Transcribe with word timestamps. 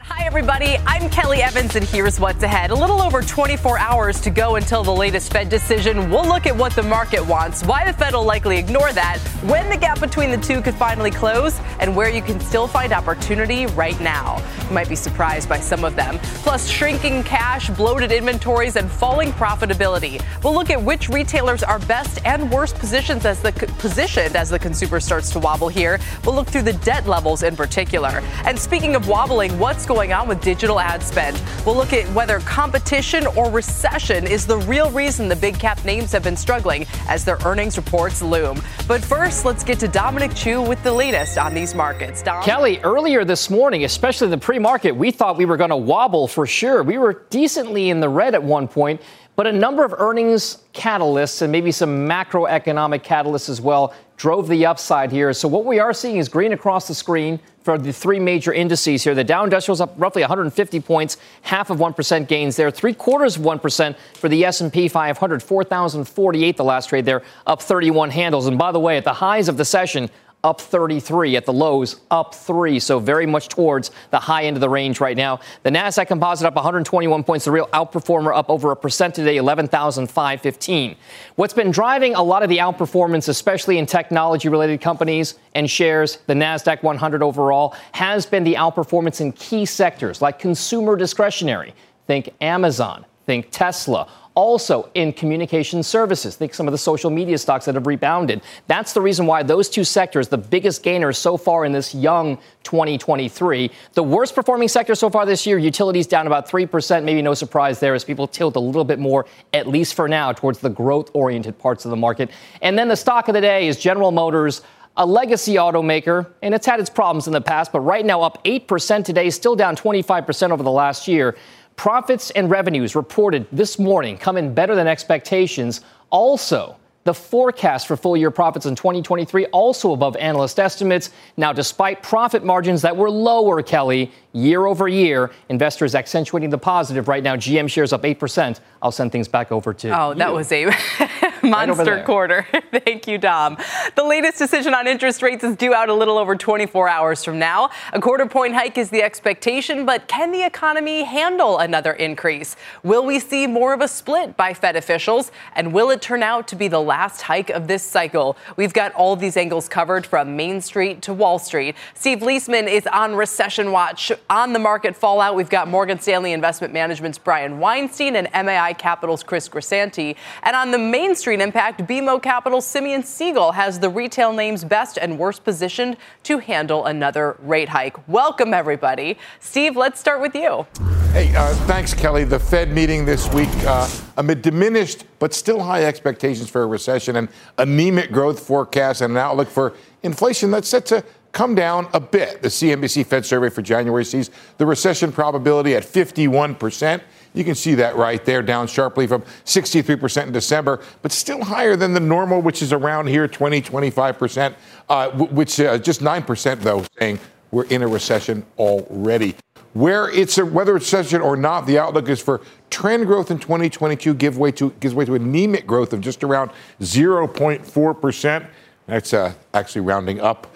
Hi, 0.00 0.24
everybody. 0.24 0.76
I'm 0.86 1.10
Kelly 1.10 1.42
Evans, 1.42 1.74
and 1.74 1.84
here's 1.84 2.20
what's 2.20 2.44
ahead. 2.44 2.70
A 2.70 2.74
little 2.74 3.02
over 3.02 3.20
24 3.20 3.80
hours 3.80 4.20
to 4.20 4.30
go 4.30 4.54
until 4.54 4.84
the 4.84 4.94
latest 4.94 5.32
Fed 5.32 5.48
decision. 5.48 6.08
We'll 6.08 6.24
look 6.24 6.46
at 6.46 6.56
what 6.56 6.72
the 6.72 6.84
market 6.84 7.26
wants, 7.26 7.64
why 7.64 7.84
the 7.84 7.92
Fed 7.92 8.14
will 8.14 8.24
likely 8.24 8.58
ignore 8.58 8.92
that, 8.92 9.18
when 9.42 9.68
the 9.68 9.76
gap 9.76 9.98
between 9.98 10.30
the 10.30 10.36
two 10.36 10.62
could 10.62 10.76
finally 10.76 11.10
close, 11.10 11.58
and 11.80 11.96
where 11.96 12.08
you 12.08 12.22
can 12.22 12.38
still 12.38 12.68
find 12.68 12.92
opportunity 12.92 13.66
right 13.66 14.00
now. 14.00 14.40
You 14.68 14.74
might 14.74 14.88
be 14.88 14.94
surprised 14.94 15.48
by 15.48 15.58
some 15.58 15.84
of 15.84 15.96
them. 15.96 16.18
Plus, 16.44 16.68
shrinking 16.68 17.24
cash, 17.24 17.68
bloated 17.70 18.12
inventories, 18.12 18.76
and 18.76 18.88
falling 18.88 19.32
profitability. 19.32 20.22
We'll 20.44 20.54
look 20.54 20.70
at 20.70 20.80
which 20.80 21.08
retailers 21.08 21.64
are 21.64 21.80
best 21.80 22.24
and 22.24 22.52
worst 22.52 22.76
positions 22.76 23.24
as 23.24 23.42
the 23.42 23.50
positioned 23.78 24.36
as 24.36 24.48
the 24.48 24.60
consumer 24.60 25.00
starts 25.00 25.30
to 25.30 25.40
wobble 25.40 25.68
here. 25.68 25.98
We'll 26.24 26.36
look 26.36 26.46
through 26.46 26.62
the 26.62 26.74
debt 26.74 27.08
levels 27.08 27.42
in 27.42 27.56
particular. 27.56 28.22
And 28.44 28.56
speaking 28.56 28.94
of 28.94 29.08
wobbling, 29.08 29.58
what's 29.58 29.87
going 29.88 30.12
on 30.12 30.28
with 30.28 30.40
digital 30.42 30.78
ad 30.78 31.02
spend. 31.02 31.42
We'll 31.66 31.74
look 31.74 31.92
at 31.92 32.06
whether 32.14 32.38
competition 32.40 33.26
or 33.28 33.50
recession 33.50 34.26
is 34.26 34.46
the 34.46 34.58
real 34.58 34.90
reason 34.92 35.28
the 35.28 35.34
big 35.34 35.58
cap 35.58 35.82
names 35.84 36.12
have 36.12 36.22
been 36.22 36.36
struggling 36.36 36.86
as 37.08 37.24
their 37.24 37.38
earnings 37.44 37.78
reports 37.78 38.22
loom. 38.22 38.62
But 38.86 39.02
first, 39.02 39.46
let's 39.46 39.64
get 39.64 39.80
to 39.80 39.88
Dominic 39.88 40.34
Chu 40.34 40.60
with 40.60 40.80
the 40.82 40.92
latest 40.92 41.38
on 41.38 41.54
these 41.54 41.74
markets. 41.74 42.22
Dom? 42.22 42.44
Kelly, 42.44 42.78
earlier 42.80 43.24
this 43.24 43.48
morning, 43.48 43.84
especially 43.84 44.28
the 44.28 44.38
pre 44.38 44.58
market, 44.58 44.92
we 44.92 45.10
thought 45.10 45.38
we 45.38 45.46
were 45.46 45.56
going 45.56 45.70
to 45.70 45.76
wobble 45.76 46.28
for 46.28 46.46
sure. 46.46 46.82
We 46.82 46.98
were 46.98 47.24
decently 47.30 47.88
in 47.88 48.00
the 48.00 48.08
red 48.08 48.34
at 48.34 48.42
one 48.42 48.68
point. 48.68 49.00
But 49.36 49.46
a 49.46 49.52
number 49.52 49.84
of 49.84 49.94
earnings 49.96 50.64
catalysts 50.74 51.42
and 51.42 51.52
maybe 51.52 51.70
some 51.70 52.08
macroeconomic 52.08 53.04
catalysts 53.04 53.48
as 53.48 53.60
well 53.60 53.94
drove 54.18 54.48
the 54.48 54.66
upside 54.66 55.10
here. 55.10 55.32
So 55.32 55.48
what 55.48 55.64
we 55.64 55.78
are 55.78 55.94
seeing 55.94 56.16
is 56.16 56.28
green 56.28 56.52
across 56.52 56.88
the 56.88 56.94
screen 56.94 57.40
for 57.62 57.78
the 57.78 57.92
three 57.92 58.18
major 58.18 58.52
indices 58.52 59.04
here. 59.04 59.14
The 59.14 59.22
Dow 59.22 59.44
Industrials 59.44 59.80
up 59.80 59.94
roughly 59.96 60.22
150 60.22 60.80
points, 60.80 61.18
half 61.42 61.70
of 61.70 61.78
1% 61.78 62.26
gains 62.26 62.56
there, 62.56 62.70
three 62.70 62.94
quarters 62.94 63.36
of 63.36 63.42
1% 63.42 63.96
for 64.14 64.28
the 64.28 64.44
S&P 64.44 64.88
500, 64.88 65.42
4,048 65.42 66.56
the 66.56 66.64
last 66.64 66.88
trade 66.88 67.04
there, 67.04 67.22
up 67.46 67.62
31 67.62 68.10
handles. 68.10 68.46
And 68.46 68.58
by 68.58 68.72
the 68.72 68.80
way, 68.80 68.96
at 68.96 69.04
the 69.04 69.12
highs 69.12 69.48
of 69.48 69.56
the 69.56 69.64
session, 69.64 70.10
up 70.48 70.62
33 70.62 71.36
at 71.36 71.44
the 71.44 71.52
lows, 71.52 72.00
up 72.10 72.34
3. 72.34 72.80
So 72.80 72.98
very 72.98 73.26
much 73.26 73.48
towards 73.48 73.90
the 74.10 74.18
high 74.18 74.44
end 74.44 74.56
of 74.56 74.62
the 74.62 74.68
range 74.68 74.98
right 74.98 75.16
now. 75.16 75.40
The 75.62 75.70
Nasdaq 75.70 76.08
Composite 76.08 76.46
up 76.46 76.54
121 76.54 77.22
points, 77.22 77.44
the 77.44 77.50
real 77.50 77.66
outperformer 77.66 78.34
up 78.34 78.48
over 78.48 78.72
a 78.72 78.76
percent 78.76 79.14
today, 79.14 79.36
11,515. 79.36 80.96
What's 81.36 81.52
been 81.52 81.70
driving 81.70 82.14
a 82.14 82.22
lot 82.22 82.42
of 82.42 82.48
the 82.48 82.58
outperformance, 82.58 83.28
especially 83.28 83.76
in 83.76 83.84
technology-related 83.84 84.80
companies 84.80 85.34
and 85.54 85.70
shares, 85.70 86.16
the 86.26 86.34
Nasdaq 86.34 86.82
100 86.82 87.22
overall, 87.22 87.76
has 87.92 88.24
been 88.24 88.42
the 88.42 88.54
outperformance 88.54 89.20
in 89.20 89.32
key 89.32 89.66
sectors 89.66 90.22
like 90.22 90.38
consumer 90.38 90.96
discretionary. 90.96 91.74
Think 92.06 92.32
Amazon, 92.40 93.04
think 93.26 93.48
Tesla 93.50 94.08
also 94.38 94.88
in 94.94 95.12
communication 95.12 95.82
services. 95.82 96.36
Think 96.36 96.54
some 96.54 96.68
of 96.68 96.72
the 96.72 96.78
social 96.78 97.10
media 97.10 97.36
stocks 97.38 97.64
that 97.64 97.74
have 97.74 97.88
rebounded. 97.88 98.40
That's 98.68 98.92
the 98.92 99.00
reason 99.00 99.26
why 99.26 99.42
those 99.42 99.68
two 99.68 99.82
sectors, 99.82 100.28
the 100.28 100.38
biggest 100.38 100.84
gainers 100.84 101.18
so 101.18 101.36
far 101.36 101.64
in 101.64 101.72
this 101.72 101.92
young 101.92 102.36
2023. 102.62 103.68
The 103.94 104.02
worst 104.04 104.36
performing 104.36 104.68
sector 104.68 104.94
so 104.94 105.10
far 105.10 105.26
this 105.26 105.44
year, 105.44 105.58
utilities 105.58 106.06
down 106.06 106.28
about 106.28 106.48
3%. 106.48 107.02
Maybe 107.02 107.20
no 107.20 107.34
surprise 107.34 107.80
there 107.80 107.96
as 107.96 108.04
people 108.04 108.28
tilt 108.28 108.54
a 108.54 108.60
little 108.60 108.84
bit 108.84 109.00
more, 109.00 109.26
at 109.52 109.66
least 109.66 109.94
for 109.94 110.08
now, 110.08 110.32
towards 110.32 110.60
the 110.60 110.70
growth 110.70 111.10
oriented 111.14 111.58
parts 111.58 111.84
of 111.84 111.90
the 111.90 111.96
market. 111.96 112.30
And 112.62 112.78
then 112.78 112.86
the 112.86 112.96
stock 112.96 113.26
of 113.26 113.34
the 113.34 113.40
day 113.40 113.66
is 113.66 113.76
General 113.76 114.12
Motors 114.12 114.62
a 115.00 115.06
legacy 115.06 115.54
automaker, 115.54 116.26
and 116.42 116.52
it's 116.52 116.66
had 116.66 116.80
its 116.80 116.90
problems 116.90 117.28
in 117.28 117.32
the 117.32 117.40
past, 117.40 117.70
but 117.70 117.78
right 117.78 118.04
now 118.04 118.20
up 118.20 118.42
8% 118.42 119.04
today, 119.04 119.30
still 119.30 119.54
down 119.54 119.76
25% 119.76 120.50
over 120.50 120.64
the 120.64 120.72
last 120.72 121.06
year. 121.06 121.36
Profits 121.78 122.32
and 122.32 122.50
revenues 122.50 122.96
reported 122.96 123.46
this 123.52 123.78
morning 123.78 124.18
come 124.18 124.36
in 124.36 124.52
better 124.52 124.74
than 124.74 124.88
expectations. 124.88 125.80
Also, 126.10 126.76
the 127.04 127.14
forecast 127.14 127.86
for 127.86 127.96
full 127.96 128.16
year 128.16 128.32
profits 128.32 128.66
in 128.66 128.74
2023 128.74 129.46
also 129.46 129.92
above 129.92 130.16
analyst 130.16 130.58
estimates. 130.58 131.10
Now, 131.36 131.52
despite 131.52 132.02
profit 132.02 132.44
margins 132.44 132.82
that 132.82 132.96
were 132.96 133.08
lower, 133.08 133.62
Kelly, 133.62 134.10
year 134.38 134.66
over 134.66 134.88
year, 134.88 135.30
investors 135.48 135.94
accentuating 135.94 136.50
the 136.50 136.58
positive 136.58 137.08
right 137.08 137.22
now. 137.22 137.36
GM 137.36 137.68
shares 137.68 137.92
up 137.92 138.02
8%. 138.02 138.60
I'll 138.80 138.92
send 138.92 139.12
things 139.12 139.28
back 139.28 139.50
over 139.50 139.74
to 139.74 139.88
Oh, 140.00 140.14
that 140.14 140.32
was 140.32 140.52
a 140.52 140.66
monster 141.42 141.96
right 141.96 142.04
quarter. 142.04 142.46
Thank 142.84 143.06
you, 143.06 143.18
Dom. 143.18 143.56
The 143.96 144.04
latest 144.04 144.38
decision 144.38 144.74
on 144.74 144.86
interest 144.86 145.22
rates 145.22 145.42
is 145.42 145.56
due 145.56 145.74
out 145.74 145.88
a 145.88 145.94
little 145.94 146.16
over 146.18 146.36
24 146.36 146.88
hours 146.88 147.24
from 147.24 147.38
now. 147.38 147.70
A 147.92 148.00
quarter 148.00 148.26
point 148.26 148.54
hike 148.54 148.78
is 148.78 148.90
the 148.90 149.02
expectation, 149.02 149.84
but 149.84 150.06
can 150.08 150.30
the 150.30 150.44
economy 150.44 151.02
handle 151.02 151.58
another 151.58 151.92
increase? 151.92 152.56
Will 152.82 153.04
we 153.04 153.18
see 153.18 153.46
more 153.46 153.72
of 153.74 153.80
a 153.80 153.88
split 153.88 154.36
by 154.36 154.54
Fed 154.54 154.76
officials? 154.76 155.32
And 155.54 155.72
will 155.72 155.90
it 155.90 156.00
turn 156.00 156.22
out 156.22 156.46
to 156.48 156.56
be 156.56 156.68
the 156.68 156.80
last 156.80 157.22
hike 157.22 157.50
of 157.50 157.66
this 157.66 157.82
cycle? 157.82 158.36
We've 158.56 158.72
got 158.72 158.92
all 158.92 159.16
these 159.16 159.36
angles 159.36 159.68
covered 159.68 160.06
from 160.06 160.36
Main 160.36 160.60
Street 160.60 161.02
to 161.02 161.12
Wall 161.12 161.38
Street. 161.38 161.74
Steve 161.94 162.20
Liesman 162.20 162.68
is 162.70 162.86
on 162.86 163.14
recession 163.14 163.72
watch. 163.72 164.12
On 164.30 164.52
the 164.52 164.58
market 164.58 164.94
fallout, 164.94 165.34
we've 165.34 165.48
got 165.48 165.68
Morgan 165.68 165.98
Stanley 165.98 166.34
Investment 166.34 166.74
Management's 166.74 167.16
Brian 167.16 167.58
Weinstein 167.58 168.14
and 168.14 168.28
MAI 168.34 168.74
Capital's 168.74 169.22
Chris 169.22 169.48
Grisanti. 169.48 170.16
And 170.42 170.54
on 170.54 170.70
the 170.70 170.76
Main 170.76 171.14
Street 171.14 171.40
impact, 171.40 171.80
BMO 171.88 172.22
Capital's 172.22 172.66
Simeon 172.66 173.02
Siegel 173.02 173.52
has 173.52 173.78
the 173.78 173.88
retail 173.88 174.34
names 174.34 174.64
best 174.64 174.98
and 174.98 175.18
worst 175.18 175.44
positioned 175.44 175.96
to 176.24 176.40
handle 176.40 176.84
another 176.84 177.38
rate 177.40 177.70
hike. 177.70 178.06
Welcome, 178.06 178.52
everybody. 178.52 179.16
Steve, 179.40 179.78
let's 179.78 179.98
start 179.98 180.20
with 180.20 180.34
you. 180.34 180.66
Hey, 181.12 181.34
uh, 181.34 181.54
thanks, 181.66 181.94
Kelly. 181.94 182.24
The 182.24 182.38
Fed 182.38 182.70
meeting 182.70 183.06
this 183.06 183.32
week 183.32 183.48
uh, 183.64 183.88
amid 184.18 184.42
diminished 184.42 185.06
but 185.20 185.32
still 185.32 185.60
high 185.60 185.84
expectations 185.84 186.50
for 186.50 186.62
a 186.62 186.66
recession 186.66 187.16
and 187.16 187.30
anemic 187.56 188.12
growth 188.12 188.40
forecasts 188.40 189.00
and 189.00 189.12
an 189.12 189.16
outlook 189.16 189.48
for 189.48 189.72
inflation 190.02 190.50
that's 190.50 190.68
set 190.68 190.84
to 190.86 191.02
come 191.32 191.54
down 191.54 191.88
a 191.92 192.00
bit. 192.00 192.42
The 192.42 192.48
CNBC 192.48 193.06
Fed 193.06 193.24
survey 193.24 193.48
for 193.50 193.62
January 193.62 194.04
sees 194.04 194.30
the 194.56 194.66
recession 194.66 195.12
probability 195.12 195.74
at 195.74 195.82
51%. 195.84 197.00
You 197.34 197.44
can 197.44 197.54
see 197.54 197.74
that 197.76 197.96
right 197.96 198.24
there, 198.24 198.42
down 198.42 198.66
sharply 198.66 199.06
from 199.06 199.22
63% 199.44 200.26
in 200.26 200.32
December, 200.32 200.80
but 201.02 201.12
still 201.12 201.44
higher 201.44 201.76
than 201.76 201.92
the 201.92 202.00
normal, 202.00 202.40
which 202.40 202.62
is 202.62 202.72
around 202.72 203.06
here 203.06 203.28
20, 203.28 203.60
25%, 203.62 204.54
uh, 204.88 205.10
which 205.10 205.60
uh, 205.60 205.78
just 205.78 206.00
9%, 206.00 206.60
though, 206.60 206.84
saying 206.98 207.18
we're 207.50 207.66
in 207.66 207.82
a 207.82 207.88
recession 207.88 208.44
already. 208.58 209.34
Where 209.74 210.10
it's 210.10 210.38
a, 210.38 210.46
whether 210.46 210.76
it's 210.76 210.92
recession 210.92 211.20
or 211.20 211.36
not, 211.36 211.66
the 211.66 211.78
outlook 211.78 212.08
is 212.08 212.20
for 212.20 212.40
trend 212.70 213.06
growth 213.06 213.30
in 213.30 213.38
2022 213.38 214.14
give 214.14 214.38
way 214.38 214.50
to, 214.52 214.70
gives 214.80 214.94
way 214.94 215.04
to 215.04 215.14
anemic 215.14 215.66
growth 215.66 215.92
of 215.92 216.00
just 216.00 216.24
around 216.24 216.50
0.4%. 216.80 218.46
That's 218.86 219.12
uh, 219.12 219.34
actually 219.52 219.82
rounding 219.82 220.20
up 220.20 220.46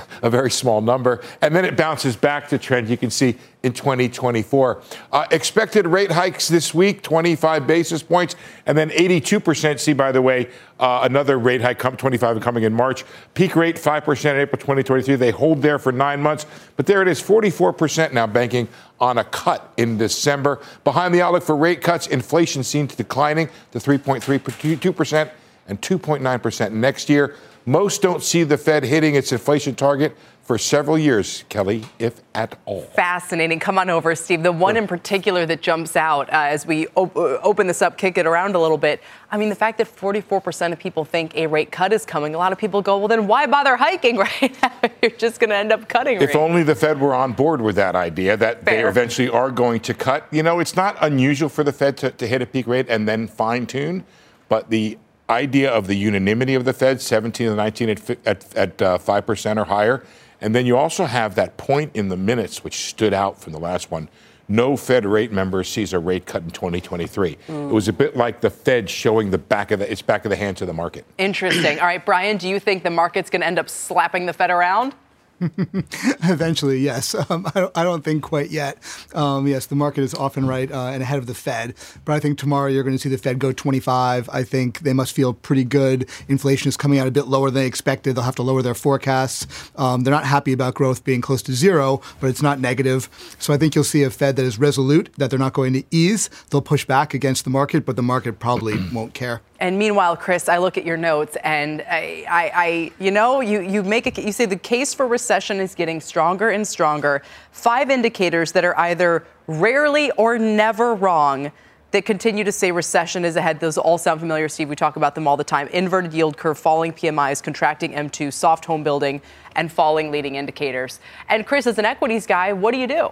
a 0.22 0.30
very 0.30 0.50
small 0.50 0.80
number. 0.80 1.22
And 1.40 1.54
then 1.54 1.64
it 1.64 1.76
bounces 1.76 2.16
back 2.16 2.48
to 2.48 2.58
trend 2.58 2.88
you 2.88 2.96
can 2.96 3.10
see 3.10 3.36
in 3.62 3.72
2024. 3.72 4.82
Uh, 5.12 5.26
expected 5.30 5.86
rate 5.86 6.10
hikes 6.10 6.48
this 6.48 6.74
week, 6.74 7.02
25 7.02 7.66
basis 7.66 8.02
points, 8.02 8.34
and 8.66 8.76
then 8.76 8.90
82% 8.90 9.78
see, 9.78 9.92
by 9.92 10.12
the 10.12 10.20
way, 10.20 10.48
uh, 10.80 11.00
another 11.04 11.38
rate 11.38 11.60
hike, 11.60 11.78
come 11.78 11.96
25 11.96 12.40
coming 12.40 12.64
in 12.64 12.72
March. 12.72 13.04
Peak 13.34 13.54
rate 13.54 13.76
5% 13.76 14.34
in 14.34 14.40
April 14.40 14.58
2023. 14.58 15.14
They 15.14 15.30
hold 15.30 15.62
there 15.62 15.78
for 15.78 15.92
nine 15.92 16.20
months, 16.20 16.46
but 16.76 16.86
there 16.86 17.02
it 17.02 17.08
is, 17.08 17.22
44% 17.22 18.12
now 18.12 18.26
banking 18.26 18.68
on 19.00 19.18
a 19.18 19.24
cut 19.24 19.72
in 19.76 19.96
December. 19.96 20.60
Behind 20.84 21.14
the 21.14 21.22
outlook 21.22 21.42
for 21.42 21.56
rate 21.56 21.82
cuts, 21.82 22.06
inflation 22.08 22.64
seems 22.64 22.90
to 22.92 22.96
declining 22.96 23.48
to 23.72 23.78
3.32% 23.78 25.30
and 25.68 25.80
2.9% 25.80 26.72
next 26.72 27.08
year. 27.08 27.36
Most 27.64 28.02
don't 28.02 28.22
see 28.22 28.44
the 28.44 28.58
Fed 28.58 28.84
hitting 28.84 29.14
its 29.14 29.32
inflation 29.32 29.74
target 29.74 30.16
for 30.42 30.58
several 30.58 30.98
years, 30.98 31.44
Kelly, 31.48 31.84
if 32.00 32.20
at 32.34 32.58
all. 32.64 32.82
Fascinating. 32.96 33.60
Come 33.60 33.78
on 33.78 33.88
over, 33.88 34.12
Steve. 34.16 34.42
The 34.42 34.50
one 34.50 34.76
in 34.76 34.88
particular 34.88 35.46
that 35.46 35.62
jumps 35.62 35.94
out 35.94 36.28
uh, 36.30 36.32
as 36.32 36.66
we 36.66 36.88
op- 36.96 37.16
uh, 37.16 37.38
open 37.42 37.68
this 37.68 37.80
up, 37.80 37.96
kick 37.96 38.18
it 38.18 38.26
around 38.26 38.56
a 38.56 38.58
little 38.58 38.76
bit. 38.76 39.00
I 39.30 39.36
mean, 39.36 39.50
the 39.50 39.54
fact 39.54 39.78
that 39.78 39.86
44% 39.86 40.72
of 40.72 40.80
people 40.80 41.04
think 41.04 41.36
a 41.36 41.46
rate 41.46 41.70
cut 41.70 41.92
is 41.92 42.04
coming, 42.04 42.34
a 42.34 42.38
lot 42.38 42.50
of 42.50 42.58
people 42.58 42.82
go, 42.82 42.98
well, 42.98 43.06
then 43.06 43.28
why 43.28 43.46
bother 43.46 43.76
hiking 43.76 44.16
right 44.42 44.56
now? 44.60 44.72
You're 45.00 45.12
just 45.12 45.38
going 45.38 45.50
to 45.50 45.56
end 45.56 45.70
up 45.70 45.88
cutting 45.88 46.16
If 46.16 46.20
rates. 46.22 46.36
only 46.36 46.64
the 46.64 46.74
Fed 46.74 47.00
were 47.00 47.14
on 47.14 47.32
board 47.32 47.60
with 47.60 47.76
that 47.76 47.94
idea 47.94 48.36
that 48.36 48.64
they 48.64 48.84
eventually 48.84 49.28
are 49.28 49.52
going 49.52 49.78
to 49.82 49.94
cut. 49.94 50.26
You 50.32 50.42
know, 50.42 50.58
it's 50.58 50.74
not 50.74 50.96
unusual 51.00 51.48
for 51.50 51.62
the 51.62 51.72
Fed 51.72 51.96
to, 51.98 52.10
to 52.10 52.26
hit 52.26 52.42
a 52.42 52.46
peak 52.46 52.66
rate 52.66 52.86
and 52.88 53.06
then 53.06 53.28
fine 53.28 53.64
tune, 53.64 54.04
but 54.48 54.70
the 54.70 54.98
idea 55.28 55.70
of 55.70 55.86
the 55.86 55.94
unanimity 55.94 56.54
of 56.54 56.64
the 56.64 56.72
Fed, 56.72 57.00
17 57.00 57.48
to 57.48 57.54
19 57.54 57.88
at, 57.88 58.10
at, 58.26 58.56
at 58.56 58.82
uh, 58.82 58.98
5% 58.98 59.56
or 59.56 59.64
higher. 59.64 60.04
And 60.40 60.54
then 60.54 60.66
you 60.66 60.76
also 60.76 61.04
have 61.04 61.36
that 61.36 61.56
point 61.56 61.92
in 61.94 62.08
the 62.08 62.16
minutes 62.16 62.64
which 62.64 62.86
stood 62.88 63.14
out 63.14 63.40
from 63.40 63.52
the 63.52 63.60
last 63.60 63.90
one. 63.90 64.08
No 64.48 64.76
Fed 64.76 65.06
rate 65.06 65.32
member 65.32 65.62
sees 65.62 65.92
a 65.92 65.98
rate 65.98 66.26
cut 66.26 66.42
in 66.42 66.50
2023. 66.50 67.38
It 67.48 67.48
was 67.48 67.88
a 67.88 67.92
bit 67.92 68.16
like 68.16 68.40
the 68.40 68.50
Fed 68.50 68.90
showing 68.90 69.30
the 69.30 69.38
back 69.38 69.70
of 69.70 69.78
the, 69.78 69.90
its 69.90 70.02
back 70.02 70.24
of 70.24 70.30
the 70.30 70.36
hand 70.36 70.56
to 70.58 70.66
the 70.66 70.72
market. 70.72 71.06
Interesting. 71.16 71.78
All 71.78 71.86
right, 71.86 72.04
Brian, 72.04 72.36
do 72.36 72.48
you 72.48 72.58
think 72.58 72.82
the 72.82 72.90
market's 72.90 73.30
going 73.30 73.40
to 73.40 73.46
end 73.46 73.58
up 73.58 73.70
slapping 73.70 74.26
the 74.26 74.32
Fed 74.32 74.50
around? 74.50 74.94
Eventually, 76.22 76.78
yes. 76.78 77.14
Um, 77.32 77.46
I, 77.54 77.60
don't, 77.60 77.78
I 77.78 77.84
don't 77.84 78.02
think 78.04 78.22
quite 78.22 78.50
yet. 78.50 78.78
Um, 79.14 79.46
yes, 79.46 79.66
the 79.66 79.76
market 79.76 80.02
is 80.02 80.12
often 80.12 80.46
right 80.46 80.70
uh, 80.70 80.86
and 80.86 81.02
ahead 81.02 81.18
of 81.18 81.26
the 81.26 81.34
Fed. 81.34 81.74
But 82.04 82.14
I 82.14 82.20
think 82.20 82.36
tomorrow 82.36 82.68
you're 82.68 82.82
going 82.82 82.96
to 82.96 82.98
see 82.98 83.08
the 83.08 83.16
Fed 83.16 83.38
go 83.38 83.52
25. 83.52 84.28
I 84.30 84.42
think 84.42 84.80
they 84.80 84.92
must 84.92 85.14
feel 85.14 85.32
pretty 85.32 85.64
good. 85.64 86.10
Inflation 86.28 86.68
is 86.68 86.76
coming 86.76 86.98
out 86.98 87.06
a 87.06 87.10
bit 87.10 87.28
lower 87.28 87.48
than 87.48 87.62
they 87.62 87.66
expected. 87.66 88.16
They'll 88.16 88.24
have 88.24 88.34
to 88.36 88.42
lower 88.42 88.60
their 88.60 88.74
forecasts. 88.74 89.46
Um, 89.76 90.02
they're 90.02 90.12
not 90.12 90.24
happy 90.24 90.52
about 90.52 90.74
growth 90.74 91.04
being 91.04 91.20
close 91.20 91.42
to 91.42 91.52
zero, 91.52 92.02
but 92.20 92.28
it's 92.28 92.42
not 92.42 92.60
negative. 92.60 93.08
So 93.38 93.54
I 93.54 93.56
think 93.56 93.74
you'll 93.74 93.84
see 93.84 94.02
a 94.02 94.10
Fed 94.10 94.36
that 94.36 94.44
is 94.44 94.58
resolute, 94.58 95.10
that 95.16 95.30
they're 95.30 95.38
not 95.38 95.52
going 95.52 95.72
to 95.74 95.84
ease. 95.90 96.28
They'll 96.50 96.60
push 96.60 96.84
back 96.84 97.14
against 97.14 97.44
the 97.44 97.50
market, 97.50 97.86
but 97.86 97.96
the 97.96 98.02
market 98.02 98.40
probably 98.40 98.74
won't 98.92 99.14
care. 99.14 99.40
And 99.60 99.78
meanwhile, 99.78 100.16
Chris, 100.16 100.48
I 100.48 100.58
look 100.58 100.76
at 100.76 100.84
your 100.84 100.96
notes, 100.96 101.36
and 101.44 101.82
I, 101.88 102.24
I, 102.28 102.52
I, 102.54 102.92
you 102.98 103.12
know, 103.12 103.40
you, 103.40 103.60
you 103.60 103.84
make 103.84 104.18
a, 104.18 104.20
you 104.20 104.32
say 104.32 104.44
the 104.44 104.56
case 104.56 104.92
for 104.92 105.06
recession 105.06 105.31
is 105.32 105.74
getting 105.74 106.00
stronger 106.00 106.50
and 106.50 106.66
stronger. 106.66 107.22
Five 107.50 107.90
indicators 107.90 108.52
that 108.52 108.64
are 108.64 108.78
either 108.78 109.24
rarely 109.46 110.10
or 110.12 110.38
never 110.38 110.94
wrong 110.94 111.50
that 111.92 112.04
continue 112.04 112.44
to 112.44 112.52
say 112.52 112.72
recession 112.72 113.24
is 113.24 113.36
ahead. 113.36 113.60
Those 113.60 113.78
all 113.78 113.98
sound 113.98 114.20
familiar, 114.20 114.48
Steve. 114.48 114.68
We 114.68 114.76
talk 114.76 114.96
about 114.96 115.14
them 115.14 115.26
all 115.28 115.36
the 115.36 115.44
time. 115.44 115.68
Inverted 115.68 116.12
yield 116.12 116.36
curve, 116.36 116.58
falling 116.58 116.92
PMIs, 116.92 117.42
contracting 117.42 117.92
M2, 117.92 118.32
soft 118.32 118.64
home 118.64 118.82
building, 118.82 119.20
and 119.56 119.70
falling 119.70 120.10
leading 120.10 120.34
indicators. 120.34 121.00
And 121.28 121.46
Chris, 121.46 121.66
as 121.66 121.78
an 121.78 121.84
equities 121.84 122.26
guy, 122.26 122.52
what 122.52 122.72
do 122.72 122.78
you 122.78 122.86
do? 122.86 123.10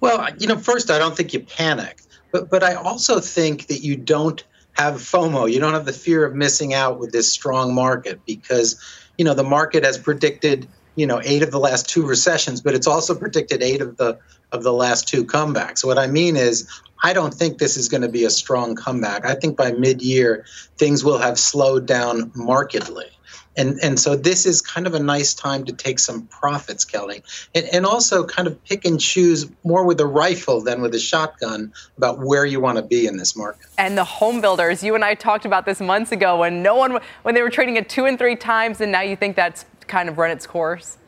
Well, 0.00 0.28
you 0.38 0.46
know, 0.46 0.56
first, 0.56 0.90
I 0.90 0.98
don't 0.98 1.16
think 1.16 1.32
you 1.32 1.40
panic, 1.40 2.00
but 2.32 2.50
but 2.50 2.62
I 2.62 2.74
also 2.74 3.20
think 3.20 3.66
that 3.66 3.82
you 3.82 3.96
don't 3.96 4.44
have 4.74 4.94
FOMO. 4.94 5.50
You 5.50 5.60
don't 5.60 5.74
have 5.74 5.84
the 5.84 5.92
fear 5.92 6.24
of 6.24 6.34
missing 6.34 6.74
out 6.74 6.98
with 6.98 7.12
this 7.12 7.32
strong 7.32 7.74
market 7.74 8.20
because, 8.26 8.80
you 9.18 9.24
know, 9.24 9.34
the 9.34 9.44
market 9.44 9.84
has 9.84 9.98
predicted, 9.98 10.66
you 10.96 11.06
know, 11.06 11.20
eight 11.24 11.42
of 11.42 11.50
the 11.50 11.60
last 11.60 11.88
two 11.88 12.06
recessions, 12.06 12.60
but 12.60 12.74
it's 12.74 12.86
also 12.86 13.14
predicted 13.14 13.62
eight 13.62 13.80
of 13.80 13.96
the 13.96 14.18
of 14.52 14.62
the 14.62 14.72
last 14.72 15.08
two 15.08 15.24
comebacks. 15.24 15.84
What 15.84 15.98
I 15.98 16.06
mean 16.06 16.36
is, 16.36 16.68
I 17.02 17.12
don't 17.12 17.34
think 17.34 17.58
this 17.58 17.76
is 17.76 17.88
going 17.88 18.02
to 18.02 18.08
be 18.08 18.24
a 18.24 18.30
strong 18.30 18.76
comeback. 18.76 19.26
I 19.26 19.34
think 19.34 19.56
by 19.56 19.72
mid-year 19.72 20.46
things 20.78 21.02
will 21.04 21.18
have 21.18 21.38
slowed 21.38 21.86
down 21.86 22.30
markedly. 22.34 23.06
And, 23.56 23.78
and 23.82 23.98
so 23.98 24.16
this 24.16 24.46
is 24.46 24.60
kind 24.60 24.86
of 24.86 24.94
a 24.94 24.98
nice 24.98 25.34
time 25.34 25.64
to 25.64 25.72
take 25.72 25.98
some 25.98 26.26
profits, 26.26 26.84
Kelly, 26.84 27.22
and, 27.54 27.66
and 27.72 27.86
also 27.86 28.24
kind 28.24 28.48
of 28.48 28.62
pick 28.64 28.84
and 28.84 29.00
choose 29.00 29.46
more 29.64 29.84
with 29.84 30.00
a 30.00 30.06
rifle 30.06 30.60
than 30.60 30.80
with 30.82 30.94
a 30.94 30.98
shotgun 30.98 31.72
about 31.96 32.18
where 32.20 32.44
you 32.44 32.60
want 32.60 32.78
to 32.78 32.82
be 32.82 33.06
in 33.06 33.16
this 33.16 33.36
market. 33.36 33.66
and 33.78 33.96
the 33.96 34.04
home 34.04 34.40
builders. 34.40 34.82
You 34.82 34.94
and 34.94 35.04
I 35.04 35.14
talked 35.14 35.44
about 35.44 35.66
this 35.66 35.80
months 35.80 36.12
ago 36.12 36.38
when 36.38 36.62
no 36.62 36.74
one 36.74 36.98
when 37.22 37.34
they 37.34 37.42
were 37.42 37.50
trading 37.50 37.78
at 37.78 37.88
two 37.88 38.06
and 38.06 38.18
three 38.18 38.36
times, 38.36 38.80
and 38.80 38.90
now 38.90 39.00
you 39.00 39.16
think 39.16 39.36
that's 39.36 39.64
kind 39.86 40.08
of 40.08 40.18
run 40.18 40.30
its 40.30 40.46
course. 40.46 40.98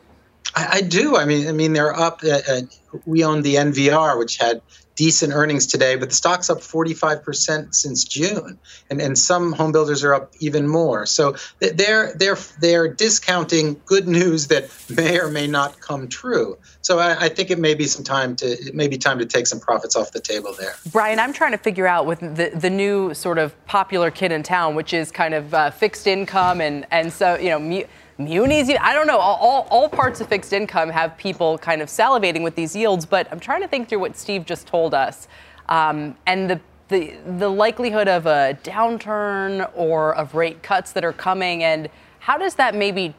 I, 0.55 0.67
I 0.73 0.81
do. 0.81 1.17
I 1.17 1.25
mean, 1.25 1.47
I 1.47 1.51
mean, 1.51 1.73
they're 1.73 1.95
up. 1.95 2.21
Uh, 2.23 2.39
uh, 2.49 2.61
we 3.05 3.23
own 3.23 3.41
the 3.41 3.55
NVR, 3.55 4.17
which 4.17 4.37
had 4.37 4.61
decent 4.97 5.31
earnings 5.31 5.67
today, 5.67 5.95
but 5.95 6.09
the 6.09 6.15
stock's 6.15 6.49
up 6.49 6.57
45% 6.57 7.73
since 7.73 8.03
June, 8.03 8.59
and 8.89 8.99
and 8.99 9.17
some 9.17 9.53
home 9.53 9.71
builders 9.71 10.03
are 10.03 10.13
up 10.13 10.33
even 10.39 10.67
more. 10.67 11.05
So 11.05 11.35
they're 11.59 12.13
they're 12.15 12.37
they're 12.59 12.87
discounting 12.89 13.79
good 13.85 14.07
news 14.07 14.47
that 14.47 14.69
may 14.89 15.19
or 15.19 15.29
may 15.29 15.47
not 15.47 15.79
come 15.79 16.09
true. 16.09 16.57
So 16.81 16.99
I, 16.99 17.25
I 17.25 17.29
think 17.29 17.51
it 17.51 17.59
may 17.59 17.75
be 17.75 17.85
some 17.85 18.03
time 18.03 18.35
to 18.37 18.45
it 18.45 18.75
may 18.75 18.87
be 18.87 18.97
time 18.97 19.19
to 19.19 19.25
take 19.25 19.47
some 19.47 19.59
profits 19.59 19.95
off 19.95 20.11
the 20.11 20.19
table 20.19 20.53
there. 20.59 20.75
Brian, 20.91 21.19
I'm 21.19 21.31
trying 21.31 21.51
to 21.51 21.57
figure 21.57 21.87
out 21.87 22.05
with 22.05 22.19
the, 22.19 22.51
the 22.53 22.69
new 22.69 23.13
sort 23.13 23.37
of 23.37 23.53
popular 23.65 24.11
kid 24.11 24.31
in 24.31 24.43
town, 24.43 24.75
which 24.75 24.93
is 24.93 25.11
kind 25.11 25.33
of 25.33 25.53
uh, 25.53 25.71
fixed 25.71 26.07
income 26.07 26.59
and 26.59 26.85
and 26.91 27.13
so 27.13 27.37
you 27.37 27.49
know. 27.49 27.59
Mu- 27.59 27.85
Munis, 28.17 28.69
I 28.79 28.93
don't 28.93 29.05
know. 29.05 29.19
All, 29.19 29.67
all, 29.69 29.87
parts 29.89 30.21
of 30.21 30.27
fixed 30.27 30.51
income 30.51 30.89
have 30.89 31.15
people 31.17 31.57
kind 31.59 31.81
of 31.81 31.87
salivating 31.87 32.43
with 32.43 32.55
these 32.55 32.75
yields, 32.75 33.05
but 33.05 33.27
I'm 33.31 33.39
trying 33.39 33.61
to 33.61 33.67
think 33.67 33.89
through 33.89 33.99
what 33.99 34.17
Steve 34.17 34.45
just 34.45 34.65
told 34.65 34.95
us. 34.95 35.27
Um, 35.69 36.15
and 36.25 36.49
the, 36.49 36.59
the, 36.87 37.15
the 37.37 37.49
likelihood 37.49 38.07
of 38.07 38.25
a 38.25 38.57
downturn 38.63 39.69
or 39.75 40.15
of 40.15 40.33
rate 40.33 40.63
cuts 40.63 40.93
that 40.93 41.05
are 41.05 41.13
coming, 41.13 41.63
and 41.63 41.89
how 42.19 42.37
does 42.37 42.55
that 42.55 42.73
maybe 42.73 43.13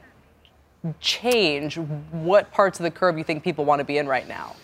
change 1.00 1.78
what 1.78 2.50
parts 2.50 2.80
of 2.80 2.84
the 2.84 2.90
curve 2.90 3.18
you 3.18 3.24
think 3.24 3.44
people 3.44 3.64
want 3.64 3.78
to 3.78 3.84
be 3.84 3.98
in 3.98 4.08
right 4.08 4.26
now? 4.26 4.56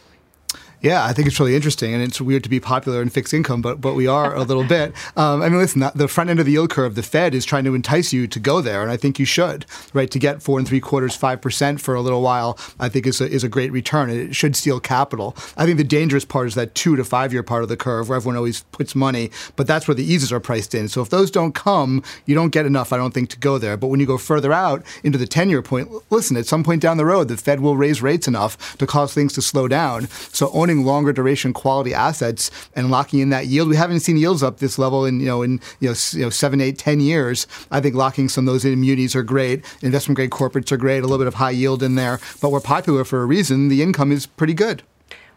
Yeah, 0.84 1.02
I 1.02 1.14
think 1.14 1.26
it's 1.26 1.40
really 1.40 1.56
interesting, 1.56 1.94
and 1.94 2.02
it's 2.02 2.20
weird 2.20 2.42
to 2.42 2.50
be 2.50 2.60
popular 2.60 3.00
in 3.00 3.08
fixed 3.08 3.32
income, 3.32 3.62
but 3.62 3.80
but 3.80 3.94
we 3.94 4.06
are 4.06 4.34
a 4.34 4.42
little 4.42 4.64
bit. 4.64 4.92
Um, 5.16 5.42
I 5.42 5.48
mean, 5.48 5.58
listen, 5.58 5.80
the- 5.80 5.92
the 5.94 6.08
front 6.08 6.28
end 6.28 6.40
of 6.40 6.46
the 6.46 6.52
yield 6.52 6.70
curve, 6.70 6.96
the 6.96 7.02
Fed 7.02 7.34
is 7.34 7.44
trying 7.44 7.62
to 7.64 7.74
entice 7.74 8.12
you 8.12 8.26
to 8.26 8.40
go 8.40 8.60
there, 8.60 8.82
and 8.82 8.90
I 8.90 8.96
think 8.96 9.18
you 9.20 9.24
should, 9.24 9.64
right? 9.92 10.10
To 10.10 10.18
get 10.18 10.42
four 10.42 10.58
and 10.58 10.66
three 10.66 10.80
quarters, 10.80 11.14
five 11.14 11.40
percent 11.40 11.80
for 11.80 11.94
a 11.94 12.00
little 12.00 12.20
while, 12.20 12.58
I 12.80 12.88
think 12.88 13.06
is 13.06 13.20
a, 13.20 13.30
is 13.30 13.44
a 13.44 13.48
great 13.48 13.70
return. 13.70 14.10
It 14.10 14.34
should 14.34 14.56
steal 14.56 14.80
capital. 14.80 15.36
I 15.56 15.64
think 15.66 15.78
the 15.78 15.84
dangerous 15.84 16.24
part 16.24 16.48
is 16.48 16.54
that 16.56 16.74
two 16.74 16.96
to 16.96 17.04
five 17.04 17.32
year 17.32 17.44
part 17.44 17.62
of 17.62 17.68
the 17.68 17.76
curve 17.76 18.08
where 18.08 18.16
everyone 18.16 18.36
always 18.36 18.62
puts 18.72 18.94
money, 18.96 19.30
but 19.54 19.66
that's 19.68 19.86
where 19.86 19.94
the 19.94 20.04
eases 20.04 20.32
are 20.32 20.40
priced 20.40 20.74
in. 20.74 20.88
So 20.88 21.00
if 21.00 21.10
those 21.10 21.30
don't 21.30 21.54
come, 21.54 22.02
you 22.26 22.34
don't 22.34 22.50
get 22.50 22.66
enough, 22.66 22.92
I 22.92 22.96
don't 22.96 23.14
think, 23.14 23.30
to 23.30 23.38
go 23.38 23.56
there. 23.58 23.76
But 23.76 23.88
when 23.88 24.00
you 24.00 24.06
go 24.06 24.18
further 24.18 24.52
out 24.52 24.84
into 25.04 25.16
the 25.18 25.26
ten 25.28 25.48
year 25.48 25.62
point, 25.62 25.88
listen, 26.10 26.36
at 26.36 26.46
some 26.46 26.64
point 26.64 26.82
down 26.82 26.96
the 26.96 27.06
road, 27.06 27.28
the 27.28 27.36
Fed 27.36 27.60
will 27.60 27.76
raise 27.76 28.02
rates 28.02 28.26
enough 28.26 28.76
to 28.78 28.86
cause 28.86 29.14
things 29.14 29.32
to 29.34 29.42
slow 29.42 29.68
down. 29.68 30.08
So 30.32 30.50
owning 30.50 30.73
longer 30.82 31.12
duration 31.12 31.52
quality 31.52 31.94
assets 31.94 32.50
and 32.74 32.90
locking 32.90 33.20
in 33.20 33.30
that 33.30 33.46
yield. 33.46 33.68
We 33.68 33.76
haven't 33.76 34.00
seen 34.00 34.16
yields 34.16 34.42
up 34.42 34.58
this 34.58 34.78
level 34.78 35.04
in 35.04 35.20
you 35.20 35.26
know 35.26 35.42
in 35.42 35.60
you 35.80 35.90
know, 35.90 35.94
you 36.12 36.22
know 36.22 36.30
seven, 36.30 36.60
eight, 36.60 36.78
ten 36.78 37.00
years. 37.00 37.46
I 37.70 37.80
think 37.80 37.94
locking 37.94 38.28
some 38.28 38.48
of 38.48 38.52
those 38.52 38.64
in 38.64 38.80
munis 38.80 39.14
are 39.14 39.22
great. 39.22 39.64
Investment 39.82 40.16
grade 40.16 40.30
corporates 40.30 40.72
are 40.72 40.76
great. 40.76 40.98
A 40.98 41.02
little 41.02 41.18
bit 41.18 41.26
of 41.26 41.34
high 41.34 41.50
yield 41.50 41.82
in 41.82 41.94
there, 41.94 42.18
but 42.40 42.50
we're 42.50 42.60
popular 42.60 43.04
for 43.04 43.22
a 43.22 43.26
reason. 43.26 43.68
The 43.68 43.82
income 43.82 44.10
is 44.10 44.26
pretty 44.26 44.54
good. 44.54 44.82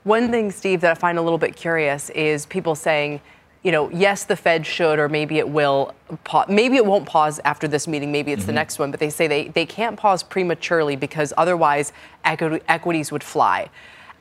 One 0.04 0.32
thing, 0.32 0.52
Steve, 0.52 0.82
that 0.82 0.92
I 0.92 0.96
find 0.96 1.18
a 1.18 1.22
little 1.22 1.38
bit 1.38 1.58
curious 1.58 2.10
is 2.12 2.46
people 2.46 2.76
saying, 2.76 3.20
you 3.64 3.74
know, 3.74 3.90
yes, 3.90 4.24
the 4.24 4.38
Fed 4.38 4.66
should, 4.66 5.00
or 5.00 5.10
maybe 5.10 5.40
it 5.40 5.50
will. 5.50 5.94
Pa- 6.24 6.46
maybe 6.48 6.78
it 6.78 6.86
won't 6.86 7.06
pause 7.06 7.42
after 7.44 7.68
this 7.68 7.86
meeting. 7.90 8.10
Maybe 8.10 8.32
it's 8.32 8.46
the 8.46 8.52
mm-hmm. 8.52 8.56
next 8.56 8.80
one. 8.80 8.92
But 8.92 9.02
they 9.02 9.10
say 9.10 9.28
they, 9.28 9.50
they 9.50 9.66
can't 9.66 9.98
pause 9.98 10.24
prematurely 10.24 10.96
because 10.96 11.34
otherwise 11.36 11.92
equi- 12.24 12.62
equities 12.70 13.12
would 13.12 13.24
fly. 13.24 13.70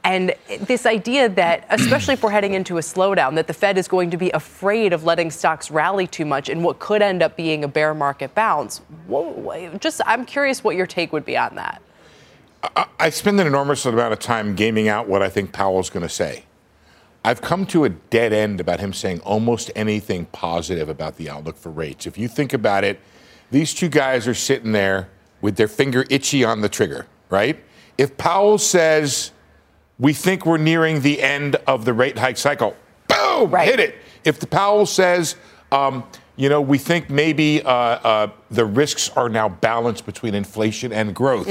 And 0.06 0.36
this 0.60 0.86
idea 0.86 1.28
that, 1.30 1.66
especially 1.70 2.14
if 2.14 2.22
we're 2.22 2.30
heading 2.30 2.54
into 2.54 2.78
a 2.78 2.80
slowdown, 2.80 3.34
that 3.34 3.48
the 3.48 3.52
Fed 3.52 3.76
is 3.76 3.88
going 3.88 4.10
to 4.10 4.16
be 4.16 4.30
afraid 4.30 4.92
of 4.92 5.02
letting 5.02 5.32
stocks 5.32 5.68
rally 5.70 6.06
too 6.06 6.24
much 6.24 6.48
in 6.48 6.62
what 6.62 6.78
could 6.78 7.02
end 7.02 7.22
up 7.22 7.36
being 7.36 7.64
a 7.64 7.68
bear 7.68 7.92
market 7.92 8.32
bounce. 8.34 8.78
Whoa, 9.08 9.76
just, 9.80 10.00
I'm 10.06 10.24
curious 10.24 10.62
what 10.62 10.76
your 10.76 10.86
take 10.86 11.12
would 11.12 11.24
be 11.24 11.36
on 11.36 11.56
that. 11.56 11.82
I 12.98 13.10
spend 13.10 13.40
an 13.40 13.46
enormous 13.46 13.84
amount 13.84 14.12
of 14.12 14.18
time 14.20 14.54
gaming 14.54 14.88
out 14.88 15.08
what 15.08 15.22
I 15.22 15.28
think 15.28 15.52
Powell's 15.52 15.90
going 15.90 16.02
to 16.02 16.08
say. 16.08 16.44
I've 17.24 17.40
come 17.40 17.66
to 17.66 17.84
a 17.84 17.88
dead 17.88 18.32
end 18.32 18.60
about 18.60 18.78
him 18.78 18.92
saying 18.92 19.20
almost 19.20 19.72
anything 19.74 20.26
positive 20.26 20.88
about 20.88 21.16
the 21.16 21.28
outlook 21.28 21.56
for 21.56 21.70
rates. 21.70 22.06
If 22.06 22.16
you 22.16 22.28
think 22.28 22.52
about 22.52 22.84
it, 22.84 23.00
these 23.50 23.74
two 23.74 23.88
guys 23.88 24.28
are 24.28 24.34
sitting 24.34 24.70
there 24.70 25.08
with 25.40 25.56
their 25.56 25.68
finger 25.68 26.04
itchy 26.08 26.44
on 26.44 26.60
the 26.60 26.68
trigger, 26.68 27.06
right? 27.28 27.62
If 27.98 28.16
Powell 28.16 28.58
says, 28.58 29.32
we 29.98 30.12
think 30.12 30.44
we're 30.46 30.58
nearing 30.58 31.00
the 31.00 31.22
end 31.22 31.56
of 31.66 31.84
the 31.84 31.92
rate 31.92 32.18
hike 32.18 32.36
cycle, 32.36 32.76
boom, 33.08 33.50
Right. 33.50 33.68
hit 33.68 33.80
it. 33.80 33.94
If 34.24 34.38
the 34.40 34.46
Powell 34.46 34.86
says, 34.86 35.36
um, 35.72 36.04
you 36.36 36.48
know, 36.48 36.60
we 36.60 36.76
think 36.78 37.08
maybe 37.08 37.62
uh, 37.62 37.70
uh, 37.70 38.28
the 38.50 38.64
risks 38.66 39.08
are 39.10 39.28
now 39.28 39.48
balanced 39.48 40.04
between 40.04 40.34
inflation 40.34 40.92
and 40.92 41.14
growth. 41.14 41.46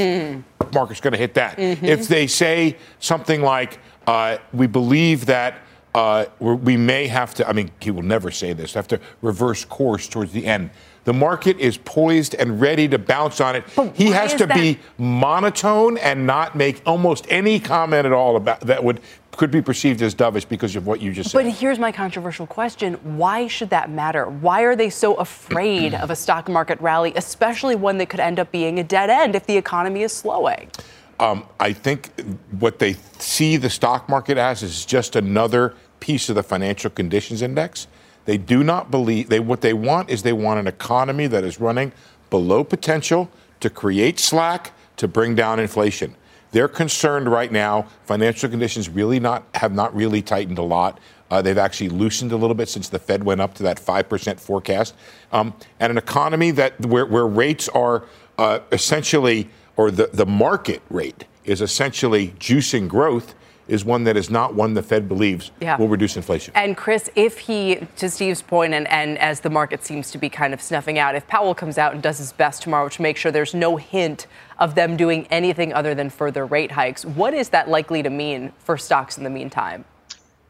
Market's 0.74 1.02
going 1.02 1.14
to 1.14 1.18
hit 1.18 1.34
that. 1.36 1.58
If 1.58 2.08
they 2.08 2.28
say 2.28 2.78
something 3.00 3.42
like, 3.42 3.80
uh, 4.06 4.38
we 4.54 4.68
believe 4.68 5.26
that 5.26 5.60
uh, 5.96 6.26
we 6.40 6.78
may 6.78 7.08
have 7.08 7.34
to, 7.36 7.48
I 7.48 7.54
mean, 7.54 7.72
he 7.80 7.90
will 7.90 8.04
never 8.04 8.30
say 8.30 8.54
this, 8.54 8.74
have 8.74 8.88
to 8.90 9.00
reverse 9.22 9.66
course 9.66 10.08
towards 10.08 10.34
the 10.34 10.46
end. 10.46 10.70
The 11.06 11.14
market 11.14 11.60
is 11.60 11.78
poised 11.78 12.34
and 12.36 12.60
ready 12.60 12.88
to 12.88 12.98
bounce 12.98 13.40
on 13.40 13.56
it. 13.56 13.64
He 13.94 14.08
has 14.08 14.34
to 14.36 14.48
that? 14.48 14.56
be 14.56 14.80
monotone 14.98 15.98
and 16.00 16.28
not 16.28 16.56
make 16.56 16.82
almost 16.86 17.28
any 17.30 17.60
comment 17.60 18.06
at 18.06 18.12
all 18.12 18.36
about 18.36 18.62
that 18.62 18.84
would 18.84 19.00
could 19.38 19.52
be 19.52 19.62
perceived 19.62 20.02
as 20.02 20.16
dovish 20.16 20.48
because 20.48 20.76
of 20.78 20.88
what 20.88 21.02
you 21.02 21.12
just 21.12 21.32
said. 21.32 21.44
But 21.44 21.52
here's 21.52 21.78
my 21.78 21.92
controversial 21.92 22.48
question. 22.48 22.94
Why 23.18 23.48
should 23.48 23.70
that 23.70 23.90
matter? 23.90 24.30
Why 24.30 24.62
are 24.62 24.78
they 24.78 24.90
so 24.90 25.16
afraid 25.16 25.94
of 25.94 26.10
a 26.10 26.16
stock 26.16 26.48
market 26.48 26.80
rally, 26.80 27.12
especially 27.18 27.76
one 27.76 27.98
that 27.98 28.08
could 28.08 28.22
end 28.22 28.40
up 28.40 28.52
being 28.52 28.80
a 28.80 28.84
dead 28.84 29.10
end 29.10 29.36
if 29.36 29.46
the 29.46 29.58
economy 29.58 30.04
is 30.04 30.14
slowing? 30.14 30.72
Um, 31.20 31.46
I 31.60 31.74
think 31.74 32.12
what 32.60 32.80
they 32.80 32.96
see 33.20 33.58
the 33.58 33.70
stock 33.70 34.10
market 34.10 34.38
as 34.38 34.64
is 34.64 34.86
just 34.86 35.16
another 35.16 35.76
piece 36.00 36.30
of 36.30 36.36
the 36.36 36.44
financial 36.44 36.90
conditions 36.90 37.42
index. 37.42 37.88
They 38.26 38.38
do 38.38 38.64
not 38.64 38.92
believe 38.92 39.30
they 39.30 39.40
what 39.40 39.62
they 39.62 39.74
want 39.74 40.10
is 40.10 40.24
they 40.24 40.34
want 40.34 40.60
an 40.60 40.68
economy 40.68 41.28
that 41.28 41.44
is 41.44 41.60
running 41.60 41.92
below 42.30 42.64
potential 42.64 43.30
to 43.60 43.70
create 43.70 44.20
slack 44.20 44.74
to 44.98 45.08
bring 45.08 45.36
down 45.36 45.60
inflation. 45.60 46.16
They're 46.52 46.68
concerned 46.68 47.30
right 47.30 47.52
now. 47.52 47.88
Financial 48.06 48.50
conditions 48.50 48.90
really 48.90 49.20
not 49.20 49.44
have 49.56 49.74
not 49.74 49.96
really 49.96 50.22
tightened 50.22 50.58
a 50.58 50.64
lot. 50.64 51.00
Uh, 51.30 51.42
they've 51.42 51.58
actually 51.58 51.90
loosened 51.90 52.32
a 52.32 52.38
little 52.38 52.56
bit 52.56 52.70
since 52.70 52.88
the 52.90 53.00
Fed 53.00 53.24
went 53.24 53.42
up 53.42 53.54
to 53.56 53.64
that 53.64 53.80
five 53.80 54.08
percent 54.08 54.40
forecast, 54.40 54.96
um, 55.32 55.54
and 55.80 55.92
an 55.92 55.98
economy 55.98 56.52
that 56.52 56.80
where, 56.86 57.06
where 57.06 57.28
rates 57.28 57.68
are 57.70 58.06
uh, 58.38 58.60
essentially, 58.72 59.50
or 59.76 59.92
the, 59.92 60.10
the 60.14 60.26
market 60.26 60.82
rate 60.90 61.26
is 61.44 61.62
essentially 61.62 62.30
juicing 62.40 62.88
growth, 62.88 63.34
is 63.68 63.84
one 63.84 64.04
that 64.04 64.16
is 64.16 64.30
not 64.30 64.54
one 64.54 64.74
the 64.76 64.84
Fed 64.84 65.08
believes 65.08 65.52
Yeah. 65.60 65.78
will 65.78 65.88
reduce 65.88 66.16
inflation. 66.16 66.54
And 66.56 66.78
Chris, 66.78 67.10
if 67.16 67.40
he, 67.40 67.88
to 67.98 68.10
Steve's 68.10 68.42
point, 68.42 68.74
and, 68.74 68.88
and 68.88 69.18
as 69.18 69.40
the 69.40 69.50
market 69.50 69.84
seems 69.84 70.12
to 70.12 70.18
be 70.18 70.30
kind 70.30 70.54
of 70.54 70.62
snuffing 70.62 71.00
out, 71.00 71.16
if 71.16 71.28
Powell 71.28 71.56
comes 71.56 71.78
out 71.78 71.94
and 71.94 72.02
does 72.02 72.20
his 72.20 72.32
best 72.32 72.62
tomorrow 72.62 72.90
to 72.90 73.02
make 73.02 73.18
sure 73.18 73.32
there's 73.32 73.54
no 73.56 73.78
hint 73.78 74.28
of 74.60 74.76
them 74.76 74.96
doing 74.96 75.28
anything 75.32 75.74
other 75.74 75.96
than 75.96 76.10
further 76.10 76.46
rate 76.46 76.72
hikes, 76.72 77.06
what 77.06 77.34
is 77.34 77.50
that 77.50 77.68
likely 77.70 78.04
to 78.04 78.10
mean 78.10 78.52
for 78.60 78.78
stocks 78.78 79.18
in 79.18 79.24
the 79.24 79.30
meantime? 79.30 79.84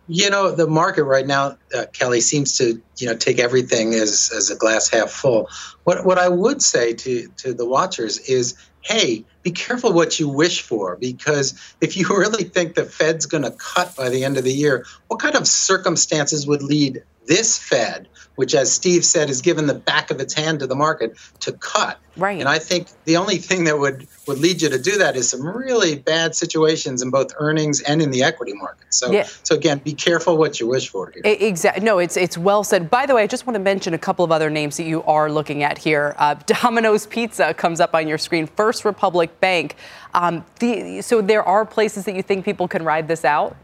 You 0.07 0.29
know, 0.29 0.51
the 0.51 0.67
market 0.67 1.03
right 1.05 1.25
now, 1.25 1.57
uh, 1.75 1.85
Kelly, 1.93 2.21
seems 2.21 2.55
to 2.59 2.79
you 2.97 3.07
know 3.07 3.15
take 3.15 3.39
everything 3.39 3.95
as 3.95 4.29
as 4.35 4.51
a 4.51 4.55
glass 4.55 4.87
half 4.87 5.09
full. 5.09 5.49
What 5.85 6.05
what 6.05 6.19
I 6.19 6.29
would 6.29 6.61
say 6.61 6.93
to 6.93 7.27
to 7.37 7.55
the 7.55 7.65
watchers 7.65 8.19
is, 8.19 8.53
hey, 8.81 9.25
be 9.45 9.51
careful 9.51 9.93
what 9.93 10.19
you 10.19 10.27
wish 10.27 10.61
for 10.61 10.95
because 10.95 11.53
if 11.79 11.95
you 11.95 12.07
really 12.09 12.43
think 12.43 12.73
the 12.73 12.83
Fed's 12.83 13.27
going 13.27 13.43
to 13.43 13.51
cut 13.51 13.95
by 13.95 14.09
the 14.09 14.25
end 14.25 14.37
of 14.37 14.43
the 14.43 14.51
year, 14.51 14.85
what 15.07 15.19
kind 15.19 15.35
of 15.35 15.47
circumstances 15.47 16.47
would 16.47 16.63
lead 16.63 17.03
this 17.27 17.55
Fed, 17.55 18.07
which, 18.35 18.53
as 18.53 18.71
Steve 18.71 19.05
said, 19.05 19.27
has 19.29 19.41
given 19.41 19.67
the 19.67 19.73
back 19.73 20.11
of 20.11 20.19
its 20.19 20.33
hand 20.33 20.59
to 20.59 20.67
the 20.67 20.75
market, 20.75 21.15
to 21.41 21.53
cut? 21.53 21.97
Right. 22.17 22.39
And 22.39 22.47
I 22.47 22.59
think 22.59 22.87
the 23.03 23.17
only 23.17 23.37
thing 23.37 23.65
that 23.65 23.77
would 23.79 24.07
would 24.27 24.39
lead 24.39 24.61
you 24.61 24.69
to 24.69 24.79
do 24.79 24.97
that 24.97 25.15
is 25.15 25.29
some 25.29 25.45
really 25.45 25.97
bad 25.97 26.35
situations 26.35 27.01
in 27.01 27.11
both 27.11 27.33
earnings 27.37 27.81
and 27.81 28.01
in 28.01 28.09
the 28.11 28.23
equity 28.23 28.53
market. 28.53 28.85
So 28.93 29.11
Yeah. 29.11 29.27
so 29.43 29.53
again, 29.55 29.79
be 29.79 29.93
careful 29.93 30.37
what 30.37 30.59
you 30.59 30.67
wish 30.67 30.89
for 30.89 31.11
here. 31.11 31.21
Exactly. 31.25 31.83
No, 31.83 31.99
it's 31.99 32.15
it's 32.17 32.37
well 32.37 32.63
said. 32.63 32.89
By 32.89 33.05
the 33.05 33.15
way, 33.15 33.23
I 33.23 33.27
just 33.27 33.45
want 33.45 33.55
to 33.55 33.59
mention 33.59 33.93
a 33.93 33.97
couple 33.97 34.23
of 34.23 34.31
other 34.31 34.49
names 34.49 34.77
that 34.77 34.85
you 34.85 35.03
are 35.03 35.29
looking 35.29 35.63
at 35.63 35.77
here. 35.77 36.15
Uh, 36.17 36.35
Domino's 36.45 37.05
Pizza 37.05 37.53
comes 37.53 37.79
up 37.79 37.93
on 37.93 38.07
your 38.07 38.17
screen. 38.17 38.47
First 38.47 38.85
Republic 38.85 39.39
Bank. 39.41 39.75
Um, 40.13 40.45
the, 40.59 41.01
so 41.01 41.21
there 41.21 41.43
are 41.43 41.65
places 41.65 42.05
that 42.05 42.15
you 42.15 42.21
think 42.21 42.45
people 42.45 42.67
can 42.69 42.83
ride 42.83 43.07
this 43.09 43.25
out. 43.25 43.57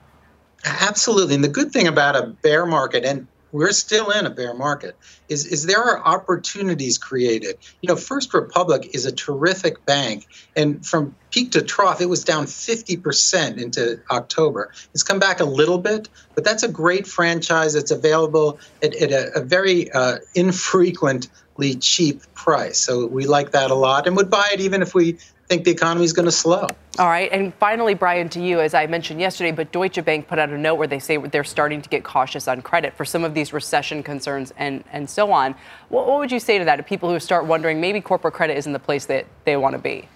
Absolutely. 0.66 1.36
And 1.36 1.44
the 1.44 1.50
good 1.50 1.72
thing 1.72 1.88
about 1.88 2.16
a 2.16 2.28
bear 2.28 2.66
market, 2.66 3.04
and 3.04 3.26
we're 3.52 3.72
still 3.72 4.10
in 4.12 4.26
a 4.26 4.30
bear 4.30 4.54
market, 4.54 4.96
is, 5.30 5.46
is 5.46 5.66
there 5.66 5.82
are 5.82 6.00
opportunities 6.06 6.98
created. 6.98 7.58
You 7.82 7.90
know, 7.90 7.96
First 7.96 8.34
Republic 8.34 8.90
is 8.94 9.06
a 9.06 9.12
terrific 9.12 9.86
bank. 9.86 10.28
And 10.56 10.86
from 10.86 11.16
peak 11.32 11.52
to 11.52 11.62
trough, 11.62 12.02
it 12.02 12.08
was 12.08 12.24
down 12.24 12.46
50% 12.46 13.58
into 13.58 14.02
October. 14.10 14.72
It's 14.94 15.04
come 15.04 15.20
back 15.20 15.40
a 15.40 15.46
little 15.46 15.78
bit, 15.78 16.10
but 16.36 16.44
that's 16.44 16.64
a 16.64 16.68
great 16.68 17.08
franchise. 17.08 17.76
It's 17.76 17.92
available 17.92 18.60
at, 18.82 18.96
at 18.96 19.12
a, 19.12 19.40
a 19.40 19.42
very 19.42 19.92
uh, 19.92 20.18
infrequently 20.36 21.76
cheap 21.76 22.22
price. 22.34 22.80
So 22.80 23.08
we 23.08 23.26
like 23.26 23.52
that 23.52 23.72
a 23.72 23.76
lot 23.76 24.08
and 24.08 24.16
would 24.16 24.30
buy 24.30 24.50
it 24.54 24.62
even 24.62 24.82
if 24.82 24.94
we 24.94 25.18
think 25.52 25.66
the 25.66 25.72
economy 25.72 26.06
is 26.06 26.14
going 26.14 26.28
to 26.28 26.32
slow. 26.32 26.66
All 26.98 27.08
right. 27.08 27.30
And 27.30 27.54
finally, 27.56 27.94
Brian, 27.94 28.30
to 28.30 28.42
you, 28.42 28.62
as 28.62 28.74
I 28.74 28.88
mentioned 28.88 29.20
yesterday, 29.20 29.52
but 29.52 29.74
Deutsche 29.74 30.04
Bank 30.06 30.30
put 30.30 30.40
out 30.40 30.50
a 30.50 30.58
note 30.58 30.76
where 30.76 30.88
they 30.88 31.00
say 31.00 31.18
they're 31.18 31.44
starting 31.44 31.82
to 31.82 31.90
get 31.90 32.06
cautious 32.06 32.48
on 32.48 32.62
credit 32.62 32.94
for 32.94 33.04
some 33.04 33.26
of 33.26 33.34
these 33.34 33.52
recession 33.52 34.02
concerns 34.02 34.54
and, 34.56 34.86
and 34.94 35.10
so 35.10 35.34
on. 35.34 35.56
What, 35.90 36.08
what 36.08 36.20
would 36.20 36.32
you 36.32 36.40
say 36.40 36.58
to 36.58 36.64
that 36.66 36.78
to 36.78 36.84
people 36.84 37.10
who 37.10 37.20
start 37.20 37.46
wondering 37.46 37.82
maybe 37.82 38.00
corporate 38.00 38.34
credit 38.34 38.56
isn't 38.58 38.72
the 38.72 38.80
place 38.80 39.06
that 39.08 39.26
they 39.44 39.58
want 39.58 39.74
to 39.74 39.80
be? 39.80 40.08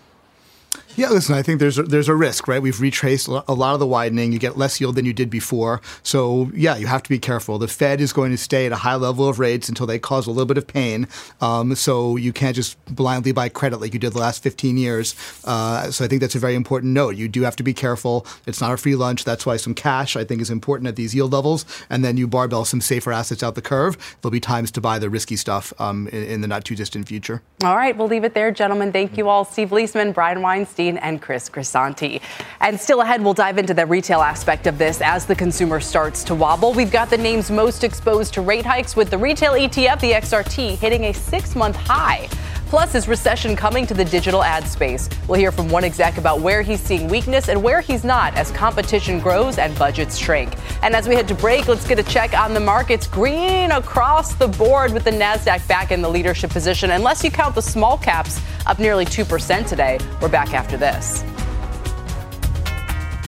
Yeah, 0.98 1.10
listen, 1.10 1.36
I 1.36 1.42
think 1.42 1.60
there's 1.60 1.78
a, 1.78 1.84
there's 1.84 2.08
a 2.08 2.16
risk, 2.16 2.48
right? 2.48 2.62
We've 2.62 2.80
retraced 2.80 3.28
a 3.28 3.54
lot 3.54 3.74
of 3.74 3.82
the 3.82 3.88
widening. 3.88 4.32
You 4.32 4.40
get 4.40 4.58
less 4.58 4.80
yield 4.80 4.96
than 4.96 5.04
you 5.04 5.12
did 5.12 5.30
before. 5.30 5.82
So, 6.04 6.50
yeah, 6.54 6.78
you 6.78 6.88
have 6.88 7.04
to 7.04 7.10
be 7.10 7.20
careful. 7.20 7.58
The 7.58 7.68
Fed 7.68 8.00
is 8.00 8.14
going 8.14 8.32
to 8.32 8.38
stay 8.38 8.66
at 8.66 8.72
a 8.72 8.78
high 8.78 8.96
level 8.96 9.28
of 9.28 9.38
rates 9.38 9.68
until 9.68 9.88
they 9.88 10.00
cause 10.00 10.26
a 10.26 10.32
little 10.32 10.46
bit 10.46 10.58
of 10.58 10.68
pain. 10.68 11.10
Um, 11.42 11.76
so, 11.76 12.16
you 12.16 12.32
can't 12.32 12.56
just 12.56 12.78
blindly 12.86 13.34
buy 13.34 13.50
credit 13.50 13.82
like 13.82 13.94
you 13.94 14.00
did 14.00 14.14
the 14.14 14.20
last 14.20 14.42
15 14.42 14.78
years. 14.78 15.16
Uh, 15.44 15.92
so, 15.92 16.06
I 16.06 16.08
think 16.08 16.22
that's 16.22 16.36
a 16.36 16.40
very 16.40 16.56
important 16.56 16.94
note. 16.94 17.18
You 17.18 17.28
do 17.28 17.42
have 17.42 17.58
to 17.58 17.64
be 17.64 17.74
careful. 17.74 18.26
It's 18.46 18.62
not 18.62 18.72
a 18.72 18.78
free 18.78 18.96
lunch. 18.96 19.26
That's 19.26 19.46
why 19.46 19.58
some 19.58 19.74
cash, 19.74 20.16
I 20.16 20.24
think, 20.24 20.42
is 20.42 20.50
important 20.50 20.88
at 20.88 20.96
these 20.96 21.14
yield 21.14 21.34
levels. 21.34 21.66
And 21.90 22.06
then 22.06 22.16
you 22.16 22.26
barbell 22.26 22.64
some 22.64 22.80
safer 22.80 23.12
assets 23.12 23.44
out 23.44 23.56
the 23.56 23.62
curve. 23.62 23.98
There'll 24.22 24.32
be 24.32 24.40
times 24.40 24.72
to 24.72 24.82
buy 24.82 25.00
the 25.00 25.10
risky 25.10 25.36
stuff 25.36 25.74
um, 25.78 26.08
in, 26.08 26.24
in 26.24 26.42
the 26.42 26.48
not 26.48 26.64
too 26.64 26.76
distant 26.76 27.10
future. 27.10 27.42
All 27.66 27.76
right, 27.76 27.98
we'll 27.98 28.08
leave 28.08 28.24
it 28.24 28.34
there, 28.34 28.52
gentlemen. 28.52 28.94
Thank 28.94 29.18
you 29.18 29.28
all, 29.28 29.44
Steve 29.44 29.72
Liesman, 29.72 30.14
Brian 30.14 30.42
Weinstein, 30.42 30.85
and 30.90 31.22
Chris 31.22 31.50
Grisanti. 31.50 32.22
And 32.62 32.80
still 32.80 33.02
ahead, 33.02 33.22
we'll 33.22 33.34
dive 33.34 33.58
into 33.58 33.74
the 33.74 33.86
retail 33.86 34.22
aspect 34.22 34.68
of 34.68 34.78
this 34.78 35.02
as 35.02 35.26
the 35.26 35.36
consumer 35.36 35.80
starts 35.80 36.24
to 36.26 36.36
wobble. 36.36 36.74
We've 36.74 36.92
got 36.92 37.10
the 37.10 37.18
names 37.18 37.52
most 37.52 37.84
exposed 37.84 38.34
to 38.36 38.42
rate 38.42 38.66
hikes 38.66 38.96
with 38.96 39.10
the 39.10 39.18
retail 39.18 39.54
ETF, 39.54 40.00
the 40.00 40.12
XRT, 40.12 40.78
hitting 40.78 41.06
a 41.06 41.14
six-month 41.14 41.76
high. 41.76 42.30
Plus, 42.68 42.96
is 42.96 43.08
recession 43.08 43.56
coming 43.56 43.86
to 43.86 43.94
the 43.94 44.04
digital 44.04 44.44
ad 44.44 44.68
space? 44.68 45.08
We'll 45.28 45.40
hear 45.40 45.52
from 45.52 45.70
one 45.70 45.84
exec 45.84 46.18
about 46.18 46.42
where 46.42 46.64
he's 46.64 46.82
seeing 46.82 47.08
weakness 47.08 47.48
and 47.48 47.62
where 47.62 47.80
he's 47.80 48.04
not 48.04 48.36
as 48.36 48.50
competition 48.52 49.20
grows 49.20 49.60
and 49.60 49.78
budgets 49.78 50.18
shrink. 50.18 50.56
And 50.82 50.96
as 50.96 51.08
we 51.08 51.16
head 51.16 51.28
to 51.28 51.36
break, 51.36 51.68
let's 51.68 51.88
get 51.88 52.00
a 52.00 52.04
check 52.04 52.34
on 52.34 52.54
the 52.54 52.60
markets. 52.60 53.06
Green 53.06 53.72
across 53.72 54.34
the 54.34 54.48
board 54.48 54.94
with 54.94 55.04
the 55.04 55.12
NASDAQ 55.12 55.68
back 55.68 55.92
in 55.92 56.02
the 56.02 56.10
leadership 56.10 56.50
position, 56.50 56.92
unless 56.92 57.24
you 57.24 57.30
count 57.30 57.54
the 57.54 57.62
small 57.62 57.98
caps 57.98 58.42
up 58.66 58.80
nearly 58.80 59.06
2% 59.06 59.68
today. 59.68 60.00
We're 60.22 60.30
back 60.30 60.54
after 60.54 60.76
this. 60.76 61.24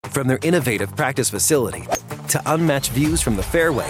From 0.10 0.28
their 0.28 0.40
innovative 0.42 0.94
practice 0.98 1.30
facility 1.30 1.86
to 2.28 2.42
unmatched 2.46 2.92
views 2.92 3.22
from 3.22 3.38
the 3.38 3.44
fairway, 3.44 3.90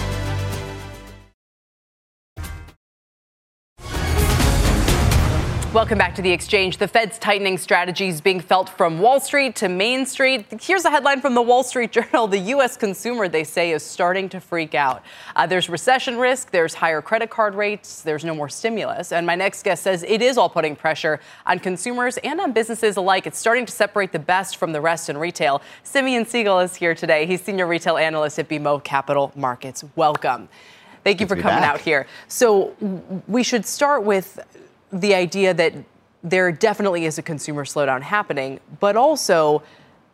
Welcome 5.73 5.97
back 5.97 6.15
to 6.15 6.21
the 6.21 6.31
exchange. 6.31 6.79
The 6.79 6.87
Fed's 6.89 7.17
tightening 7.17 7.57
strategies 7.57 8.19
being 8.19 8.41
felt 8.41 8.67
from 8.67 8.99
Wall 8.99 9.21
Street 9.21 9.55
to 9.55 9.69
Main 9.69 10.05
Street. 10.05 10.45
Here's 10.61 10.83
a 10.83 10.89
headline 10.89 11.21
from 11.21 11.33
the 11.33 11.41
Wall 11.41 11.63
Street 11.63 11.91
Journal. 11.93 12.27
The 12.27 12.39
U.S. 12.39 12.75
consumer, 12.75 13.29
they 13.29 13.45
say, 13.45 13.71
is 13.71 13.81
starting 13.81 14.27
to 14.29 14.41
freak 14.41 14.75
out. 14.75 15.01
Uh, 15.33 15.47
there's 15.47 15.69
recession 15.69 16.17
risk, 16.17 16.51
there's 16.51 16.73
higher 16.73 17.01
credit 17.01 17.29
card 17.29 17.55
rates, 17.55 18.01
there's 18.01 18.25
no 18.25 18.35
more 18.35 18.49
stimulus. 18.49 19.13
And 19.13 19.25
my 19.25 19.35
next 19.35 19.63
guest 19.63 19.83
says 19.83 20.03
it 20.03 20.21
is 20.21 20.37
all 20.37 20.49
putting 20.49 20.75
pressure 20.75 21.21
on 21.45 21.57
consumers 21.57 22.17
and 22.17 22.41
on 22.41 22.51
businesses 22.51 22.97
alike. 22.97 23.25
It's 23.25 23.39
starting 23.39 23.65
to 23.65 23.71
separate 23.71 24.11
the 24.11 24.19
best 24.19 24.57
from 24.57 24.73
the 24.73 24.81
rest 24.81 25.09
in 25.09 25.17
retail. 25.17 25.61
Simeon 25.83 26.25
Siegel 26.25 26.59
is 26.59 26.75
here 26.75 26.95
today. 26.95 27.25
He's 27.25 27.41
senior 27.41 27.65
retail 27.65 27.95
analyst 27.95 28.37
at 28.39 28.49
BMO 28.49 28.83
Capital 28.83 29.31
Markets. 29.37 29.85
Welcome. 29.95 30.49
Thank 31.05 31.21
you 31.21 31.27
Good 31.27 31.37
for 31.37 31.41
coming 31.41 31.61
back. 31.61 31.75
out 31.75 31.79
here. 31.79 32.07
So, 32.27 32.75
we 33.29 33.41
should 33.41 33.65
start 33.65 34.03
with 34.03 34.37
the 34.91 35.15
idea 35.15 35.53
that 35.53 35.73
there 36.23 36.51
definitely 36.51 37.05
is 37.05 37.17
a 37.17 37.21
consumer 37.21 37.65
slowdown 37.65 38.01
happening, 38.01 38.59
but 38.79 38.95
also 38.95 39.63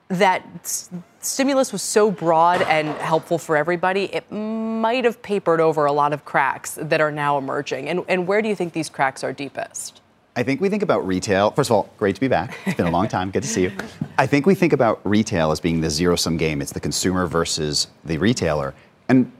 that 0.10 0.44
s- 0.64 0.90
stimulus 1.20 1.74
was 1.74 1.82
so 1.82 2.10
broad 2.10 2.62
and 2.62 2.90
helpful 3.00 3.38
for 3.38 3.58
everybody, 3.58 4.06
it 4.06 4.32
might 4.32 5.04
have 5.04 5.22
papered 5.22 5.60
over 5.60 5.86
a 5.86 5.92
lot 5.92 6.14
of 6.14 6.24
cracks 6.24 6.78
that 6.82 7.02
are 7.02 7.12
now 7.12 7.38
emerging. 7.38 7.90
And, 7.90 8.06
and 8.08 8.26
where 8.26 8.42
do 8.42 8.48
you 8.48 8.56
think 8.56 8.74
these 8.74 8.90
cracks 8.90 9.24
are 9.24 9.34
deepest? 9.34 10.02
I 10.38 10.44
think 10.44 10.62
we 10.62 10.70
think 10.70 10.84
about 10.84 11.06
retail. 11.06 11.50
First 11.52 11.72
of 11.72 11.76
all, 11.76 11.90
great 11.98 12.14
to 12.16 12.22
be 12.22 12.28
back. 12.28 12.58
It's 12.66 12.78
been 12.78 12.86
a 12.86 12.92
long 12.92 13.08
time. 13.08 13.32
Good 13.32 13.42
to 13.42 13.50
see 13.50 13.64
you. 13.64 13.72
I 14.20 14.28
think 14.28 14.46
we 14.46 14.54
think 14.54 14.72
about 14.72 15.02
retail 15.04 15.52
as 15.52 15.60
being 15.60 15.82
the 15.82 15.90
zero 15.90 16.16
sum 16.16 16.38
game. 16.38 16.62
It's 16.62 16.72
the 16.72 16.80
consumer 16.80 17.26
versus 17.26 17.88
the 18.06 18.20
retailer. 18.20 18.76
And 19.10 19.32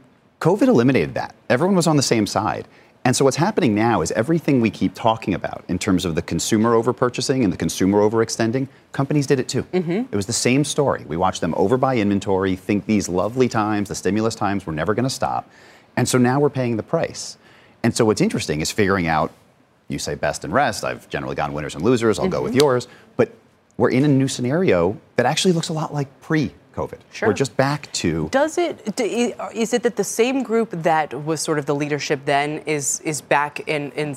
COVID 0.42 0.68
eliminated 0.68 1.14
that. 1.14 1.36
Everyone 1.50 1.76
was 1.76 1.86
on 1.86 1.98
the 1.98 2.04
same 2.04 2.26
side. 2.26 2.68
And 3.08 3.16
so 3.16 3.24
what's 3.24 3.38
happening 3.38 3.74
now 3.74 4.02
is 4.02 4.12
everything 4.12 4.60
we 4.60 4.70
keep 4.70 4.94
talking 4.94 5.34
about 5.34 5.64
in 5.70 5.80
terms 5.80 6.04
of 6.04 6.16
the 6.16 6.22
consumer 6.22 6.74
overpurchasing 6.74 7.42
and 7.42 7.54
the 7.54 7.56
consumer 7.56 8.00
overextending, 8.00 8.68
companies 8.92 9.26
did 9.26 9.40
it 9.40 9.48
too. 9.48 9.64
Mm-hmm. 9.64 10.12
It 10.12 10.14
was 10.14 10.26
the 10.26 10.34
same 10.34 10.66
story. 10.66 11.06
We 11.08 11.16
watched 11.16 11.40
them 11.40 11.54
overbuy 11.54 12.00
inventory, 12.00 12.58
think 12.58 12.86
these 12.86 13.08
lovely 13.08 13.48
times, 13.48 13.88
the 13.88 13.96
stimulus 13.96 14.36
times, 14.36 14.66
were 14.66 14.74
never 14.74 14.94
going 14.94 15.06
to 15.06 15.10
stop. 15.10 15.50
And 15.96 16.06
so 16.06 16.18
now 16.18 16.42
we're 16.42 16.50
paying 16.50 16.76
the 16.76 16.84
price. 16.84 17.38
And 17.82 17.96
so 17.96 18.04
what's 18.04 18.20
interesting 18.20 18.60
is 18.60 18.72
figuring 18.72 19.08
out, 19.08 19.32
you 19.88 20.00
say 20.00 20.16
best 20.16 20.44
and 20.44 20.52
rest. 20.52 20.84
I've 20.84 21.08
generally 21.08 21.36
gone 21.36 21.54
winners 21.54 21.76
and 21.76 21.86
losers. 21.86 22.20
I'll 22.20 22.26
mm-hmm. 22.26 22.32
go 22.34 22.44
with 22.44 22.56
yours. 22.56 22.90
But 23.16 23.32
we're 23.78 23.92
in 23.92 24.04
a 24.04 24.10
new 24.10 24.28
scenario 24.28 25.00
that 25.16 25.26
actually 25.26 25.54
looks 25.54 25.70
a 25.70 25.74
lot 25.74 25.94
like 25.94 26.10
pre 26.20 26.54
COVID. 26.78 27.00
Sure. 27.12 27.28
We're 27.30 27.34
just 27.34 27.58
back 27.58 27.92
to. 27.94 28.30
Does 28.30 28.58
it? 28.58 29.00
Is 29.00 29.74
it 29.74 29.82
that 29.84 29.96
the 29.96 30.04
same 30.04 30.44
group 30.44 30.70
that 30.72 31.14
was 31.26 31.42
sort 31.42 31.58
of 31.60 31.66
the 31.66 31.76
leadership 31.76 32.20
then 32.26 32.50
is 32.66 33.02
is 33.02 33.22
back 33.22 33.68
in 33.68 33.92
in 33.94 34.16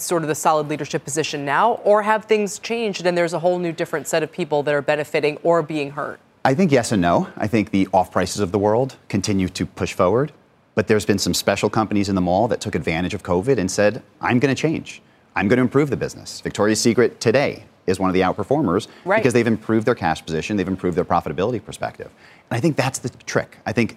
sort 0.00 0.22
of 0.22 0.28
the 0.28 0.34
solid 0.34 0.68
leadership 0.68 1.02
position 1.04 1.44
now, 1.44 1.72
or 1.84 2.02
have 2.02 2.24
things 2.26 2.58
changed 2.60 3.04
and 3.06 3.18
there's 3.18 3.32
a 3.32 3.38
whole 3.40 3.58
new 3.58 3.72
different 3.72 4.06
set 4.06 4.22
of 4.22 4.30
people 4.30 4.62
that 4.62 4.74
are 4.74 4.82
benefiting 4.82 5.36
or 5.42 5.62
being 5.62 5.90
hurt? 5.90 6.20
I 6.44 6.54
think 6.54 6.70
yes 6.70 6.92
and 6.92 7.02
no. 7.02 7.28
I 7.36 7.48
think 7.48 7.70
the 7.72 7.88
off 7.92 8.12
prices 8.12 8.40
of 8.40 8.52
the 8.52 8.58
world 8.58 8.96
continue 9.08 9.48
to 9.48 9.66
push 9.66 9.92
forward, 9.92 10.32
but 10.76 10.86
there's 10.86 11.04
been 11.04 11.18
some 11.18 11.34
special 11.34 11.68
companies 11.68 12.08
in 12.08 12.14
the 12.14 12.20
mall 12.20 12.46
that 12.48 12.60
took 12.60 12.74
advantage 12.76 13.12
of 13.12 13.22
COVID 13.22 13.58
and 13.58 13.68
said, 13.70 14.02
"I'm 14.20 14.38
going 14.38 14.54
to 14.54 14.60
change. 14.60 15.02
I'm 15.34 15.48
going 15.48 15.58
to 15.58 15.62
improve 15.62 15.90
the 15.90 15.96
business." 15.96 16.40
Victoria's 16.40 16.80
Secret 16.80 17.20
today 17.20 17.64
is 17.88 17.98
one 17.98 18.10
of 18.10 18.14
the 18.14 18.20
outperformers 18.20 18.88
right. 19.04 19.18
because 19.18 19.32
they've 19.32 19.46
improved 19.46 19.86
their 19.86 19.94
cash 19.94 20.24
position, 20.24 20.56
they've 20.56 20.68
improved 20.68 20.96
their 20.96 21.04
profitability 21.04 21.64
perspective. 21.64 22.10
And 22.50 22.56
I 22.56 22.60
think 22.60 22.76
that's 22.76 22.98
the 22.98 23.10
trick. 23.24 23.58
I 23.66 23.72
think 23.72 23.96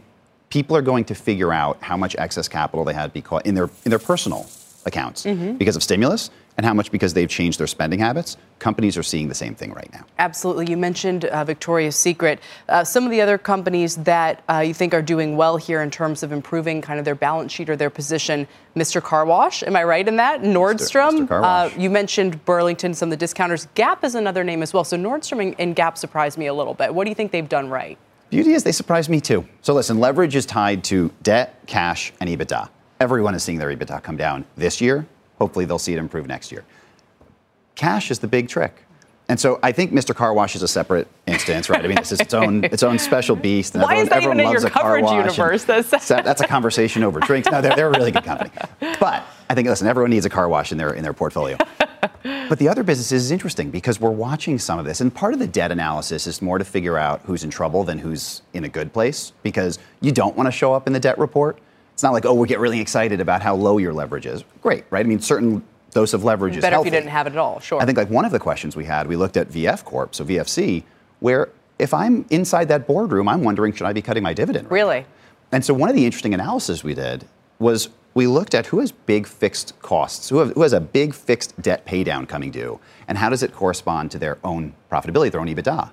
people 0.49 0.75
are 0.75 0.81
going 0.81 1.05
to 1.05 1.15
figure 1.15 1.51
out 1.53 1.77
how 1.81 1.97
much 1.97 2.15
excess 2.17 2.47
capital 2.47 2.85
they 2.85 2.93
had 2.93 3.13
because 3.13 3.41
in 3.45 3.55
their 3.55 3.69
in 3.85 3.89
their 3.89 3.99
personal 3.99 4.47
accounts 4.85 5.25
mm-hmm. 5.25 5.57
because 5.57 5.75
of 5.75 5.83
stimulus 5.83 6.31
and 6.57 6.65
how 6.65 6.73
much 6.73 6.91
because 6.91 7.13
they've 7.13 7.29
changed 7.29 7.59
their 7.59 7.67
spending 7.67 7.99
habits. 7.99 8.37
Companies 8.59 8.97
are 8.97 9.03
seeing 9.03 9.27
the 9.27 9.35
same 9.35 9.55
thing 9.55 9.73
right 9.73 9.91
now. 9.91 10.05
Absolutely. 10.19 10.69
You 10.69 10.77
mentioned 10.77 11.25
uh, 11.25 11.43
Victoria's 11.43 11.95
Secret. 11.95 12.39
Uh, 12.69 12.83
some 12.83 13.05
of 13.05 13.11
the 13.11 13.21
other 13.21 13.37
companies 13.37 13.97
that 13.97 14.43
uh, 14.49 14.59
you 14.59 14.73
think 14.73 14.93
are 14.93 15.01
doing 15.01 15.37
well 15.37 15.57
here 15.57 15.81
in 15.81 15.89
terms 15.89 16.23
of 16.23 16.31
improving 16.31 16.81
kind 16.81 16.99
of 16.99 17.05
their 17.05 17.15
balance 17.15 17.51
sheet 17.51 17.69
or 17.69 17.75
their 17.75 17.89
position, 17.89 18.47
Mr. 18.75 19.01
Car 19.01 19.25
Wash, 19.25 19.63
am 19.63 19.75
I 19.75 19.83
right 19.83 20.07
in 20.07 20.17
that? 20.17 20.41
Nordstrom. 20.41 21.27
Mr. 21.27 21.27
Mr. 21.27 21.43
Uh, 21.43 21.79
you 21.79 21.89
mentioned 21.89 22.43
Burlington, 22.45 22.93
some 22.93 23.07
of 23.07 23.11
the 23.11 23.17
discounters. 23.17 23.67
Gap 23.75 24.03
is 24.03 24.15
another 24.15 24.43
name 24.43 24.61
as 24.61 24.73
well. 24.73 24.83
So 24.83 24.97
Nordstrom 24.97 25.55
and 25.57 25.75
Gap 25.75 25.97
surprised 25.97 26.37
me 26.37 26.47
a 26.47 26.53
little 26.53 26.73
bit. 26.73 26.93
What 26.93 27.05
do 27.05 27.09
you 27.09 27.15
think 27.15 27.31
they've 27.31 27.47
done 27.47 27.69
right? 27.69 27.97
Beauty 28.29 28.53
is 28.53 28.63
they 28.63 28.71
surprised 28.71 29.09
me 29.09 29.19
too. 29.19 29.45
So 29.61 29.73
listen, 29.73 29.99
leverage 29.99 30.35
is 30.35 30.45
tied 30.45 30.85
to 30.85 31.11
debt, 31.21 31.59
cash, 31.67 32.13
and 32.21 32.29
EBITDA. 32.29 32.69
Everyone 33.01 33.35
is 33.35 33.43
seeing 33.43 33.57
their 33.57 33.75
EBITDA 33.75 34.03
come 34.03 34.15
down 34.15 34.45
this 34.55 34.79
year. 34.79 35.05
Hopefully, 35.41 35.65
they'll 35.65 35.79
see 35.79 35.91
it 35.91 35.97
improve 35.97 36.27
next 36.27 36.51
year. 36.51 36.63
Cash 37.73 38.11
is 38.11 38.19
the 38.19 38.27
big 38.27 38.47
trick. 38.47 38.85
And 39.27 39.39
so 39.39 39.59
I 39.63 39.71
think 39.71 39.91
Mr. 39.91 40.13
Car 40.13 40.35
Wash 40.35 40.55
is 40.55 40.61
a 40.61 40.67
separate 40.67 41.07
instance, 41.25 41.67
right? 41.67 41.83
I 41.83 41.87
mean, 41.87 41.95
this 41.95 42.11
is 42.11 42.19
its 42.19 42.35
own 42.35 42.63
its 42.65 42.83
own 42.83 42.99
special 42.99 43.35
beast. 43.35 43.73
And 43.73 43.81
Why 43.81 43.95
everyone, 43.95 44.03
is 44.03 44.09
that 44.09 44.17
everyone 44.17 44.39
even 44.39 44.51
loves 44.51 44.63
in 44.63 44.69
your 44.69 44.71
coverage 44.71 45.11
universe? 45.11 45.63
That's, 45.63 46.07
that's 46.09 46.41
a 46.41 46.47
conversation 46.47 47.01
over 47.01 47.19
drinks. 47.19 47.49
No, 47.49 47.59
they're, 47.59 47.75
they're 47.75 47.87
a 47.87 47.97
really 47.97 48.11
good 48.11 48.23
company. 48.23 48.51
But 48.99 49.23
I 49.49 49.55
think, 49.55 49.67
listen, 49.67 49.87
everyone 49.87 50.11
needs 50.11 50.27
a 50.27 50.29
car 50.29 50.47
wash 50.47 50.71
in 50.71 50.77
their 50.77 50.93
in 50.93 51.01
their 51.01 51.13
portfolio. 51.13 51.57
but 52.49 52.59
the 52.59 52.69
other 52.69 52.83
businesses 52.83 53.23
is 53.23 53.31
interesting 53.31 53.71
because 53.71 53.99
we're 53.99 54.11
watching 54.11 54.59
some 54.59 54.77
of 54.77 54.85
this. 54.85 55.01
And 55.01 55.11
part 55.11 55.33
of 55.33 55.39
the 55.39 55.47
debt 55.47 55.71
analysis 55.71 56.27
is 56.27 56.39
more 56.39 56.59
to 56.59 56.65
figure 56.65 56.99
out 56.99 57.21
who's 57.23 57.43
in 57.43 57.49
trouble 57.49 57.83
than 57.83 57.97
who's 57.97 58.43
in 58.53 58.63
a 58.63 58.69
good 58.69 58.93
place 58.93 59.33
because 59.41 59.79
you 60.01 60.11
don't 60.11 60.37
want 60.37 60.45
to 60.45 60.51
show 60.51 60.73
up 60.73 60.85
in 60.85 60.93
the 60.93 60.99
debt 60.99 61.17
report. 61.17 61.57
It's 62.01 62.03
not 62.03 62.13
like, 62.13 62.25
oh, 62.25 62.33
we 62.33 62.47
get 62.47 62.57
really 62.57 62.81
excited 62.81 63.21
about 63.21 63.43
how 63.43 63.53
low 63.53 63.77
your 63.77 63.93
leverage 63.93 64.25
is. 64.25 64.43
Great, 64.59 64.85
right? 64.89 65.05
I 65.05 65.07
mean, 65.07 65.19
certain 65.19 65.63
dose 65.91 66.15
of 66.15 66.23
leverage 66.23 66.57
is 66.57 66.63
Better 66.63 66.79
if 66.79 66.85
you 66.85 66.89
didn't 66.89 67.09
have 67.09 67.27
it 67.27 67.33
at 67.33 67.37
all, 67.37 67.59
sure. 67.59 67.79
I 67.79 67.85
think 67.85 67.95
like 67.95 68.09
one 68.09 68.25
of 68.25 68.31
the 68.31 68.39
questions 68.39 68.75
we 68.75 68.85
had, 68.85 69.05
we 69.05 69.15
looked 69.15 69.37
at 69.37 69.49
VF 69.49 69.85
Corp, 69.85 70.15
so 70.15 70.25
VFC, 70.25 70.81
where 71.19 71.49
if 71.77 71.93
I'm 71.93 72.25
inside 72.31 72.69
that 72.69 72.87
boardroom, 72.87 73.29
I'm 73.29 73.43
wondering, 73.43 73.71
should 73.73 73.85
I 73.85 73.93
be 73.93 74.01
cutting 74.01 74.23
my 74.23 74.33
dividend? 74.33 74.71
Really? 74.71 75.05
And 75.51 75.63
so 75.63 75.75
one 75.75 75.89
of 75.89 75.95
the 75.95 76.03
interesting 76.03 76.33
analyses 76.33 76.83
we 76.83 76.95
did 76.95 77.27
was 77.59 77.89
we 78.15 78.25
looked 78.25 78.55
at 78.55 78.65
who 78.65 78.79
has 78.79 78.91
big 78.91 79.27
fixed 79.27 79.79
costs, 79.83 80.27
who, 80.29 80.39
have, 80.39 80.53
who 80.53 80.63
has 80.63 80.73
a 80.73 80.81
big 80.81 81.13
fixed 81.13 81.61
debt 81.61 81.85
paydown 81.85 82.27
coming 82.27 82.49
due, 82.49 82.79
and 83.07 83.19
how 83.19 83.29
does 83.29 83.43
it 83.43 83.53
correspond 83.53 84.09
to 84.09 84.17
their 84.17 84.39
own 84.43 84.73
profitability, 84.91 85.31
their 85.31 85.41
own 85.41 85.49
EBITDA. 85.49 85.91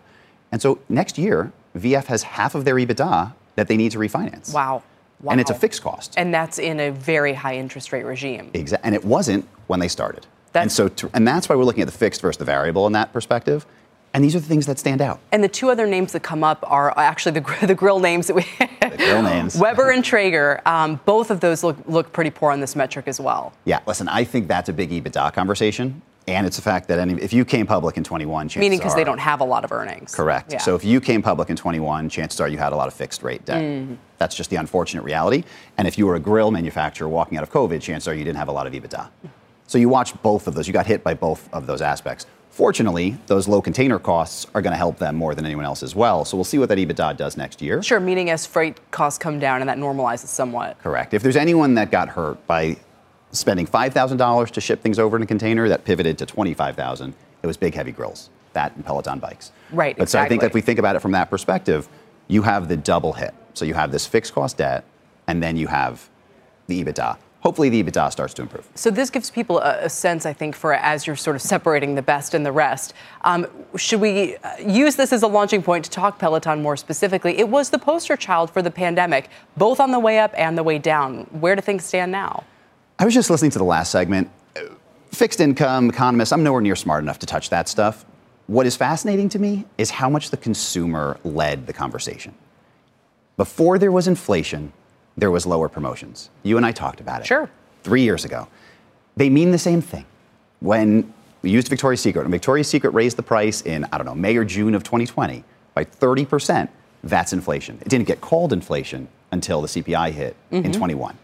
And 0.52 0.62
so 0.62 0.78
next 0.88 1.18
year, 1.18 1.52
VF 1.76 2.06
has 2.06 2.22
half 2.22 2.54
of 2.54 2.64
their 2.64 2.76
EBITDA 2.76 3.34
that 3.56 3.68
they 3.68 3.76
need 3.76 3.92
to 3.92 3.98
refinance. 3.98 4.54
Wow. 4.54 4.82
Wow. 5.20 5.32
And 5.32 5.40
it's 5.40 5.50
a 5.50 5.54
fixed 5.54 5.82
cost. 5.82 6.14
And 6.16 6.32
that's 6.32 6.58
in 6.58 6.78
a 6.80 6.90
very 6.90 7.34
high 7.34 7.56
interest 7.56 7.92
rate 7.92 8.04
regime. 8.04 8.50
Exactly. 8.54 8.86
And 8.86 8.94
it 8.94 9.04
wasn't 9.04 9.48
when 9.66 9.80
they 9.80 9.88
started. 9.88 10.26
That's, 10.52 10.62
and 10.64 10.72
so, 10.72 10.88
to, 10.88 11.10
and 11.14 11.26
that's 11.26 11.48
why 11.48 11.56
we're 11.56 11.64
looking 11.64 11.82
at 11.82 11.88
the 11.88 11.98
fixed 11.98 12.20
versus 12.20 12.38
the 12.38 12.44
variable 12.44 12.86
in 12.86 12.92
that 12.92 13.12
perspective. 13.12 13.66
And 14.14 14.24
these 14.24 14.34
are 14.34 14.40
the 14.40 14.46
things 14.46 14.66
that 14.66 14.78
stand 14.78 15.02
out. 15.02 15.20
And 15.32 15.44
the 15.44 15.48
two 15.48 15.70
other 15.70 15.86
names 15.86 16.12
that 16.12 16.22
come 16.22 16.42
up 16.42 16.64
are 16.66 16.96
actually 16.98 17.40
the, 17.40 17.56
the 17.66 17.74
grill 17.74 18.00
names 18.00 18.28
that 18.28 18.34
we. 18.34 18.46
the 18.80 18.96
grill 18.96 19.22
names. 19.22 19.56
Weber 19.60 19.90
and 19.90 20.04
Traeger. 20.04 20.62
Um, 20.66 21.00
both 21.04 21.30
of 21.30 21.40
those 21.40 21.62
look 21.62 21.76
look 21.86 22.12
pretty 22.12 22.30
poor 22.30 22.50
on 22.50 22.60
this 22.60 22.74
metric 22.74 23.06
as 23.06 23.20
well. 23.20 23.52
Yeah. 23.64 23.80
Listen, 23.86 24.08
I 24.08 24.24
think 24.24 24.48
that's 24.48 24.68
a 24.68 24.72
big 24.72 24.90
EBITDA 24.90 25.32
conversation. 25.34 26.02
And 26.28 26.46
it's 26.46 26.58
a 26.58 26.62
fact 26.62 26.88
that 26.88 26.98
any, 26.98 27.14
if 27.14 27.32
you 27.32 27.44
came 27.44 27.66
public 27.66 27.96
in 27.96 28.04
21, 28.04 28.48
chances 28.48 28.60
meaning 28.60 28.78
because 28.78 28.94
they 28.94 29.04
don't 29.04 29.18
have 29.18 29.40
a 29.40 29.44
lot 29.44 29.64
of 29.64 29.72
earnings. 29.72 30.14
Correct. 30.14 30.52
Yeah. 30.52 30.58
So 30.58 30.74
if 30.74 30.84
you 30.84 31.00
came 31.00 31.22
public 31.22 31.50
in 31.50 31.56
21, 31.56 32.08
chances 32.08 32.40
are 32.40 32.48
you 32.48 32.58
had 32.58 32.72
a 32.72 32.76
lot 32.76 32.88
of 32.88 32.94
fixed 32.94 33.22
rate 33.22 33.44
debt. 33.44 33.62
Mm. 33.62 33.96
That's 34.18 34.34
just 34.34 34.50
the 34.50 34.56
unfortunate 34.56 35.02
reality. 35.02 35.44
And 35.76 35.88
if 35.88 35.96
you 35.96 36.06
were 36.06 36.16
a 36.16 36.20
grill 36.20 36.50
manufacturer 36.50 37.08
walking 37.08 37.38
out 37.38 37.42
of 37.42 37.50
COVID, 37.50 37.80
chances 37.80 38.08
are 38.08 38.14
you 38.14 38.24
didn't 38.24 38.38
have 38.38 38.48
a 38.48 38.52
lot 38.52 38.66
of 38.66 38.72
EBITDA. 38.72 39.08
So 39.66 39.78
you 39.78 39.88
watched 39.88 40.20
both 40.22 40.46
of 40.46 40.54
those. 40.54 40.66
You 40.66 40.72
got 40.72 40.86
hit 40.86 41.04
by 41.04 41.14
both 41.14 41.52
of 41.52 41.66
those 41.66 41.82
aspects. 41.82 42.26
Fortunately, 42.50 43.16
those 43.28 43.46
low 43.46 43.62
container 43.62 44.00
costs 44.00 44.46
are 44.54 44.62
going 44.62 44.72
to 44.72 44.76
help 44.76 44.98
them 44.98 45.14
more 45.14 45.34
than 45.34 45.46
anyone 45.46 45.64
else 45.64 45.82
as 45.84 45.94
well. 45.94 46.24
So 46.24 46.36
we'll 46.36 46.44
see 46.44 46.58
what 46.58 46.68
that 46.70 46.78
EBITDA 46.78 47.16
does 47.16 47.36
next 47.36 47.62
year. 47.62 47.82
Sure, 47.84 48.00
meaning 48.00 48.30
as 48.30 48.46
freight 48.46 48.90
costs 48.90 49.18
come 49.18 49.38
down 49.38 49.60
and 49.60 49.68
that 49.68 49.78
normalizes 49.78 50.26
somewhat. 50.26 50.76
Correct. 50.80 51.14
If 51.14 51.22
there's 51.22 51.36
anyone 51.36 51.74
that 51.74 51.92
got 51.92 52.08
hurt 52.08 52.44
by 52.48 52.78
spending 53.38 53.66
$5,000 53.66 54.50
to 54.50 54.60
ship 54.60 54.82
things 54.82 54.98
over 54.98 55.16
in 55.16 55.22
a 55.22 55.26
container 55.26 55.68
that 55.68 55.84
pivoted 55.84 56.18
to 56.18 56.26
25,000. 56.26 57.14
It 57.42 57.46
was 57.46 57.56
big 57.56 57.74
heavy 57.74 57.92
grills, 57.92 58.30
that 58.52 58.74
and 58.74 58.84
Peloton 58.84 59.18
bikes. 59.18 59.52
Right, 59.70 59.96
But 59.96 60.04
exactly. 60.04 60.06
so 60.06 60.24
I 60.24 60.28
think 60.28 60.42
if 60.42 60.54
we 60.54 60.60
think 60.60 60.78
about 60.78 60.96
it 60.96 61.00
from 61.00 61.12
that 61.12 61.30
perspective, 61.30 61.88
you 62.26 62.42
have 62.42 62.68
the 62.68 62.76
double 62.76 63.12
hit. 63.12 63.34
So 63.54 63.64
you 63.64 63.74
have 63.74 63.92
this 63.92 64.06
fixed 64.06 64.34
cost 64.34 64.58
debt, 64.58 64.84
and 65.26 65.42
then 65.42 65.56
you 65.56 65.66
have 65.66 66.08
the 66.66 66.84
EBITDA. 66.84 67.16
Hopefully, 67.40 67.68
the 67.68 67.82
EBITDA 67.82 68.10
starts 68.10 68.34
to 68.34 68.42
improve. 68.42 68.68
So 68.74 68.90
this 68.90 69.10
gives 69.10 69.30
people 69.30 69.60
a, 69.60 69.84
a 69.84 69.88
sense, 69.88 70.26
I 70.26 70.32
think, 70.32 70.56
for 70.56 70.74
as 70.74 71.06
you're 71.06 71.16
sort 71.16 71.36
of 71.36 71.42
separating 71.42 71.94
the 71.94 72.02
best 72.02 72.34
and 72.34 72.44
the 72.44 72.50
rest. 72.50 72.94
Um, 73.22 73.46
should 73.76 74.00
we 74.00 74.36
uh, 74.36 74.56
use 74.58 74.96
this 74.96 75.12
as 75.12 75.22
a 75.22 75.28
launching 75.28 75.62
point 75.62 75.84
to 75.84 75.90
talk 75.90 76.18
Peloton 76.18 76.62
more 76.62 76.76
specifically? 76.76 77.38
It 77.38 77.48
was 77.48 77.70
the 77.70 77.78
poster 77.78 78.16
child 78.16 78.50
for 78.50 78.60
the 78.60 78.72
pandemic, 78.72 79.30
both 79.56 79.78
on 79.78 79.92
the 79.92 80.00
way 80.00 80.18
up 80.18 80.32
and 80.36 80.58
the 80.58 80.64
way 80.64 80.78
down. 80.78 81.28
Where 81.30 81.54
do 81.54 81.62
things 81.62 81.84
stand 81.84 82.10
now? 82.10 82.44
I 83.00 83.04
was 83.04 83.14
just 83.14 83.30
listening 83.30 83.52
to 83.52 83.58
the 83.58 83.64
last 83.64 83.92
segment. 83.92 84.28
Fixed 85.12 85.40
income, 85.40 85.88
economists, 85.88 86.32
I'm 86.32 86.42
nowhere 86.42 86.60
near 86.60 86.74
smart 86.74 87.04
enough 87.04 87.20
to 87.20 87.26
touch 87.26 87.48
that 87.50 87.68
stuff. 87.68 88.04
What 88.48 88.66
is 88.66 88.74
fascinating 88.74 89.28
to 89.30 89.38
me 89.38 89.66
is 89.76 89.90
how 89.90 90.10
much 90.10 90.30
the 90.30 90.36
consumer 90.36 91.18
led 91.22 91.66
the 91.66 91.72
conversation. 91.72 92.34
Before 93.36 93.78
there 93.78 93.92
was 93.92 94.08
inflation, 94.08 94.72
there 95.16 95.30
was 95.30 95.46
lower 95.46 95.68
promotions. 95.68 96.30
You 96.42 96.56
and 96.56 96.66
I 96.66 96.72
talked 96.72 97.00
about 97.00 97.20
it. 97.20 97.26
Sure. 97.26 97.48
Three 97.84 98.02
years 98.02 98.24
ago. 98.24 98.48
They 99.16 99.30
mean 99.30 99.52
the 99.52 99.58
same 99.58 99.80
thing. 99.80 100.04
When 100.60 101.12
We 101.42 101.50
used 101.50 101.68
Victoria's 101.68 102.00
Secret, 102.00 102.22
and 102.22 102.32
Victoria's 102.32 102.66
Secret 102.66 102.90
raised 102.90 103.16
the 103.16 103.22
price 103.22 103.62
in, 103.62 103.86
I 103.92 103.98
don't 103.98 104.06
know, 104.06 104.14
May 104.14 104.36
or 104.36 104.44
June 104.44 104.74
of 104.74 104.82
2020 104.82 105.44
by 105.72 105.84
30%. 105.84 106.68
That's 107.04 107.32
inflation. 107.32 107.78
It 107.80 107.88
didn't 107.88 108.08
get 108.08 108.20
called 108.20 108.52
inflation 108.52 109.06
until 109.30 109.62
the 109.62 109.68
CPI 109.68 110.10
hit 110.10 110.34
mm-hmm. 110.50 110.66
in 110.66 110.72
21. 110.72 111.16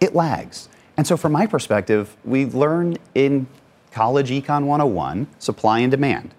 It 0.00 0.14
lags. 0.14 0.70
And 0.96 1.06
so, 1.06 1.16
from 1.16 1.32
my 1.32 1.46
perspective, 1.46 2.16
we 2.24 2.46
learned 2.46 2.98
in 3.14 3.46
college 3.90 4.30
econ 4.30 4.64
101 4.64 5.26
supply 5.38 5.80
and 5.80 5.90
demand. 5.90 6.34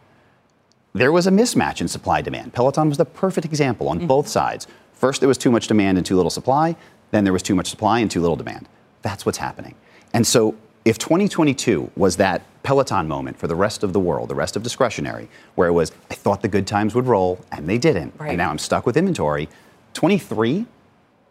There 0.93 1.11
was 1.11 1.27
a 1.27 1.31
mismatch 1.31 1.81
in 1.81 1.87
supply 1.87 2.21
demand. 2.21 2.53
Peloton 2.53 2.89
was 2.89 2.97
the 2.97 3.05
perfect 3.05 3.45
example 3.45 3.89
on 3.89 3.99
mm-hmm. 3.99 4.07
both 4.07 4.27
sides. 4.27 4.67
First, 4.93 5.21
there 5.21 5.27
was 5.27 5.37
too 5.37 5.51
much 5.51 5.67
demand 5.67 5.97
and 5.97 6.05
too 6.05 6.15
little 6.15 6.29
supply. 6.29 6.75
Then 7.11 7.23
there 7.23 7.33
was 7.33 7.43
too 7.43 7.55
much 7.55 7.69
supply 7.69 7.99
and 7.99 8.11
too 8.11 8.21
little 8.21 8.35
demand. 8.35 8.67
That's 9.01 9.25
what's 9.25 9.37
happening. 9.37 9.75
And 10.13 10.27
so, 10.27 10.55
if 10.83 10.97
2022 10.97 11.91
was 11.95 12.17
that 12.17 12.41
Peloton 12.63 13.07
moment 13.07 13.37
for 13.37 13.47
the 13.47 13.55
rest 13.55 13.83
of 13.83 13.93
the 13.93 13.99
world, 13.99 14.29
the 14.29 14.35
rest 14.35 14.55
of 14.55 14.63
discretionary, 14.63 15.29
where 15.55 15.67
it 15.67 15.73
was, 15.73 15.91
I 16.09 16.15
thought 16.15 16.41
the 16.41 16.47
good 16.47 16.67
times 16.67 16.95
would 16.95 17.05
roll, 17.05 17.39
and 17.51 17.67
they 17.67 17.77
didn't, 17.77 18.13
right. 18.17 18.29
and 18.29 18.37
now 18.37 18.49
I'm 18.49 18.57
stuck 18.57 18.85
with 18.85 18.97
inventory, 18.97 19.47
23, 19.93 20.65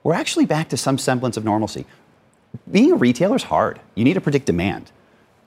we're 0.03 0.15
actually 0.15 0.47
back 0.47 0.69
to 0.71 0.77
some 0.77 0.99
semblance 0.99 1.37
of 1.37 1.45
normalcy. 1.45 1.85
Being 2.71 2.93
a 2.93 2.97
retailer 2.97 3.37
is 3.37 3.45
hard. 3.45 3.81
You 3.95 4.05
need 4.05 4.15
to 4.15 4.21
predict 4.21 4.47
demand. 4.47 4.93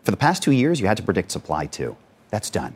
For 0.04 0.12
the 0.12 0.18
past 0.18 0.44
two 0.44 0.52
years, 0.52 0.80
you 0.80 0.88
had 0.88 0.98
to 0.98 1.04
predict 1.04 1.32
supply 1.32 1.66
too. 1.66 1.96
That's 2.30 2.50
done. 2.50 2.76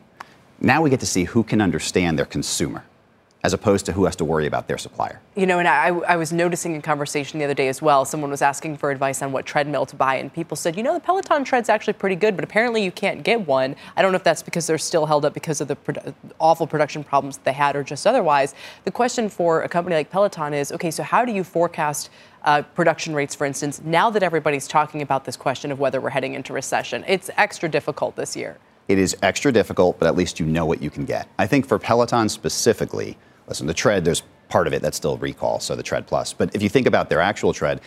Now 0.60 0.82
we 0.82 0.90
get 0.90 1.00
to 1.00 1.06
see 1.06 1.24
who 1.24 1.42
can 1.42 1.60
understand 1.60 2.18
their 2.18 2.26
consumer 2.26 2.84
as 3.44 3.52
opposed 3.52 3.86
to 3.86 3.92
who 3.92 4.04
has 4.04 4.16
to 4.16 4.24
worry 4.24 4.46
about 4.46 4.66
their 4.66 4.78
supplier. 4.78 5.20
You 5.36 5.46
know, 5.46 5.60
and 5.60 5.68
I, 5.68 5.88
I, 5.88 6.16
was 6.16 6.32
noticing 6.32 6.74
in 6.74 6.82
conversation 6.82 7.38
the 7.38 7.44
other 7.44 7.54
day 7.54 7.68
as 7.68 7.80
well, 7.80 8.04
someone 8.04 8.30
was 8.30 8.42
asking 8.42 8.78
for 8.78 8.90
advice 8.90 9.22
on 9.22 9.30
what 9.30 9.46
treadmill 9.46 9.86
to 9.86 9.96
buy, 9.96 10.16
and 10.16 10.32
people 10.32 10.56
said, 10.56 10.76
you 10.76 10.82
know, 10.82 10.92
the 10.92 11.00
Peloton 11.00 11.44
tread's 11.44 11.68
actually 11.68 11.92
pretty 11.92 12.16
good, 12.16 12.34
but 12.34 12.44
apparently 12.44 12.82
you 12.82 12.90
can't 12.90 13.22
get 13.22 13.46
one. 13.46 13.76
I 13.96 14.02
don't 14.02 14.10
know 14.10 14.16
if 14.16 14.24
that's 14.24 14.42
because 14.42 14.66
they're 14.66 14.76
still 14.76 15.06
held 15.06 15.24
up 15.24 15.34
because 15.34 15.60
of 15.60 15.68
the 15.68 15.76
awful 16.40 16.66
production 16.66 17.04
problems 17.04 17.36
that 17.36 17.44
they 17.44 17.52
had 17.52 17.76
or 17.76 17.84
just 17.84 18.08
otherwise. 18.08 18.56
The 18.84 18.90
question 18.90 19.28
for 19.28 19.62
a 19.62 19.68
company 19.68 19.94
like 19.94 20.10
Peloton 20.10 20.52
is 20.52 20.72
okay, 20.72 20.90
so 20.90 21.04
how 21.04 21.24
do 21.24 21.30
you 21.30 21.44
forecast 21.44 22.10
uh, 22.42 22.62
production 22.62 23.14
rates, 23.14 23.36
for 23.36 23.44
instance, 23.44 23.80
now 23.84 24.10
that 24.10 24.24
everybody's 24.24 24.66
talking 24.66 25.00
about 25.00 25.24
this 25.24 25.36
question 25.36 25.70
of 25.70 25.78
whether 25.78 26.00
we're 26.00 26.10
heading 26.10 26.34
into 26.34 26.52
recession? 26.52 27.04
It's 27.06 27.30
extra 27.36 27.68
difficult 27.68 28.16
this 28.16 28.36
year. 28.36 28.58
It 28.88 28.98
is 28.98 29.16
extra 29.22 29.52
difficult, 29.52 29.98
but 29.98 30.06
at 30.06 30.16
least 30.16 30.40
you 30.40 30.46
know 30.46 30.66
what 30.66 30.82
you 30.82 30.90
can 30.90 31.04
get. 31.04 31.28
I 31.38 31.46
think 31.46 31.66
for 31.66 31.78
Peloton 31.78 32.28
specifically, 32.28 33.16
Listen, 33.48 33.66
the 33.66 33.74
tread, 33.74 34.04
there's 34.04 34.22
part 34.50 34.66
of 34.66 34.72
it 34.72 34.82
that's 34.82 34.96
still 34.96 35.16
recall, 35.16 35.58
so 35.58 35.74
the 35.74 35.82
tread 35.82 36.06
plus. 36.06 36.32
But 36.32 36.54
if 36.54 36.62
you 36.62 36.68
think 36.68 36.86
about 36.86 37.08
their 37.08 37.20
actual 37.20 37.52
tread, 37.52 37.80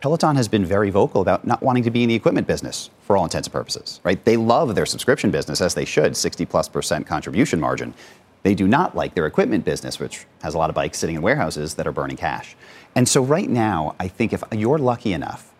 Peloton 0.00 0.36
has 0.36 0.48
been 0.48 0.64
very 0.64 0.90
vocal 0.90 1.22
about 1.22 1.46
not 1.46 1.62
wanting 1.62 1.84
to 1.84 1.90
be 1.90 2.02
in 2.02 2.08
the 2.08 2.14
equipment 2.14 2.46
business 2.46 2.90
for 3.02 3.16
all 3.16 3.24
intents 3.24 3.46
and 3.46 3.52
purposes, 3.52 4.00
right? 4.02 4.22
They 4.24 4.36
love 4.36 4.74
their 4.74 4.86
subscription 4.86 5.30
business 5.30 5.60
as 5.60 5.74
they 5.74 5.84
should, 5.84 6.16
60 6.16 6.44
plus 6.44 6.68
percent 6.68 7.06
contribution 7.06 7.60
margin. 7.60 7.94
They 8.42 8.54
do 8.54 8.68
not 8.68 8.94
like 8.94 9.14
their 9.14 9.26
equipment 9.26 9.64
business, 9.64 9.98
which 9.98 10.26
has 10.42 10.54
a 10.54 10.58
lot 10.58 10.68
of 10.68 10.74
bikes 10.74 10.98
sitting 10.98 11.16
in 11.16 11.22
warehouses 11.22 11.74
that 11.74 11.86
are 11.86 11.92
burning 11.92 12.16
cash. 12.16 12.56
And 12.94 13.08
so 13.08 13.22
right 13.22 13.48
now, 13.48 13.94
I 13.98 14.08
think 14.08 14.32
if 14.32 14.42
you're 14.52 14.78
lucky 14.78 15.12
enough 15.12 15.52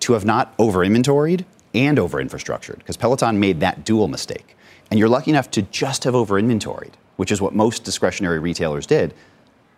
to 0.00 0.14
have 0.14 0.24
not 0.24 0.54
over 0.58 0.82
inventoried 0.82 1.44
and 1.74 1.98
over 1.98 2.22
infrastructured, 2.22 2.78
because 2.78 2.96
Peloton 2.96 3.38
made 3.40 3.60
that 3.60 3.84
dual 3.84 4.08
mistake, 4.08 4.56
and 4.90 4.98
you're 4.98 5.08
lucky 5.08 5.30
enough 5.30 5.50
to 5.52 5.62
just 5.62 6.04
have 6.04 6.14
over 6.14 6.38
inventoried, 6.38 6.96
which 7.16 7.32
is 7.32 7.40
what 7.40 7.54
most 7.54 7.84
discretionary 7.84 8.38
retailers 8.38 8.86
did, 8.86 9.14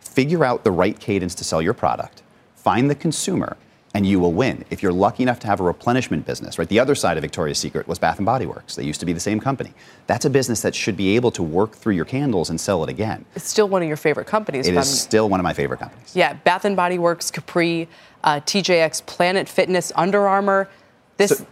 figure 0.01 0.45
out 0.45 0.65
the 0.65 0.71
right 0.71 0.99
cadence 0.99 1.35
to 1.37 1.45
sell 1.45 1.63
your 1.63 1.75
product, 1.75 2.23
find 2.55 2.91
the 2.91 2.95
consumer, 2.95 3.57
and 3.95 4.05
you 4.05 4.19
will 4.19 4.33
win. 4.33 4.65
If 4.71 4.83
you're 4.83 4.93
lucky 4.93 5.23
enough 5.23 5.39
to 5.41 5.47
have 5.47 5.61
a 5.61 5.63
replenishment 5.63 6.27
business, 6.27 6.59
right? 6.59 6.69
The 6.69 6.81
other 6.81 6.97
side 6.97 7.17
of 7.17 7.23
Victoria's 7.23 7.59
Secret 7.59 7.87
was 7.87 8.01
Bath 8.01 8.19
and 8.19 8.27
Body 8.27 8.45
Works. 8.45 8.75
They 8.75 8.83
used 8.83 8.99
to 9.01 9.07
be 9.07 9.13
the 9.13 9.21
same 9.21 9.39
company. 9.39 9.73
That's 10.09 10.25
a 10.25 10.31
business 10.31 10.63
that 10.63 10.75
should 10.75 10.97
be 10.97 11.15
able 11.15 11.31
to 11.31 11.45
work 11.45 11.77
through 11.77 11.95
your 11.95 12.05
candles 12.05 12.51
and 12.51 12.61
sell 12.61 12.83
it 12.83 12.91
again. 12.91 13.25
It's 13.37 13.49
still 13.49 13.69
one 13.69 13.83
of 13.83 13.89
your 13.89 13.97
favorite 13.97 14.27
companies. 14.27 14.67
It 14.67 14.75
is 14.75 15.01
still 15.01 15.29
one 15.29 15.39
of 15.39 15.45
my 15.45 15.55
favorite 15.55 15.79
companies. 15.79 16.15
Yeah, 16.15 16.33
Bath 16.33 16.65
and 16.65 16.75
Body 16.75 16.99
Works, 16.99 17.31
Capri, 17.31 17.89
uh, 18.25 18.41
TJX, 18.41 19.07
Planet 19.07 19.49
Fitness, 19.49 19.93
Under 19.95 20.27
Armour. 20.27 20.69
This 21.17 21.39
so, 21.39 21.47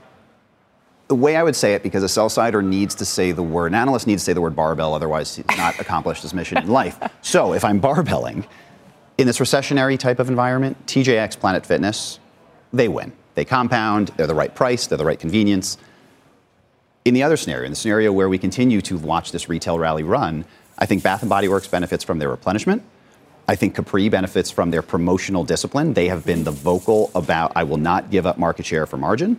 the 1.13 1.17
way 1.17 1.37
I 1.37 1.43
would 1.43 1.55
say 1.55 1.75
it, 1.75 1.83
because 1.83 2.03
a 2.03 2.09
sell 2.09 2.31
sider 2.31 2.63
needs 2.63 2.95
to 2.95 3.05
say 3.05 3.33
the 3.33 3.43
word, 3.43 3.67
an 3.67 3.75
analyst 3.75 4.07
needs 4.07 4.23
to 4.23 4.25
say 4.25 4.33
the 4.33 4.41
word 4.41 4.57
barbell, 4.57 4.95
otherwise 4.95 5.37
he's 5.37 5.45
not 5.59 5.79
accomplished 5.79 6.23
his 6.23 6.33
mission 6.33 6.57
in 6.57 6.69
life. 6.69 6.99
So 7.21 7.53
if 7.53 7.67
I'm 7.67 7.83
barbelling, 7.83 8.47
in 9.19 9.27
this 9.27 9.39
recessionary 9.39 9.99
type 9.99 10.21
of 10.21 10.31
environment, 10.31 10.87
TJX 10.87 11.39
Planet 11.39 11.67
Fitness, 11.67 12.19
they 12.73 12.89
win. 12.89 13.13
They 13.35 13.45
compound, 13.45 14.09
they're 14.17 14.27
the 14.27 14.35
right 14.35 14.55
price, 14.55 14.87
they're 14.87 14.97
the 14.97 15.05
right 15.05 15.21
convenience. 15.21 15.77
In 17.05 17.13
the 17.13 17.23
other 17.23 17.37
scenario, 17.37 17.67
in 17.67 17.73
the 17.73 17.77
scenario 17.77 18.11
where 18.11 18.31
we 18.31 18.39
continue 18.39 18.81
to 18.81 18.97
watch 18.97 19.33
this 19.33 19.51
retail 19.51 19.79
rally 19.79 20.05
run, 20.05 20.47
I 20.79 20.87
think 20.87 21.03
Bath 21.03 21.21
and 21.21 21.29
Body 21.29 21.47
Works 21.47 21.69
benefits 21.69 22.03
from 22.03 22.21
their 22.21 22.31
replenishment. 22.31 22.83
I 23.47 23.55
think 23.55 23.75
Capri 23.75 24.09
benefits 24.09 24.51
from 24.51 24.71
their 24.71 24.81
promotional 24.81 25.45
discipline. 25.45 25.93
They 25.93 26.09
have 26.09 26.25
been 26.25 26.45
the 26.45 26.53
vocal 26.53 27.11
about 27.15 27.53
I 27.55 27.65
will 27.65 27.77
not 27.77 28.11
give 28.11 28.25
up 28.25 28.39
market 28.39 28.65
share 28.65 28.87
for 28.87 28.97
margin. 28.97 29.39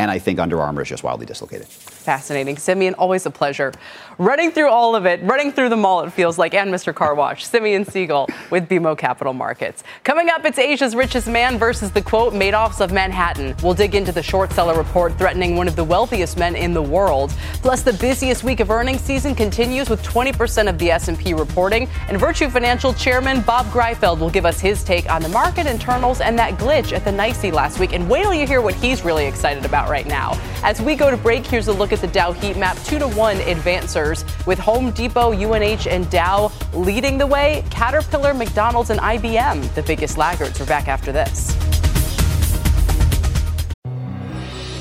And 0.00 0.10
I 0.10 0.18
think 0.18 0.38
Under 0.38 0.62
Armour 0.62 0.80
is 0.80 0.88
just 0.88 1.02
wildly 1.02 1.26
dislocated. 1.26 1.66
Fascinating. 1.66 2.56
Simeon, 2.56 2.94
always 2.94 3.26
a 3.26 3.30
pleasure. 3.30 3.70
Running 4.16 4.50
through 4.50 4.70
all 4.70 4.96
of 4.96 5.04
it, 5.04 5.22
running 5.22 5.52
through 5.52 5.68
the 5.68 5.76
mall, 5.76 6.00
it 6.00 6.10
feels 6.10 6.38
like, 6.38 6.54
and 6.54 6.72
Mr. 6.72 6.94
Car 6.94 7.14
Wash, 7.14 7.44
Simeon 7.44 7.84
Siegel 7.84 8.26
with 8.48 8.66
BMO 8.66 8.96
Capital 8.96 9.34
Markets. 9.34 9.84
Coming 10.02 10.30
up, 10.30 10.46
it's 10.46 10.58
Asia's 10.58 10.96
richest 10.96 11.28
man 11.28 11.58
versus 11.58 11.90
the 11.90 12.00
quote 12.00 12.32
Madoffs 12.32 12.80
of 12.80 12.92
Manhattan. 12.92 13.54
We'll 13.62 13.74
dig 13.74 13.94
into 13.94 14.10
the 14.10 14.22
short 14.22 14.50
seller 14.52 14.74
report 14.74 15.18
threatening 15.18 15.54
one 15.54 15.68
of 15.68 15.76
the 15.76 15.84
wealthiest 15.84 16.38
men 16.38 16.56
in 16.56 16.72
the 16.72 16.80
world. 16.80 17.30
Plus, 17.60 17.82
the 17.82 17.92
busiest 17.92 18.42
week 18.42 18.60
of 18.60 18.70
earnings 18.70 19.02
season 19.02 19.34
continues 19.34 19.90
with 19.90 20.02
20% 20.02 20.66
of 20.66 20.78
the 20.78 20.90
S&P 20.90 21.34
reporting, 21.34 21.86
and 22.08 22.18
Virtu 22.18 22.48
Financial 22.48 22.94
Chairman 22.94 23.42
Bob 23.42 23.66
Greifeld 23.66 24.18
will 24.18 24.30
give 24.30 24.46
us 24.46 24.60
his 24.60 24.82
take 24.82 25.10
on 25.12 25.20
the 25.20 25.28
market 25.28 25.66
internals 25.66 26.22
and 26.22 26.38
that 26.38 26.58
glitch 26.58 26.94
at 26.94 27.04
the 27.04 27.10
NYSE 27.10 27.52
last 27.52 27.78
week. 27.78 27.92
And 27.92 28.08
wait 28.08 28.22
till 28.22 28.32
you 28.32 28.46
hear 28.46 28.62
what 28.62 28.74
he's 28.74 29.04
really 29.04 29.26
excited 29.26 29.66
about 29.66 29.89
right 29.90 30.06
now. 30.06 30.40
As 30.62 30.80
we 30.80 30.94
go 30.94 31.10
to 31.10 31.16
break, 31.16 31.46
here's 31.46 31.68
a 31.68 31.72
look 31.72 31.92
at 31.92 32.00
the 32.00 32.06
Dow 32.06 32.32
heat 32.32 32.56
map, 32.56 32.78
two 32.84 32.98
to 32.98 33.08
one 33.08 33.36
advancers 33.38 34.24
with 34.46 34.58
Home 34.60 34.92
Depot, 34.92 35.32
UNH, 35.32 35.86
and 35.86 36.08
Dow 36.10 36.50
leading 36.72 37.18
the 37.18 37.26
way. 37.26 37.64
Caterpillar, 37.70 38.32
McDonald's, 38.32 38.90
and 38.90 39.00
IBM, 39.00 39.74
the 39.74 39.82
biggest 39.82 40.16
laggards, 40.16 40.60
are 40.60 40.66
back 40.66 40.88
after 40.88 41.12
this. 41.12 41.54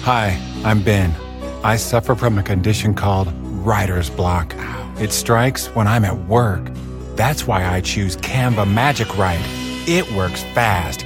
Hi, 0.04 0.40
I'm 0.64 0.82
Ben. 0.82 1.14
I 1.64 1.76
suffer 1.76 2.16
from 2.16 2.38
a 2.38 2.44
condition 2.44 2.94
called 2.94 3.34
writer's 3.66 4.10
block. 4.10 4.56
It 5.00 5.12
strikes 5.12 5.68
when 5.76 5.88
I'm 5.88 6.06
at 6.06 6.18
work. 6.28 6.70
That's 7.16 7.46
why 7.46 7.66
I 7.66 7.82
choose 7.82 8.16
Canva 8.18 8.72
Magic 8.72 9.18
Write. 9.18 9.44
It 9.88 10.10
works 10.14 10.42
fast, 10.54 11.06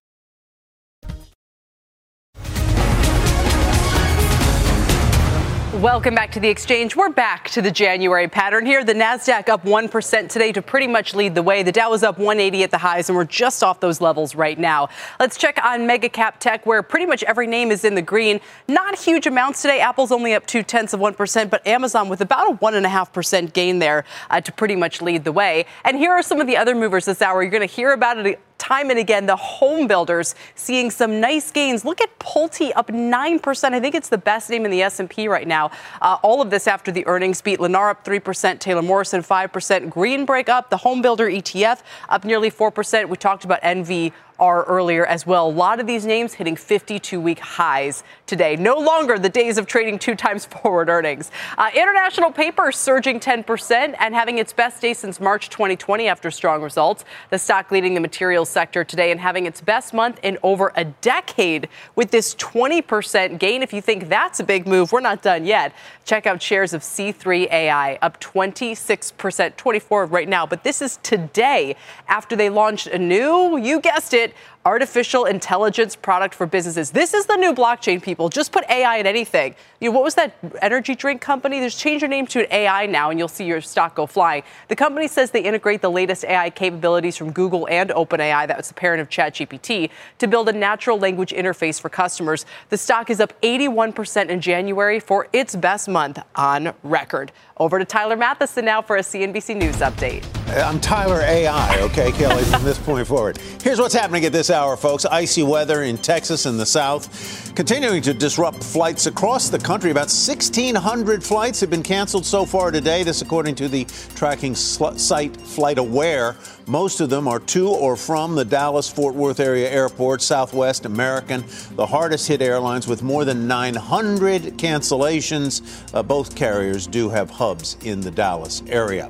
Welcome 5.81 6.13
back 6.13 6.29
to 6.33 6.39
the 6.39 6.47
exchange. 6.47 6.95
We're 6.95 7.09
back 7.09 7.49
to 7.49 7.61
the 7.63 7.71
January 7.71 8.27
pattern 8.27 8.67
here. 8.67 8.83
The 8.83 8.93
Nasdaq 8.93 9.49
up 9.49 9.63
1% 9.63 10.29
today 10.29 10.51
to 10.51 10.61
pretty 10.61 10.85
much 10.85 11.15
lead 11.15 11.33
the 11.33 11.41
way. 11.41 11.63
The 11.63 11.71
Dow 11.71 11.89
was 11.89 12.03
up 12.03 12.19
180 12.19 12.61
at 12.61 12.69
the 12.69 12.77
highs 12.77 13.09
and 13.09 13.17
we're 13.17 13.25
just 13.25 13.63
off 13.63 13.79
those 13.79 13.99
levels 13.99 14.35
right 14.35 14.59
now. 14.59 14.89
Let's 15.19 15.39
check 15.39 15.59
on 15.65 15.87
mega 15.87 16.07
cap 16.07 16.39
tech 16.39 16.67
where 16.67 16.83
pretty 16.83 17.07
much 17.07 17.23
every 17.23 17.47
name 17.47 17.71
is 17.71 17.83
in 17.83 17.95
the 17.95 18.01
green. 18.03 18.41
Not 18.67 18.95
huge 18.95 19.25
amounts 19.25 19.63
today. 19.63 19.79
Apple's 19.79 20.11
only 20.11 20.35
up 20.35 20.45
two 20.45 20.61
tenths 20.61 20.93
of 20.93 20.99
1%, 20.99 21.49
but 21.49 21.65
Amazon 21.65 22.09
with 22.09 22.21
about 22.21 22.51
a 22.51 22.57
1.5% 22.57 23.51
gain 23.51 23.79
there 23.79 24.05
uh, 24.29 24.39
to 24.39 24.51
pretty 24.51 24.75
much 24.75 25.01
lead 25.01 25.23
the 25.23 25.31
way. 25.31 25.65
And 25.83 25.97
here 25.97 26.11
are 26.11 26.21
some 26.21 26.39
of 26.39 26.45
the 26.45 26.57
other 26.57 26.75
movers 26.75 27.05
this 27.05 27.23
hour. 27.23 27.41
You're 27.41 27.49
going 27.49 27.67
to 27.67 27.75
hear 27.75 27.91
about 27.93 28.23
it 28.23 28.39
time 28.61 28.91
and 28.91 28.99
again, 28.99 29.25
the 29.25 29.35
home 29.35 29.87
builders 29.87 30.35
seeing 30.55 30.91
some 30.91 31.19
nice 31.19 31.51
gains. 31.51 31.83
Look 31.83 31.99
at 31.99 32.17
Pulte 32.19 32.71
up 32.75 32.87
9%. 32.87 33.73
I 33.73 33.79
think 33.79 33.95
it's 33.95 34.09
the 34.09 34.17
best 34.17 34.49
name 34.49 34.65
in 34.65 34.71
the 34.71 34.83
S&P 34.83 35.27
right 35.27 35.47
now. 35.47 35.71
Uh, 36.01 36.17
all 36.21 36.41
of 36.41 36.51
this 36.51 36.67
after 36.67 36.91
the 36.91 37.05
earnings 37.07 37.41
beat. 37.41 37.59
Lennar 37.59 37.89
up 37.89 38.05
3%, 38.05 38.59
Taylor 38.59 38.83
Morrison 38.83 39.21
5%, 39.21 39.89
Green 39.89 40.25
Brick 40.25 40.47
up, 40.47 40.69
the 40.69 40.77
home 40.77 41.01
builder 41.01 41.25
ETF 41.25 41.81
up 42.09 42.23
nearly 42.23 42.51
4%. 42.51 43.09
We 43.09 43.17
talked 43.17 43.43
about 43.43 43.61
NV 43.63 44.13
are 44.41 44.63
earlier 44.63 45.05
as 45.05 45.25
well. 45.25 45.47
A 45.47 45.51
lot 45.51 45.79
of 45.79 45.85
these 45.85 46.03
names 46.03 46.33
hitting 46.33 46.55
52 46.55 47.21
week 47.21 47.37
highs 47.37 48.03
today. 48.25 48.55
No 48.55 48.75
longer 48.75 49.19
the 49.19 49.29
days 49.29 49.59
of 49.59 49.67
trading 49.67 49.99
two 49.99 50.15
times 50.15 50.45
forward 50.63 50.89
earnings. 50.89 51.29
Uh, 51.59 51.69
international 51.75 52.31
paper 52.31 52.71
surging 52.71 53.19
10% 53.19 53.95
and 53.99 54.15
having 54.15 54.39
its 54.39 54.51
best 54.51 54.81
day 54.81 54.95
since 54.95 55.19
March 55.19 55.49
2020 55.49 56.07
after 56.07 56.31
strong 56.31 56.63
results. 56.63 57.05
The 57.29 57.37
stock 57.37 57.69
leading 57.69 57.93
the 57.93 57.99
materials 57.99 58.49
sector 58.49 58.83
today 58.83 59.11
and 59.11 59.19
having 59.19 59.45
its 59.45 59.61
best 59.61 59.93
month 59.93 60.19
in 60.23 60.39
over 60.41 60.73
a 60.75 60.85
decade 60.85 61.69
with 61.95 62.09
this 62.09 62.33
20% 62.35 63.37
gain. 63.37 63.61
If 63.61 63.73
you 63.73 63.81
think 63.81 64.09
that's 64.09 64.39
a 64.39 64.43
big 64.43 64.65
move, 64.65 64.91
we're 64.91 65.01
not 65.01 65.21
done 65.21 65.45
yet. 65.45 65.71
Check 66.03 66.25
out 66.25 66.41
shares 66.41 66.73
of 66.73 66.81
C3 66.81 67.51
AI 67.51 67.99
up 68.01 68.19
26%, 68.19 69.55
24 69.55 70.05
right 70.07 70.27
now. 70.27 70.47
But 70.47 70.63
this 70.63 70.81
is 70.81 70.97
today 71.03 71.75
after 72.07 72.35
they 72.35 72.49
launched 72.49 72.87
a 72.87 72.97
new, 72.97 73.57
you 73.57 73.79
guessed 73.79 74.15
it, 74.15 74.30
it 74.31 74.35
artificial 74.65 75.25
intelligence 75.25 75.95
product 75.95 76.35
for 76.35 76.45
businesses. 76.45 76.91
This 76.91 77.13
is 77.13 77.25
the 77.25 77.35
new 77.35 77.53
blockchain, 77.53 78.01
people. 78.01 78.29
Just 78.29 78.51
put 78.51 78.63
AI 78.69 78.97
in 78.97 79.07
anything. 79.07 79.55
You 79.79 79.89
know, 79.89 79.95
what 79.95 80.03
was 80.03 80.15
that 80.15 80.35
energy 80.61 80.93
drink 80.93 81.19
company? 81.19 81.59
There's 81.59 81.75
change 81.75 82.03
your 82.03 82.09
name 82.09 82.27
to 82.27 82.41
an 82.41 82.47
AI 82.51 82.85
now, 82.85 83.09
and 83.09 83.17
you'll 83.17 83.27
see 83.27 83.45
your 83.45 83.61
stock 83.61 83.95
go 83.95 84.05
flying. 84.05 84.43
The 84.67 84.75
company 84.75 85.07
says 85.07 85.31
they 85.31 85.43
integrate 85.43 85.81
the 85.81 85.89
latest 85.89 86.23
AI 86.25 86.51
capabilities 86.51 87.17
from 87.17 87.31
Google 87.31 87.67
and 87.69 87.89
OpenAI, 87.89 88.47
that 88.47 88.57
was 88.57 88.67
the 88.67 88.75
parent 88.75 89.01
of 89.01 89.09
ChatGPT, 89.09 89.89
to 90.19 90.27
build 90.27 90.47
a 90.49 90.53
natural 90.53 90.99
language 90.99 91.31
interface 91.31 91.81
for 91.81 91.89
customers. 91.89 92.45
The 92.69 92.77
stock 92.77 93.09
is 93.09 93.19
up 93.19 93.33
81% 93.41 94.29
in 94.29 94.41
January 94.41 94.99
for 94.99 95.27
its 95.33 95.55
best 95.55 95.89
month 95.89 96.19
on 96.35 96.73
record. 96.83 97.31
Over 97.57 97.79
to 97.79 97.85
Tyler 97.85 98.17
Mathisen 98.17 98.63
now 98.63 98.81
for 98.81 98.97
a 98.97 99.01
CNBC 99.01 99.55
News 99.55 99.77
update. 99.77 100.25
I'm 100.63 100.79
Tyler 100.79 101.21
AI, 101.21 101.79
okay, 101.81 102.11
Kelly, 102.11 102.43
from 102.43 102.63
this 102.63 102.77
point 102.77 103.07
forward. 103.07 103.39
Here's 103.63 103.79
what's 103.79 103.93
happening 103.93 104.25
at 104.25 104.31
this 104.31 104.50
hour, 104.51 104.77
folks. 104.77 105.05
Icy 105.05 105.43
weather 105.43 105.83
in 105.83 105.97
Texas 105.97 106.45
and 106.45 106.59
the 106.59 106.65
South, 106.65 107.53
continuing 107.55 108.01
to 108.03 108.13
disrupt 108.13 108.63
flights 108.63 109.05
across 109.05 109.49
the 109.49 109.57
country. 109.57 109.89
About 109.89 110.07
1,600 110.07 111.23
flights 111.23 111.59
have 111.61 111.69
been 111.69 111.81
canceled 111.81 112.25
so 112.25 112.45
far 112.45 112.69
today. 112.69 113.03
This, 113.03 113.21
according 113.21 113.55
to 113.55 113.67
the 113.67 113.85
tracking 114.15 114.53
site 114.53 115.33
FlightAware. 115.33 116.35
Most 116.67 117.01
of 117.01 117.09
them 117.09 117.27
are 117.27 117.39
to 117.39 117.69
or 117.69 117.95
from 117.95 118.35
the 118.35 118.45
Dallas 118.45 118.89
Fort 118.89 119.15
Worth 119.15 119.39
area 119.39 119.69
airport, 119.69 120.21
Southwest 120.21 120.85
American, 120.85 121.43
the 121.75 121.85
hardest 121.85 122.27
hit 122.27 122.41
airlines 122.41 122.87
with 122.87 123.01
more 123.01 123.25
than 123.25 123.47
900 123.47 124.43
cancellations. 124.57 125.61
Uh, 125.93 126.03
both 126.03 126.35
carriers 126.35 126.85
do 126.87 127.09
have 127.09 127.29
hubs 127.29 127.77
in 127.83 128.01
the 128.01 128.11
Dallas 128.11 128.61
area. 128.67 129.09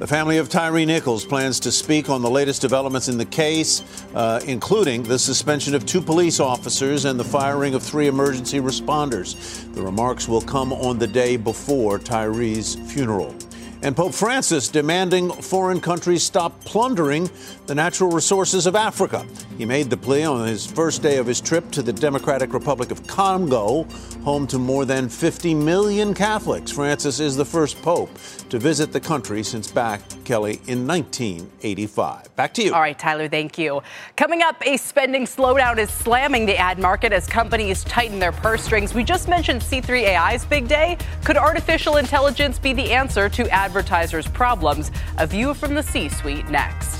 The 0.00 0.06
family 0.06 0.38
of 0.38 0.48
Tyre 0.48 0.86
Nichols 0.86 1.26
plans 1.26 1.60
to 1.60 1.70
speak 1.70 2.08
on 2.08 2.22
the 2.22 2.30
latest 2.30 2.62
developments 2.62 3.08
in 3.08 3.18
the 3.18 3.26
case, 3.26 3.82
uh, 4.14 4.40
including 4.46 5.02
the 5.02 5.18
suspension 5.18 5.74
of 5.74 5.84
two 5.84 6.00
police 6.00 6.40
officers 6.40 7.04
and 7.04 7.20
the 7.20 7.24
firing 7.24 7.74
of 7.74 7.82
three 7.82 8.06
emergency 8.06 8.60
responders. 8.60 9.36
The 9.74 9.82
remarks 9.82 10.26
will 10.26 10.40
come 10.40 10.72
on 10.72 10.98
the 10.98 11.06
day 11.06 11.36
before 11.36 11.98
Tyre's 11.98 12.76
funeral 12.90 13.34
and 13.82 13.96
Pope 13.96 14.14
Francis 14.14 14.68
demanding 14.68 15.30
foreign 15.30 15.80
countries 15.80 16.22
stop 16.22 16.62
plundering 16.64 17.30
the 17.66 17.74
natural 17.74 18.10
resources 18.10 18.66
of 18.66 18.76
Africa. 18.76 19.26
He 19.60 19.66
made 19.66 19.90
the 19.90 19.96
plea 19.98 20.24
on 20.24 20.46
his 20.46 20.64
first 20.64 21.02
day 21.02 21.18
of 21.18 21.26
his 21.26 21.38
trip 21.38 21.70
to 21.72 21.82
the 21.82 21.92
Democratic 21.92 22.54
Republic 22.54 22.90
of 22.90 23.06
Congo, 23.06 23.82
home 24.24 24.46
to 24.46 24.58
more 24.58 24.86
than 24.86 25.06
50 25.06 25.52
million 25.52 26.14
Catholics. 26.14 26.70
Francis 26.70 27.20
is 27.20 27.36
the 27.36 27.44
first 27.44 27.82
pope 27.82 28.08
to 28.48 28.58
visit 28.58 28.90
the 28.90 29.00
country 29.00 29.42
since 29.42 29.70
back, 29.70 30.00
Kelly, 30.24 30.62
in 30.66 30.86
1985. 30.86 32.34
Back 32.36 32.54
to 32.54 32.62
you. 32.62 32.72
All 32.72 32.80
right, 32.80 32.98
Tyler, 32.98 33.28
thank 33.28 33.58
you. 33.58 33.82
Coming 34.16 34.40
up, 34.40 34.56
a 34.66 34.78
spending 34.78 35.26
slowdown 35.26 35.76
is 35.76 35.90
slamming 35.90 36.46
the 36.46 36.56
ad 36.56 36.78
market 36.78 37.12
as 37.12 37.26
companies 37.26 37.84
tighten 37.84 38.18
their 38.18 38.32
purse 38.32 38.62
strings. 38.62 38.94
We 38.94 39.04
just 39.04 39.28
mentioned 39.28 39.60
C3 39.60 40.16
AI's 40.16 40.46
big 40.46 40.68
day. 40.68 40.96
Could 41.22 41.36
artificial 41.36 41.98
intelligence 41.98 42.58
be 42.58 42.72
the 42.72 42.92
answer 42.92 43.28
to 43.28 43.46
advertisers' 43.50 44.26
problems. 44.26 44.90
A 45.18 45.26
view 45.26 45.52
from 45.52 45.74
the 45.74 45.82
C 45.82 46.08
suite 46.08 46.48
next. 46.48 46.99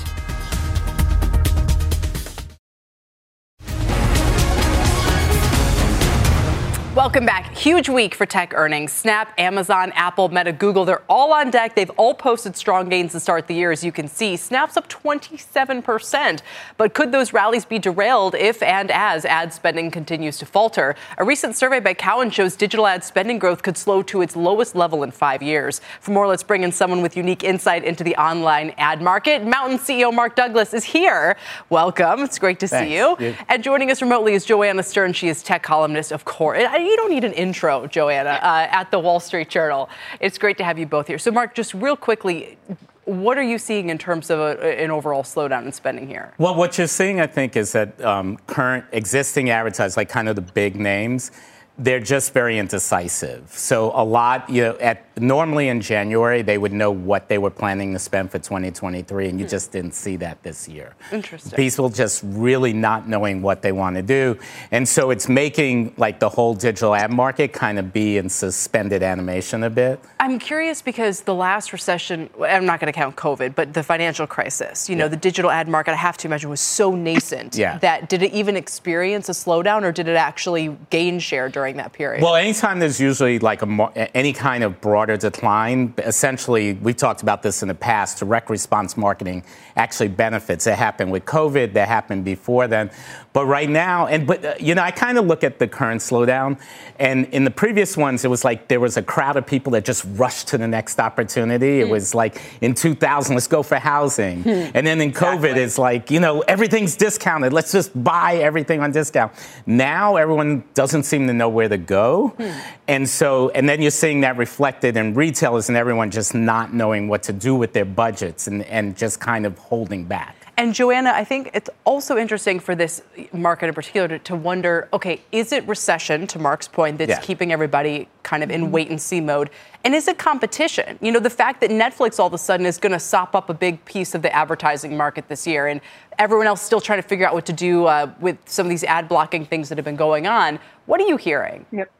Welcome 7.01 7.25
back. 7.25 7.57
Huge 7.57 7.89
week 7.89 8.13
for 8.13 8.27
tech 8.27 8.53
earnings. 8.53 8.93
Snap, 8.93 9.33
Amazon, 9.39 9.91
Apple, 9.95 10.29
Meta, 10.29 10.51
Google, 10.51 10.85
they're 10.85 11.01
all 11.09 11.33
on 11.33 11.49
deck. 11.49 11.73
They've 11.73 11.89
all 11.97 12.13
posted 12.13 12.55
strong 12.55 12.89
gains 12.89 13.13
to 13.13 13.19
start 13.19 13.47
the 13.47 13.55
year, 13.55 13.71
as 13.71 13.83
you 13.83 13.91
can 13.91 14.07
see. 14.07 14.37
Snap's 14.37 14.77
up 14.77 14.87
27%. 14.87 16.41
But 16.77 16.93
could 16.93 17.11
those 17.11 17.33
rallies 17.33 17.65
be 17.65 17.79
derailed 17.79 18.35
if 18.35 18.61
and 18.61 18.91
as 18.91 19.25
ad 19.25 19.51
spending 19.51 19.89
continues 19.89 20.37
to 20.37 20.45
falter? 20.45 20.93
A 21.17 21.23
recent 21.23 21.55
survey 21.55 21.79
by 21.79 21.95
Cowen 21.95 22.29
shows 22.29 22.55
digital 22.55 22.85
ad 22.85 23.03
spending 23.03 23.39
growth 23.39 23.63
could 23.63 23.77
slow 23.77 24.03
to 24.03 24.21
its 24.21 24.35
lowest 24.35 24.75
level 24.75 25.01
in 25.01 25.09
five 25.09 25.41
years. 25.41 25.81
For 26.01 26.11
more, 26.11 26.27
let's 26.27 26.43
bring 26.43 26.61
in 26.61 26.71
someone 26.71 27.01
with 27.01 27.17
unique 27.17 27.43
insight 27.43 27.83
into 27.83 28.03
the 28.03 28.15
online 28.17 28.75
ad 28.77 29.01
market. 29.01 29.43
Mountain 29.43 29.79
CEO 29.79 30.13
Mark 30.13 30.35
Douglas 30.35 30.71
is 30.71 30.83
here. 30.83 31.35
Welcome. 31.71 32.19
It's 32.19 32.37
great 32.37 32.59
to 32.59 32.67
Thanks. 32.67 32.91
see 32.91 32.95
you. 32.95 33.17
Yeah. 33.19 33.43
And 33.49 33.63
joining 33.63 33.89
us 33.89 34.03
remotely 34.03 34.35
is 34.35 34.45
Joanna 34.45 34.83
Stern. 34.83 35.13
She 35.13 35.29
is 35.29 35.41
tech 35.41 35.63
columnist, 35.63 36.11
of 36.11 36.25
course 36.25 36.59
you 36.91 36.97
don't 36.97 37.09
need 37.09 37.23
an 37.23 37.33
intro, 37.33 37.87
Joanna, 37.87 38.31
uh, 38.41 38.67
at 38.69 38.91
the 38.91 38.99
Wall 38.99 39.19
Street 39.19 39.49
Journal. 39.49 39.89
It's 40.19 40.37
great 40.37 40.57
to 40.57 40.63
have 40.63 40.77
you 40.77 40.85
both 40.85 41.07
here. 41.07 41.17
So, 41.17 41.31
Mark, 41.31 41.55
just 41.55 41.73
real 41.73 41.95
quickly, 41.95 42.57
what 43.05 43.37
are 43.37 43.43
you 43.43 43.57
seeing 43.57 43.89
in 43.89 43.97
terms 43.97 44.29
of 44.29 44.39
a, 44.39 44.81
an 44.81 44.91
overall 44.91 45.23
slowdown 45.23 45.65
in 45.65 45.71
spending 45.71 46.07
here? 46.07 46.33
Well, 46.37 46.53
what 46.53 46.77
you're 46.77 46.87
seeing, 46.87 47.19
I 47.19 47.27
think, 47.27 47.55
is 47.55 47.71
that 47.71 47.99
um, 48.03 48.37
current 48.45 48.85
existing 48.91 49.49
advertisers, 49.49 49.97
like 49.97 50.09
kind 50.09 50.29
of 50.29 50.35
the 50.35 50.41
big 50.41 50.75
names, 50.75 51.31
they're 51.77 51.99
just 51.99 52.33
very 52.33 52.59
indecisive. 52.59 53.49
So 53.51 53.91
a 53.95 54.03
lot, 54.03 54.49
you 54.49 54.63
know, 54.63 54.77
at 54.79 55.05
normally 55.17 55.69
in 55.69 55.81
January 55.81 56.41
they 56.41 56.57
would 56.57 56.73
know 56.73 56.91
what 56.91 57.29
they 57.29 57.37
were 57.37 57.49
planning 57.49 57.93
to 57.93 57.99
spend 57.99 58.29
for 58.29 58.39
2023, 58.39 59.29
and 59.29 59.39
you 59.39 59.45
hmm. 59.45 59.49
just 59.49 59.71
didn't 59.71 59.93
see 59.93 60.15
that 60.17 60.43
this 60.43 60.67
year. 60.67 60.95
Interesting. 61.11 61.55
People 61.55 61.89
just 61.89 62.23
really 62.25 62.73
not 62.73 63.07
knowing 63.07 63.41
what 63.41 63.61
they 63.61 63.71
want 63.71 63.95
to 63.95 64.01
do, 64.01 64.37
and 64.71 64.87
so 64.87 65.11
it's 65.11 65.29
making 65.29 65.93
like 65.97 66.19
the 66.19 66.29
whole 66.29 66.53
digital 66.53 66.93
ad 66.93 67.11
market 67.11 67.53
kind 67.53 67.79
of 67.79 67.93
be 67.93 68.17
in 68.17 68.27
suspended 68.27 69.01
animation 69.01 69.63
a 69.63 69.69
bit. 69.69 69.99
I'm 70.19 70.39
curious 70.39 70.81
because 70.81 71.21
the 71.21 71.33
last 71.33 71.73
recession, 71.73 72.29
I'm 72.41 72.65
not 72.65 72.79
going 72.79 72.91
to 72.91 72.97
count 72.97 73.15
COVID, 73.15 73.55
but 73.55 73.73
the 73.73 73.81
financial 73.81 74.27
crisis, 74.27 74.89
you 74.89 74.95
know, 74.95 75.05
yeah. 75.05 75.09
the 75.09 75.17
digital 75.17 75.49
ad 75.49 75.67
market, 75.67 75.93
I 75.93 75.95
have 75.95 76.17
to 76.17 76.27
imagine, 76.27 76.49
was 76.49 76.61
so 76.61 76.95
nascent 76.95 77.55
yeah. 77.55 77.77
that 77.79 78.09
did 78.09 78.21
it 78.21 78.33
even 78.33 78.55
experience 78.55 79.29
a 79.29 79.31
slowdown, 79.31 79.83
or 79.83 79.91
did 79.91 80.07
it 80.07 80.15
actually 80.15 80.77
gain 80.89 81.19
share 81.19 81.49
during? 81.49 81.60
During 81.61 81.77
that 81.77 81.93
period? 81.93 82.23
Well, 82.23 82.35
anytime 82.35 82.79
there's 82.79 82.99
usually 82.99 83.37
like 83.37 83.61
a, 83.61 84.17
any 84.17 84.33
kind 84.33 84.63
of 84.63 84.81
broader 84.81 85.15
decline, 85.15 85.93
essentially, 85.99 86.73
we 86.73 86.91
talked 86.91 87.21
about 87.21 87.43
this 87.43 87.61
in 87.61 87.67
the 87.67 87.75
past, 87.75 88.17
direct 88.17 88.49
response 88.49 88.97
marketing 88.97 89.43
actually 89.75 90.09
benefits. 90.09 90.65
That 90.65 90.77
happened 90.77 91.11
with 91.11 91.25
COVID, 91.25 91.73
that 91.73 91.87
happened 91.87 92.25
before 92.25 92.67
then. 92.67 92.91
But 93.33 93.45
right 93.45 93.69
now, 93.69 94.07
and 94.07 94.27
but 94.27 94.43
uh, 94.43 94.55
you 94.59 94.75
know, 94.75 94.81
I 94.81 94.91
kind 94.91 95.17
of 95.17 95.25
look 95.25 95.43
at 95.43 95.57
the 95.57 95.67
current 95.67 96.01
slowdown, 96.01 96.59
and 96.99 97.25
in 97.27 97.45
the 97.45 97.51
previous 97.51 97.95
ones, 97.95 98.25
it 98.25 98.27
was 98.27 98.43
like 98.43 98.67
there 98.67 98.81
was 98.81 98.97
a 98.97 99.01
crowd 99.01 99.37
of 99.37 99.45
people 99.45 99.71
that 99.71 99.85
just 99.85 100.05
rushed 100.09 100.49
to 100.49 100.57
the 100.57 100.67
next 100.67 100.99
opportunity. 100.99 101.79
Mm. 101.79 101.81
It 101.81 101.85
hmm. 101.85 101.91
was 101.91 102.13
like 102.13 102.41
in 102.59 102.73
2000, 102.73 103.33
let's 103.33 103.47
go 103.47 103.63
for 103.63 103.75
housing, 103.75 104.43
mm. 104.43 104.71
and 104.73 104.85
then 104.85 104.99
in 104.99 105.13
COVID, 105.13 105.35
exactly. 105.35 105.61
it's 105.61 105.77
like 105.77 106.11
you 106.11 106.19
know 106.19 106.41
everything's 106.41 106.97
discounted. 106.97 107.53
Let's 107.53 107.71
just 107.71 108.03
buy 108.03 108.35
everything 108.35 108.81
on 108.81 108.91
discount. 108.91 109.31
Now 109.65 110.17
everyone 110.17 110.65
doesn't 110.73 111.03
seem 111.03 111.27
to 111.27 111.33
know 111.33 111.47
where 111.47 111.69
to 111.69 111.77
go, 111.77 112.35
mm. 112.37 112.61
and 112.89 113.07
so 113.07 113.49
and 113.51 113.69
then 113.69 113.81
you're 113.81 113.91
seeing 113.91 114.21
that 114.21 114.35
reflected 114.35 114.97
in 114.97 115.13
retailers 115.13 115.69
and 115.69 115.77
everyone 115.77 116.11
just 116.11 116.35
not 116.35 116.73
knowing 116.73 117.07
what 117.07 117.23
to 117.23 117.33
do 117.33 117.55
with 117.55 117.71
their 117.71 117.85
budgets 117.85 118.47
and 118.47 118.63
and 118.63 118.97
just 118.97 119.21
kind 119.21 119.45
of 119.45 119.57
holding 119.61 120.05
back. 120.05 120.35
And 120.57 120.75
Joanna, 120.75 121.11
I 121.11 121.23
think 121.23 121.49
it's 121.53 121.69
also 121.85 122.17
interesting 122.17 122.59
for 122.59 122.75
this 122.75 123.01
market 123.33 123.67
in 123.67 123.73
particular 123.73 124.07
to, 124.07 124.19
to 124.19 124.35
wonder 124.35 124.89
okay, 124.93 125.21
is 125.31 125.51
it 125.51 125.67
recession, 125.67 126.27
to 126.27 126.39
Mark's 126.39 126.67
point, 126.67 126.97
that's 126.97 127.09
yeah. 127.09 127.19
keeping 127.21 127.51
everybody 127.51 128.07
kind 128.23 128.43
of 128.43 128.51
in 128.51 128.63
mm-hmm. 128.63 128.71
wait 128.71 128.89
and 128.89 129.01
see 129.01 129.21
mode? 129.21 129.49
And 129.83 129.95
is 129.95 130.07
it 130.07 130.17
competition? 130.17 130.99
You 131.01 131.11
know, 131.11 131.19
the 131.19 131.29
fact 131.29 131.61
that 131.61 131.71
Netflix 131.71 132.19
all 132.19 132.27
of 132.27 132.33
a 132.33 132.37
sudden 132.37 132.65
is 132.65 132.77
going 132.77 132.91
to 132.91 132.99
sop 132.99 133.33
up 133.33 133.49
a 133.49 133.53
big 133.53 133.83
piece 133.85 134.13
of 134.13 134.21
the 134.21 134.31
advertising 134.35 134.95
market 134.95 135.27
this 135.29 135.47
year, 135.47 135.67
and 135.67 135.81
everyone 136.19 136.47
else 136.47 136.61
still 136.61 136.81
trying 136.81 137.01
to 137.01 137.07
figure 137.07 137.27
out 137.27 137.33
what 137.33 137.45
to 137.47 137.53
do 137.53 137.85
uh, 137.85 138.11
with 138.19 138.37
some 138.45 138.65
of 138.65 138.69
these 138.69 138.83
ad 138.83 139.07
blocking 139.07 139.45
things 139.45 139.69
that 139.69 139.77
have 139.77 139.85
been 139.85 139.95
going 139.95 140.27
on. 140.27 140.59
What 140.85 141.01
are 141.01 141.07
you 141.07 141.17
hearing? 141.17 141.65
Yep. 141.71 141.91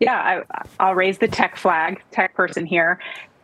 Yeah, 0.00 0.42
I, 0.50 0.64
I'll 0.80 0.94
raise 0.94 1.18
the 1.18 1.28
tech 1.28 1.56
flag, 1.56 2.02
tech 2.10 2.34
person 2.34 2.66
here 2.66 2.98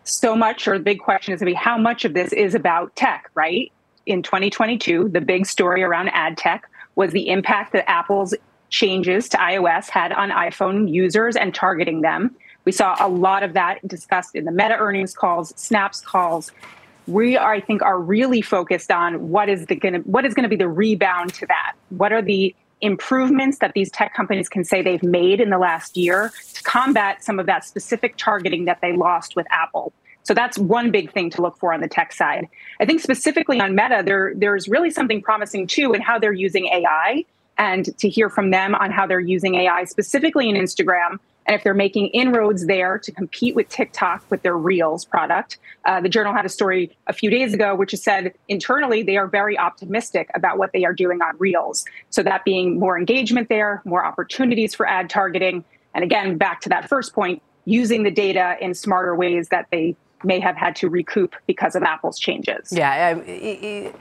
so 0.09 0.35
much, 0.37 0.67
or 0.67 0.79
the 0.79 0.85
big 0.85 1.01
question 1.01 1.35
is 1.35 1.41
going 1.41 1.53
to 1.53 1.59
be 1.59 1.63
how 1.63 1.79
much 1.79 2.05
of 2.05 2.15
this 2.15 2.33
is 2.33 2.55
about 2.55 2.95
tech, 2.97 3.31
right? 3.35 3.73
in 4.09 4.23
2022, 4.23 5.11
the 5.11 5.21
big 5.21 5.47
story 5.47 5.83
around 5.83 6.09
ad 6.09 6.37
tech 6.37 6.69
was 6.97 7.13
the 7.13 7.29
impact 7.29 7.73
that 7.75 7.89
Apple's 7.89 8.35
changes 8.71 9.29
to 9.29 9.37
iOS 9.37 9.89
had 9.89 10.13
on 10.13 10.31
iPhone 10.31 10.91
users 10.91 11.37
and 11.37 11.55
targeting 11.55 12.01
them. 12.01 12.35
We 12.65 12.73
saw 12.73 12.97
a 12.99 13.09
lot 13.09 13.43
of 13.43 13.53
that 13.53 13.87
discussed 13.87 14.35
in 14.35 14.45
the 14.45 14.51
Meta 14.51 14.77
earnings 14.77 15.15
calls, 15.15 15.53
Snaps 15.57 16.01
calls. 16.01 16.51
we 17.07 17.37
are, 17.37 17.53
I 17.53 17.61
think 17.61 17.83
are 17.83 18.01
really 18.01 18.43
focused 18.43 18.91
on 18.91 19.31
what 19.31 19.49
is 19.49 19.67
the 19.67 19.77
gonna 19.77 19.99
what 20.01 20.27
is 20.27 20.35
going 20.35 20.43
to 20.43 20.49
be 20.49 20.57
the 20.57 20.69
rebound 20.69 21.33
to 21.35 21.47
that. 21.47 21.75
What 21.91 22.13
are 22.13 22.21
the 22.21 22.55
improvements 22.81 23.59
that 23.59 23.73
these 23.75 23.91
tech 23.91 24.15
companies 24.15 24.49
can 24.49 24.65
say 24.65 24.83
they've 24.83 25.03
made 25.03 25.41
in 25.41 25.51
the 25.51 25.59
last 25.59 25.97
year 25.97 26.33
to 26.55 26.63
combat 26.63 27.25
some 27.25 27.39
of 27.39 27.47
that 27.47 27.65
specific 27.65 28.17
targeting 28.17 28.65
that 28.67 28.81
they 28.81 28.93
lost 28.93 29.37
with 29.37 29.47
Apple. 29.51 29.93
So 30.23 30.35
that's 30.35 30.59
one 30.59 30.91
big 30.91 31.11
thing 31.13 31.31
to 31.31 31.43
look 31.43 31.57
for 31.57 31.73
on 31.73 31.81
the 31.81 31.89
tech 31.89 32.13
side. 32.13 32.49
I 32.81 32.85
think 32.85 33.01
specifically 33.01 33.61
on 33.61 33.75
Meta, 33.75 34.03
there 34.05 34.35
there's 34.35 34.69
really 34.69 34.91
something 34.91 35.23
promising 35.23 35.67
too 35.67 35.95
in 35.95 36.03
how 36.03 36.19
they're 36.19 36.33
using 36.33 36.67
AI 36.67 37.25
and 37.57 37.97
to 37.99 38.09
hear 38.09 38.29
from 38.29 38.51
them 38.51 38.75
on 38.75 38.91
how 38.91 39.07
they're 39.07 39.21
using 39.21 39.55
AI 39.55 39.85
specifically 39.85 40.49
in 40.49 40.55
Instagram 40.55 41.19
and 41.49 41.55
if 41.55 41.65
they're 41.65 41.75
making 41.75 42.09
inroads 42.09 42.67
there 42.67 42.99
to 42.99 43.11
compete 43.11 43.57
with 43.57 43.69
TikTok 43.71 44.23
with 44.31 44.43
their 44.43 44.57
Reels 44.57 45.05
product. 45.05 45.59
Uh, 45.87 46.01
the 46.01 46.09
Journal 46.09 46.35
had 46.35 46.45
a 46.45 46.49
story 46.49 46.97
a 47.07 47.13
few 47.13 47.31
days 47.31 47.55
ago 47.55 47.75
which 47.75 47.95
said 47.95 48.35
internally 48.49 49.03
they 49.03 49.17
are 49.17 49.27
very 49.27 49.59
optimistic 49.59 50.31
about 50.35 50.59
what 50.59 50.73
they 50.73 50.85
are 50.85 50.93
doing 50.93 51.23
on 51.23 51.35
Reels. 51.39 51.87
So 52.11 52.23
that 52.23 52.45
being 52.45 52.79
more 52.79 52.99
engagement 52.99 53.49
there, 53.49 53.83
more 53.87 54.05
opportunities 54.05 54.75
for 54.75 54.87
ad 54.87 55.09
targeting, 55.09 55.65
and 55.95 56.05
again 56.05 56.37
back 56.37 56.61
to 56.61 56.69
that 56.69 56.89
first 56.89 57.15
point, 57.15 57.43
using 57.65 58.03
the 58.03 58.11
data 58.11 58.57
in 58.61 58.75
smarter 58.75 59.15
ways 59.15 59.49
that 59.49 59.67
they 59.71 59.97
may 60.25 60.41
have 60.41 60.57
had 60.57 60.77
to 60.77 60.89
recoup 60.89 61.35
because 61.47 61.75
of 61.75 61.83
Apple's 61.83 62.19
changes. 62.19 62.73
Yeah. 62.73 62.91
I, 62.91 63.31
I, 63.31 63.93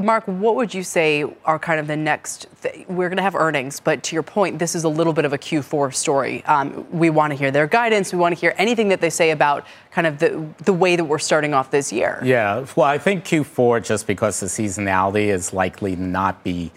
Mark, 0.00 0.24
what 0.26 0.56
would 0.56 0.72
you 0.72 0.82
say 0.82 1.24
are 1.44 1.58
kind 1.58 1.78
of 1.78 1.86
the 1.86 1.96
next? 1.96 2.46
Th- 2.62 2.86
we're 2.88 3.08
going 3.08 3.18
to 3.18 3.22
have 3.22 3.34
earnings, 3.34 3.80
but 3.80 4.02
to 4.04 4.16
your 4.16 4.22
point, 4.22 4.58
this 4.58 4.74
is 4.74 4.84
a 4.84 4.88
little 4.88 5.12
bit 5.12 5.24
of 5.24 5.32
a 5.32 5.38
Q4 5.38 5.94
story. 5.94 6.44
Um, 6.46 6.86
we 6.90 7.10
want 7.10 7.32
to 7.32 7.38
hear 7.38 7.50
their 7.50 7.66
guidance. 7.66 8.12
We 8.12 8.18
want 8.18 8.34
to 8.34 8.40
hear 8.40 8.54
anything 8.56 8.88
that 8.88 9.00
they 9.00 9.10
say 9.10 9.30
about 9.30 9.66
kind 9.90 10.06
of 10.06 10.18
the 10.18 10.46
the 10.64 10.72
way 10.72 10.96
that 10.96 11.04
we're 11.04 11.18
starting 11.18 11.54
off 11.54 11.70
this 11.70 11.92
year. 11.92 12.20
Yeah, 12.24 12.64
well, 12.76 12.86
I 12.86 12.98
think 12.98 13.24
Q4 13.24 13.84
just 13.84 14.06
because 14.06 14.40
the 14.40 14.46
seasonality 14.46 15.26
is 15.26 15.52
likely 15.52 15.96
not 15.96 16.42
be 16.42 16.72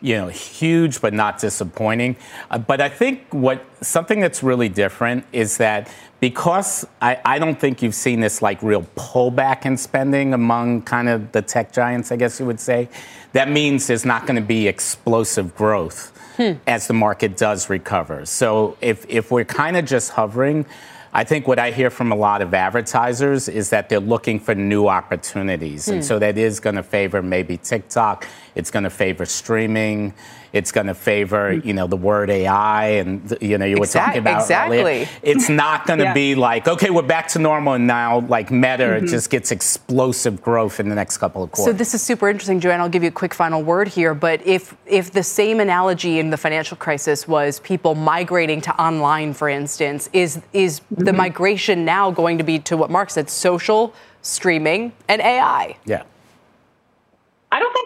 you 0.00 0.16
know, 0.16 0.28
huge 0.28 1.00
but 1.00 1.12
not 1.12 1.38
disappointing. 1.38 2.16
Uh, 2.50 2.58
but 2.58 2.80
I 2.80 2.88
think 2.88 3.24
what 3.30 3.64
something 3.80 4.20
that's 4.20 4.42
really 4.42 4.68
different 4.68 5.24
is 5.32 5.56
that 5.56 5.90
because 6.20 6.86
I, 7.00 7.20
I, 7.24 7.38
don't 7.38 7.58
think 7.58 7.82
you've 7.82 7.94
seen 7.94 8.20
this 8.20 8.42
like 8.42 8.62
real 8.62 8.82
pullback 8.96 9.64
in 9.64 9.76
spending 9.76 10.34
among 10.34 10.82
kind 10.82 11.08
of 11.08 11.32
the 11.32 11.42
tech 11.42 11.72
giants, 11.72 12.10
I 12.10 12.16
guess 12.16 12.40
you 12.40 12.46
would 12.46 12.60
say, 12.60 12.88
that 13.32 13.50
means 13.50 13.86
there's 13.86 14.04
not 14.04 14.26
going 14.26 14.36
to 14.36 14.46
be 14.46 14.66
explosive 14.66 15.54
growth 15.54 16.16
hmm. 16.36 16.52
as 16.66 16.86
the 16.88 16.94
market 16.94 17.36
does 17.36 17.70
recover. 17.70 18.26
So 18.26 18.76
if, 18.80 19.06
if 19.08 19.30
we're 19.30 19.44
kind 19.44 19.76
of 19.76 19.84
just 19.84 20.10
hovering, 20.10 20.66
I 21.12 21.24
think 21.24 21.46
what 21.46 21.58
I 21.58 21.70
hear 21.70 21.90
from 21.90 22.12
a 22.12 22.16
lot 22.16 22.42
of 22.42 22.52
advertisers 22.52 23.48
is 23.48 23.70
that 23.70 23.88
they're 23.88 24.00
looking 24.00 24.40
for 24.40 24.54
new 24.54 24.88
opportunities. 24.88 25.86
Hmm. 25.86 25.94
And 25.94 26.04
so 26.04 26.18
that 26.18 26.36
is 26.36 26.60
going 26.60 26.76
to 26.76 26.82
favor 26.82 27.22
maybe 27.22 27.56
TikTok, 27.56 28.26
it's 28.58 28.72
going 28.72 28.82
to 28.82 28.90
favor 28.90 29.24
streaming. 29.24 30.12
It's 30.52 30.72
going 30.72 30.88
to 30.88 30.94
favor, 30.94 31.54
mm. 31.54 31.64
you 31.64 31.74
know, 31.74 31.86
the 31.86 31.96
word 31.96 32.28
AI, 32.28 32.86
and 32.86 33.36
you 33.40 33.56
know, 33.58 33.64
you 33.64 33.78
were 33.78 33.86
talking 33.86 34.18
about 34.18 34.40
exactly. 34.40 34.80
Earlier. 34.80 35.08
It's 35.22 35.48
not 35.48 35.86
going 35.86 36.00
to 36.00 36.06
yeah. 36.06 36.14
be 36.14 36.34
like, 36.34 36.66
okay, 36.66 36.90
we're 36.90 37.02
back 37.02 37.28
to 37.28 37.38
normal, 37.38 37.74
and 37.74 37.86
now 37.86 38.20
like 38.20 38.50
Meta 38.50 38.84
mm-hmm. 38.84 39.06
just 39.06 39.30
gets 39.30 39.52
explosive 39.52 40.42
growth 40.42 40.80
in 40.80 40.88
the 40.88 40.94
next 40.94 41.18
couple 41.18 41.42
of 41.42 41.52
quarters. 41.52 41.72
So 41.72 41.76
this 41.76 41.94
is 41.94 42.02
super 42.02 42.28
interesting, 42.28 42.60
Joanna. 42.60 42.82
I'll 42.82 42.88
give 42.88 43.02
you 43.02 43.10
a 43.10 43.12
quick 43.12 43.34
final 43.34 43.62
word 43.62 43.88
here, 43.88 44.14
but 44.14 44.44
if 44.44 44.74
if 44.86 45.12
the 45.12 45.22
same 45.22 45.60
analogy 45.60 46.18
in 46.18 46.30
the 46.30 46.36
financial 46.36 46.76
crisis 46.76 47.28
was 47.28 47.60
people 47.60 47.94
migrating 47.94 48.60
to 48.62 48.82
online, 48.82 49.34
for 49.34 49.48
instance, 49.48 50.08
is 50.12 50.40
is 50.52 50.80
mm-hmm. 50.80 51.04
the 51.04 51.12
migration 51.12 51.84
now 51.84 52.10
going 52.10 52.38
to 52.38 52.44
be 52.44 52.58
to 52.60 52.76
what 52.76 52.90
Mark 52.90 53.10
said, 53.10 53.30
social, 53.30 53.94
streaming, 54.22 54.92
and 55.08 55.20
AI? 55.20 55.76
Yeah. 55.84 56.02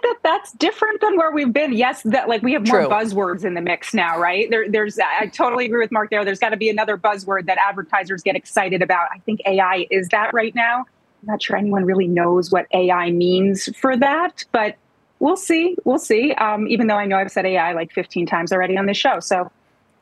I 0.03 0.07
don't 0.07 0.15
think 0.15 0.23
that 0.23 0.29
that's 0.29 0.53
different 0.53 1.01
than 1.01 1.17
where 1.17 1.31
we've 1.31 1.53
been. 1.53 1.73
Yes, 1.73 2.03
that 2.03 2.29
like 2.29 2.43
we 2.43 2.53
have 2.53 2.67
more 2.67 2.81
True. 2.81 2.89
buzzwords 2.89 3.45
in 3.45 3.55
the 3.55 3.61
mix 3.61 3.95
now, 3.95 4.19
right? 4.19 4.49
There, 4.51 4.69
there's 4.69 4.99
I 4.99 5.27
totally 5.27 5.67
agree 5.67 5.81
with 5.81 5.93
Mark 5.93 6.11
there. 6.11 6.25
There's 6.25 6.39
got 6.39 6.51
to 6.51 6.57
be 6.57 6.69
another 6.69 6.97
buzzword 6.97 7.47
that 7.47 7.59
advertisers 7.59 8.23
get 8.23 8.37
excited 8.37 8.83
about. 8.83 9.09
I 9.15 9.19
think 9.21 9.41
AI 9.47 9.87
is 9.91 10.09
that 10.09 10.33
right 10.35 10.55
now. 10.55 10.79
I'm 11.23 11.27
not 11.27 11.43
sure 11.43 11.57
anyone 11.57 11.85
really 11.85 12.09
knows 12.09 12.51
what 12.51 12.67
AI 12.73 13.11
means 13.13 13.69
for 13.77 13.97
that, 13.97 14.45
but 14.51 14.77
we'll 15.21 15.37
see. 15.37 15.77
We'll 15.85 16.01
see. 16.01 16.33
Um, 16.33 16.67
even 16.67 16.89
though 16.89 16.97
I 16.97 17.07
know 17.07 17.17
I've 17.17 17.31
said 17.31 17.47
AI 17.47 17.73
like 17.73 17.93
15 17.93 18.27
times 18.27 18.53
already 18.53 18.77
on 18.77 18.87
this 18.87 18.97
show, 18.97 19.21
so 19.21 19.51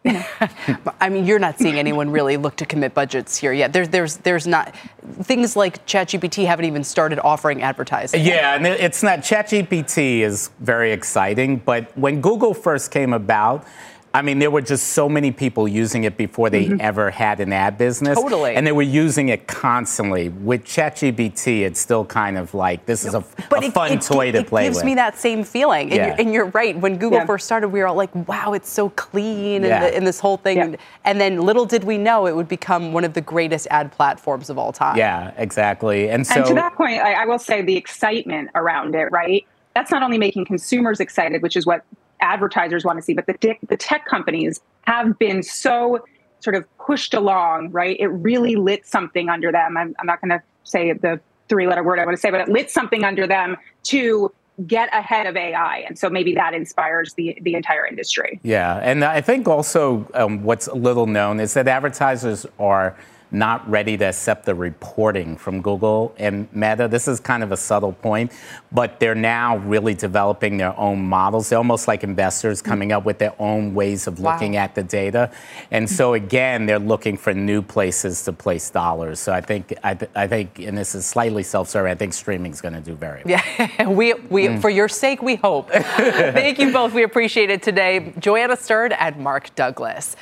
I 1.00 1.10
mean, 1.10 1.26
you're 1.26 1.38
not 1.38 1.58
seeing 1.58 1.78
anyone 1.78 2.10
really 2.10 2.38
look 2.38 2.56
to 2.56 2.66
commit 2.66 2.94
budgets 2.94 3.36
here 3.36 3.52
yet. 3.52 3.72
There's, 3.72 3.90
there's, 3.90 4.16
there's 4.18 4.46
not 4.46 4.74
things 5.22 5.56
like 5.56 5.84
ChatGPT 5.86 6.46
haven't 6.46 6.64
even 6.64 6.84
started 6.84 7.18
offering 7.20 7.62
advertising. 7.62 8.24
Yeah, 8.24 8.54
and 8.54 8.66
it's 8.66 9.02
not. 9.02 9.20
ChatGPT 9.20 10.20
is 10.20 10.50
very 10.60 10.92
exciting, 10.92 11.58
but 11.58 11.96
when 11.98 12.20
Google 12.22 12.54
first 12.54 12.90
came 12.90 13.12
about, 13.12 13.66
I 14.12 14.22
mean, 14.22 14.40
there 14.40 14.50
were 14.50 14.60
just 14.60 14.88
so 14.88 15.08
many 15.08 15.30
people 15.30 15.68
using 15.68 16.02
it 16.02 16.16
before 16.16 16.50
they 16.50 16.66
mm-hmm. 16.66 16.80
ever 16.80 17.10
had 17.10 17.38
an 17.38 17.52
ad 17.52 17.78
business. 17.78 18.18
Totally. 18.18 18.56
And 18.56 18.66
they 18.66 18.72
were 18.72 18.82
using 18.82 19.28
it 19.28 19.46
constantly. 19.46 20.30
With 20.30 20.64
ChatGPT, 20.64 21.60
it's 21.60 21.78
still 21.78 22.04
kind 22.04 22.36
of 22.36 22.52
like 22.52 22.86
this 22.86 23.04
is 23.04 23.14
a, 23.14 23.24
but 23.48 23.62
a 23.62 23.66
it, 23.66 23.72
fun 23.72 23.92
it, 23.92 24.02
toy 24.02 24.28
it, 24.28 24.32
to 24.32 24.42
play 24.42 24.64
with. 24.68 24.72
It 24.72 24.74
gives 24.74 24.84
me 24.84 24.96
that 24.96 25.16
same 25.16 25.44
feeling. 25.44 25.90
And, 25.90 25.96
yeah. 25.96 26.06
you're, 26.06 26.16
and 26.20 26.34
you're 26.34 26.46
right. 26.46 26.76
When 26.76 26.96
Google 26.96 27.20
yeah. 27.20 27.26
first 27.26 27.46
started, 27.46 27.68
we 27.68 27.78
were 27.78 27.86
all 27.86 27.94
like, 27.94 28.12
wow, 28.28 28.52
it's 28.52 28.68
so 28.68 28.90
clean 28.90 29.62
yeah. 29.62 29.76
and, 29.76 29.84
the, 29.84 29.96
and, 29.96 30.06
this 30.06 30.18
whole 30.18 30.38
thing. 30.38 30.58
And, 30.58 30.76
and 31.04 31.20
then 31.20 31.42
little 31.42 31.64
did 31.64 31.84
we 31.84 31.96
know 31.96 32.26
it 32.26 32.34
would 32.34 32.48
become 32.48 32.92
one 32.92 33.04
of 33.04 33.14
the 33.14 33.20
greatest 33.20 33.68
ad 33.70 33.92
platforms 33.92 34.50
of 34.50 34.58
all 34.58 34.72
time. 34.72 34.96
Yeah, 34.96 35.32
exactly. 35.36 36.10
And 36.10 36.26
so. 36.26 36.34
And 36.34 36.46
to 36.46 36.54
that 36.54 36.74
point, 36.74 37.00
I, 37.00 37.12
I 37.22 37.26
will 37.26 37.38
say 37.38 37.62
the 37.62 37.76
excitement 37.76 38.50
around 38.56 38.96
it, 38.96 39.12
right? 39.12 39.46
That's 39.76 39.92
not 39.92 40.02
only 40.02 40.18
making 40.18 40.46
consumers 40.46 40.98
excited, 40.98 41.42
which 41.42 41.56
is 41.56 41.64
what 41.64 41.84
advertisers 42.20 42.84
want 42.84 42.98
to 42.98 43.02
see, 43.02 43.14
but 43.14 43.26
the, 43.26 43.56
the 43.68 43.76
tech 43.76 44.04
companies 44.06 44.60
have 44.82 45.18
been 45.18 45.42
so 45.42 46.04
sort 46.40 46.56
of 46.56 46.64
pushed 46.78 47.14
along, 47.14 47.70
right? 47.70 47.96
It 48.00 48.08
really 48.08 48.56
lit 48.56 48.86
something 48.86 49.28
under 49.28 49.52
them. 49.52 49.76
I'm, 49.76 49.94
I'm 49.98 50.06
not 50.06 50.20
going 50.20 50.30
to 50.30 50.42
say 50.64 50.92
the 50.92 51.20
three 51.48 51.66
letter 51.66 51.82
word 51.82 51.98
I 51.98 52.04
want 52.04 52.16
to 52.16 52.20
say, 52.20 52.30
but 52.30 52.40
it 52.40 52.48
lit 52.48 52.70
something 52.70 53.04
under 53.04 53.26
them 53.26 53.56
to 53.84 54.32
get 54.66 54.94
ahead 54.94 55.26
of 55.26 55.36
AI. 55.36 55.84
And 55.88 55.98
so 55.98 56.10
maybe 56.10 56.34
that 56.34 56.54
inspires 56.54 57.14
the, 57.14 57.38
the 57.42 57.54
entire 57.54 57.86
industry. 57.86 58.40
Yeah. 58.42 58.76
And 58.82 59.04
I 59.04 59.20
think 59.20 59.48
also 59.48 60.06
um, 60.14 60.42
what's 60.42 60.68
little 60.68 61.06
known 61.06 61.40
is 61.40 61.54
that 61.54 61.66
advertisers 61.66 62.46
are 62.58 62.96
not 63.32 63.68
ready 63.70 63.96
to 63.96 64.06
accept 64.06 64.44
the 64.44 64.54
reporting 64.54 65.36
from 65.36 65.62
Google 65.62 66.14
and 66.18 66.48
Meta. 66.52 66.88
This 66.88 67.06
is 67.06 67.20
kind 67.20 67.42
of 67.42 67.52
a 67.52 67.56
subtle 67.56 67.92
point, 67.92 68.32
but 68.72 68.98
they're 68.98 69.14
now 69.14 69.58
really 69.58 69.94
developing 69.94 70.56
their 70.56 70.76
own 70.78 71.00
models. 71.02 71.48
They're 71.48 71.58
almost 71.58 71.86
like 71.86 72.02
investors 72.02 72.60
coming 72.60 72.92
up 72.92 73.04
with 73.04 73.18
their 73.18 73.34
own 73.38 73.74
ways 73.74 74.06
of 74.06 74.18
looking 74.18 74.54
wow. 74.54 74.64
at 74.64 74.74
the 74.74 74.82
data. 74.82 75.30
And 75.70 75.88
so 75.88 76.14
again, 76.14 76.66
they're 76.66 76.78
looking 76.78 77.16
for 77.16 77.32
new 77.32 77.62
places 77.62 78.24
to 78.24 78.32
place 78.32 78.68
dollars. 78.70 79.20
So 79.20 79.32
I 79.32 79.40
think 79.40 79.74
I, 79.84 79.94
th- 79.94 80.10
I 80.14 80.26
think, 80.26 80.58
and 80.58 80.76
this 80.76 80.94
is 80.94 81.06
slightly 81.06 81.42
self-serving. 81.42 81.90
I 81.90 81.94
think 81.94 82.12
streaming 82.12 82.52
is 82.52 82.60
going 82.60 82.74
to 82.74 82.80
do 82.80 82.94
very 82.94 83.22
well. 83.24 83.40
Yeah, 83.58 83.88
we 83.88 84.14
we 84.14 84.48
mm. 84.48 84.60
for 84.60 84.70
your 84.70 84.88
sake 84.88 85.22
we 85.22 85.36
hope. 85.36 85.70
Thank 85.72 86.58
you 86.58 86.72
both. 86.72 86.92
We 86.92 87.02
appreciate 87.04 87.50
it 87.50 87.62
today, 87.62 88.12
Joanna 88.18 88.56
Stern 88.56 88.92
and 88.92 89.16
Mark 89.16 89.54
Douglas. 89.54 90.16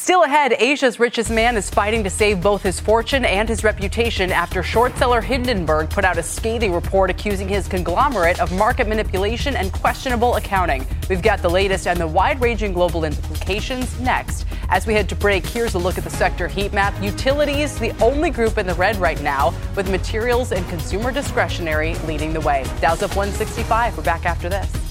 Still 0.00 0.22
ahead, 0.22 0.54
Asia's 0.58 0.98
richest 0.98 1.30
man 1.30 1.58
is 1.58 1.68
fighting 1.68 2.02
to 2.04 2.08
save 2.08 2.40
both 2.40 2.62
his 2.62 2.80
fortune 2.80 3.26
and 3.26 3.46
his 3.46 3.62
reputation 3.62 4.32
after 4.32 4.62
short 4.62 4.96
seller 4.96 5.20
Hindenburg 5.20 5.90
put 5.90 6.06
out 6.06 6.16
a 6.16 6.22
scathing 6.22 6.72
report 6.72 7.10
accusing 7.10 7.46
his 7.46 7.68
conglomerate 7.68 8.40
of 8.40 8.50
market 8.50 8.88
manipulation 8.88 9.56
and 9.56 9.70
questionable 9.74 10.36
accounting. 10.36 10.86
We've 11.10 11.20
got 11.20 11.42
the 11.42 11.50
latest 11.50 11.86
and 11.86 12.00
the 12.00 12.06
wide 12.06 12.40
ranging 12.40 12.72
global 12.72 13.04
implications 13.04 14.00
next. 14.00 14.46
As 14.70 14.86
we 14.86 14.94
head 14.94 15.06
to 15.10 15.14
break, 15.14 15.46
here's 15.46 15.74
a 15.74 15.78
look 15.78 15.98
at 15.98 16.04
the 16.04 16.10
sector 16.10 16.48
heat 16.48 16.72
map. 16.72 16.94
Utilities, 17.02 17.78
the 17.78 17.94
only 18.02 18.30
group 18.30 18.56
in 18.56 18.66
the 18.66 18.74
red 18.76 18.96
right 18.96 19.20
now, 19.20 19.52
with 19.76 19.90
materials 19.90 20.52
and 20.52 20.66
consumer 20.70 21.12
discretionary 21.12 21.94
leading 22.06 22.32
the 22.32 22.40
way. 22.40 22.64
Dow's 22.80 23.02
up 23.02 23.14
165. 23.16 23.98
We're 23.98 24.02
back 24.02 24.24
after 24.24 24.48
this. 24.48 24.89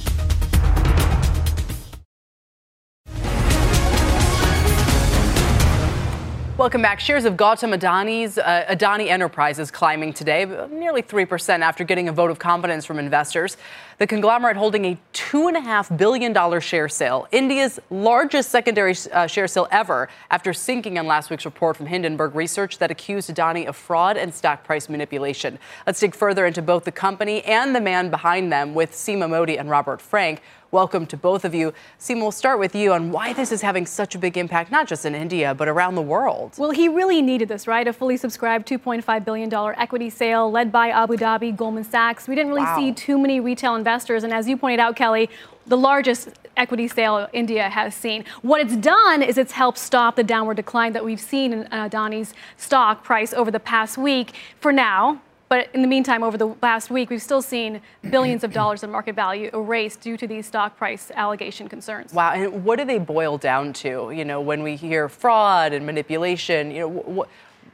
Welcome 6.60 6.82
back. 6.82 7.00
Shares 7.00 7.24
of 7.24 7.36
Gautam 7.36 7.74
Adani's 7.74 8.38
uh, 8.38 8.66
Adani 8.68 9.08
Enterprises 9.08 9.72
climbing 9.72 10.12
today, 10.12 10.44
nearly 10.70 11.02
3% 11.02 11.62
after 11.62 11.86
getting 11.86 12.10
a 12.10 12.12
vote 12.12 12.30
of 12.30 12.38
confidence 12.38 12.86
from 12.86 13.00
investors. 13.00 13.56
The 13.98 14.06
conglomerate 14.06 14.58
holding 14.58 14.84
a 14.84 14.98
$2.5 15.14 15.98
billion 15.98 16.60
share 16.60 16.90
sale, 16.90 17.30
India's 17.32 17.80
largest 17.90 18.50
secondary 18.50 18.94
uh, 19.14 19.26
share 19.28 19.48
sale 19.48 19.70
ever, 19.72 20.10
after 20.32 20.52
sinking 20.52 21.00
on 21.00 21.08
last 21.08 21.30
week's 21.30 21.46
report 21.46 21.78
from 21.78 21.86
Hindenburg 21.86 22.36
Research 22.36 22.78
that 22.80 22.92
accused 22.92 23.34
Adani 23.34 23.66
of 23.66 23.78
fraud 23.78 24.18
and 24.18 24.34
stock 24.34 24.66
price 24.66 24.90
manipulation. 24.90 25.60
Let's 25.88 26.02
dig 26.02 26.14
further 26.14 26.46
into 26.46 26.62
both 26.62 26.84
the 26.84 26.92
company 26.92 27.42
and 27.44 27.74
the 27.74 27.80
man 27.80 28.10
behind 28.10 28.52
them 28.52 28.74
with 28.74 28.92
Seema 28.92 29.30
Modi 29.30 29.58
and 29.58 29.70
Robert 29.70 30.02
Frank. 30.02 30.42
Welcome 30.72 31.08
to 31.08 31.18
both 31.18 31.46
of 31.46 31.56
you. 31.56 31.74
Seema, 32.00 32.22
we'll 32.22 32.32
start 32.32 32.60
with 32.60 32.76
you 32.76 32.94
on 32.94 33.12
why 33.12 33.34
this 33.34 33.52
is 33.52 33.64
having 33.64 33.88
such 33.88 34.14
a 34.14 34.20
big 34.20 34.38
impact, 34.38 34.70
not 34.70 34.88
just 34.88 35.04
in 35.04 35.16
India, 35.16 35.56
but 35.56 35.68
around 35.68 35.96
the 35.96 36.02
world. 36.04 36.54
Well, 36.60 36.70
he 36.70 36.88
really 36.88 37.24
needed 37.24 37.50
this, 37.50 37.66
right? 37.66 37.88
A 37.88 37.92
fully 37.92 38.18
subscribed 38.18 38.68
$2.5 38.68 39.26
billion 39.26 39.52
equity 39.52 40.12
sale 40.12 40.52
led 40.52 40.72
by 40.72 40.90
Abu 40.90 41.18
Dhabi, 41.18 41.56
Goldman 41.56 41.86
Sachs. 41.86 42.28
We 42.28 42.36
didn't 42.36 42.50
really 42.50 42.66
wow. 42.66 42.78
see 42.78 42.92
too 42.92 43.18
many 43.18 43.40
retail 43.40 43.74
investors. 43.74 44.24
And 44.24 44.32
as 44.32 44.48
you 44.48 44.58
pointed 44.58 44.80
out, 44.80 44.96
Kelly, 44.96 45.32
the 45.66 45.78
largest 45.78 46.30
equity 46.56 46.88
sale 46.88 47.28
India 47.34 47.68
has 47.68 47.96
seen. 47.96 48.24
What 48.44 48.62
it's 48.62 48.76
done 48.76 49.24
is 49.24 49.40
it's 49.40 49.54
helped 49.54 49.80
stop 49.80 50.16
the 50.16 50.24
downward 50.24 50.58
decline 50.58 50.94
that 50.94 51.04
we've 51.04 51.20
seen 51.20 51.52
in 51.52 51.64
uh, 51.72 51.90
Adani's 51.90 52.36
stock 52.58 53.04
price 53.04 53.34
over 53.34 53.50
the 53.50 53.60
past 53.60 53.98
week. 53.98 54.36
For 54.60 54.72
now, 54.72 55.20
but 55.50 55.68
in 55.74 55.82
the 55.82 55.88
meantime, 55.88 56.24
over 56.24 56.38
the 56.38 56.56
last 56.62 56.92
week, 56.92 57.10
we've 57.10 57.22
still 57.22 57.42
seen 57.42 57.82
billions 58.10 58.44
of 58.44 58.54
dollars 58.54 58.84
in 58.84 58.92
market 58.92 59.16
value 59.16 59.50
erased 59.52 60.02
due 60.02 60.16
to 60.16 60.28
these 60.28 60.46
stock 60.46 60.78
price 60.78 61.12
allegation 61.16 61.68
concerns. 61.68 62.14
Wow. 62.14 62.34
And 62.34 62.64
what 62.64 62.78
do 62.78 62.86
they 62.86 63.00
boil 63.00 63.40
down 63.40 63.74
to? 63.74 64.12
You 64.12 64.26
know, 64.26 64.40
when 64.40 64.62
we 64.62 64.76
hear 64.76 65.10
fraud 65.10 65.74
and 65.74 65.86
manipulation, 65.88 66.70
you 66.70 66.82
know, 66.82 66.88
what, 66.88 67.30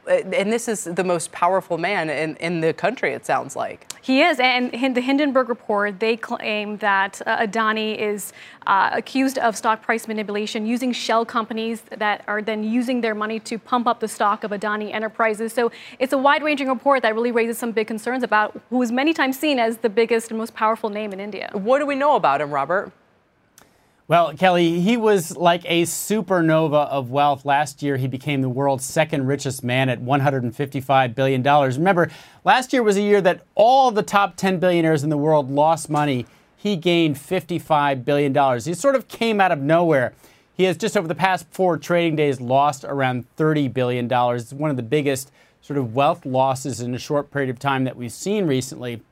and 0.08 0.52
this 0.52 0.68
is 0.68 0.84
the 0.84 1.04
most 1.04 1.32
powerful 1.32 1.78
man 1.78 2.08
in, 2.10 2.36
in 2.36 2.60
the 2.60 2.72
country, 2.72 3.12
it 3.12 3.26
sounds 3.26 3.56
like. 3.56 3.86
He 4.02 4.22
is. 4.22 4.38
And 4.38 4.72
in 4.72 4.94
the 4.94 5.00
Hindenburg 5.00 5.48
report, 5.48 5.98
they 6.00 6.16
claim 6.16 6.76
that 6.78 7.20
uh, 7.26 7.46
Adani 7.46 7.98
is 7.98 8.32
uh, 8.66 8.90
accused 8.92 9.38
of 9.38 9.56
stock 9.56 9.82
price 9.82 10.06
manipulation 10.06 10.66
using 10.66 10.92
shell 10.92 11.24
companies 11.24 11.82
that 11.90 12.22
are 12.28 12.40
then 12.40 12.62
using 12.62 13.00
their 13.00 13.14
money 13.14 13.40
to 13.40 13.58
pump 13.58 13.86
up 13.86 14.00
the 14.00 14.08
stock 14.08 14.44
of 14.44 14.50
Adani 14.52 14.92
Enterprises. 14.92 15.52
So 15.52 15.72
it's 15.98 16.12
a 16.12 16.18
wide 16.18 16.42
ranging 16.42 16.68
report 16.68 17.02
that 17.02 17.14
really 17.14 17.32
raises 17.32 17.58
some 17.58 17.72
big 17.72 17.86
concerns 17.86 18.22
about 18.22 18.60
who 18.70 18.80
is 18.82 18.92
many 18.92 19.12
times 19.12 19.38
seen 19.38 19.58
as 19.58 19.78
the 19.78 19.90
biggest 19.90 20.30
and 20.30 20.38
most 20.38 20.54
powerful 20.54 20.90
name 20.90 21.12
in 21.12 21.20
India. 21.20 21.50
What 21.52 21.80
do 21.80 21.86
we 21.86 21.94
know 21.94 22.16
about 22.16 22.40
him, 22.40 22.50
Robert? 22.52 22.92
Well, 24.08 24.34
Kelly, 24.34 24.80
he 24.80 24.96
was 24.96 25.36
like 25.36 25.64
a 25.64 25.82
supernova 25.82 26.86
of 26.86 27.10
wealth. 27.10 27.44
Last 27.44 27.82
year, 27.82 27.96
he 27.96 28.06
became 28.06 28.40
the 28.40 28.48
world's 28.48 28.84
second 28.84 29.26
richest 29.26 29.64
man 29.64 29.88
at 29.88 30.00
$155 30.00 31.14
billion. 31.16 31.42
Remember, 31.42 32.08
last 32.44 32.72
year 32.72 32.84
was 32.84 32.96
a 32.96 33.02
year 33.02 33.20
that 33.22 33.42
all 33.56 33.90
the 33.90 34.04
top 34.04 34.36
10 34.36 34.60
billionaires 34.60 35.02
in 35.02 35.10
the 35.10 35.16
world 35.16 35.50
lost 35.50 35.90
money. 35.90 36.24
He 36.56 36.76
gained 36.76 37.16
$55 37.16 38.04
billion. 38.04 38.60
He 38.60 38.74
sort 38.74 38.94
of 38.94 39.08
came 39.08 39.40
out 39.40 39.50
of 39.50 39.58
nowhere. 39.58 40.12
He 40.56 40.64
has 40.64 40.76
just 40.76 40.96
over 40.96 41.08
the 41.08 41.14
past 41.16 41.46
four 41.50 41.76
trading 41.76 42.14
days 42.14 42.40
lost 42.40 42.84
around 42.84 43.26
$30 43.36 43.74
billion. 43.74 44.08
It's 44.08 44.52
one 44.52 44.70
of 44.70 44.76
the 44.76 44.84
biggest 44.84 45.32
sort 45.62 45.80
of 45.80 45.96
wealth 45.96 46.24
losses 46.24 46.80
in 46.80 46.94
a 46.94 46.98
short 46.98 47.32
period 47.32 47.50
of 47.50 47.58
time 47.58 47.82
that 47.82 47.96
we've 47.96 48.12
seen 48.12 48.46
recently. 48.46 49.02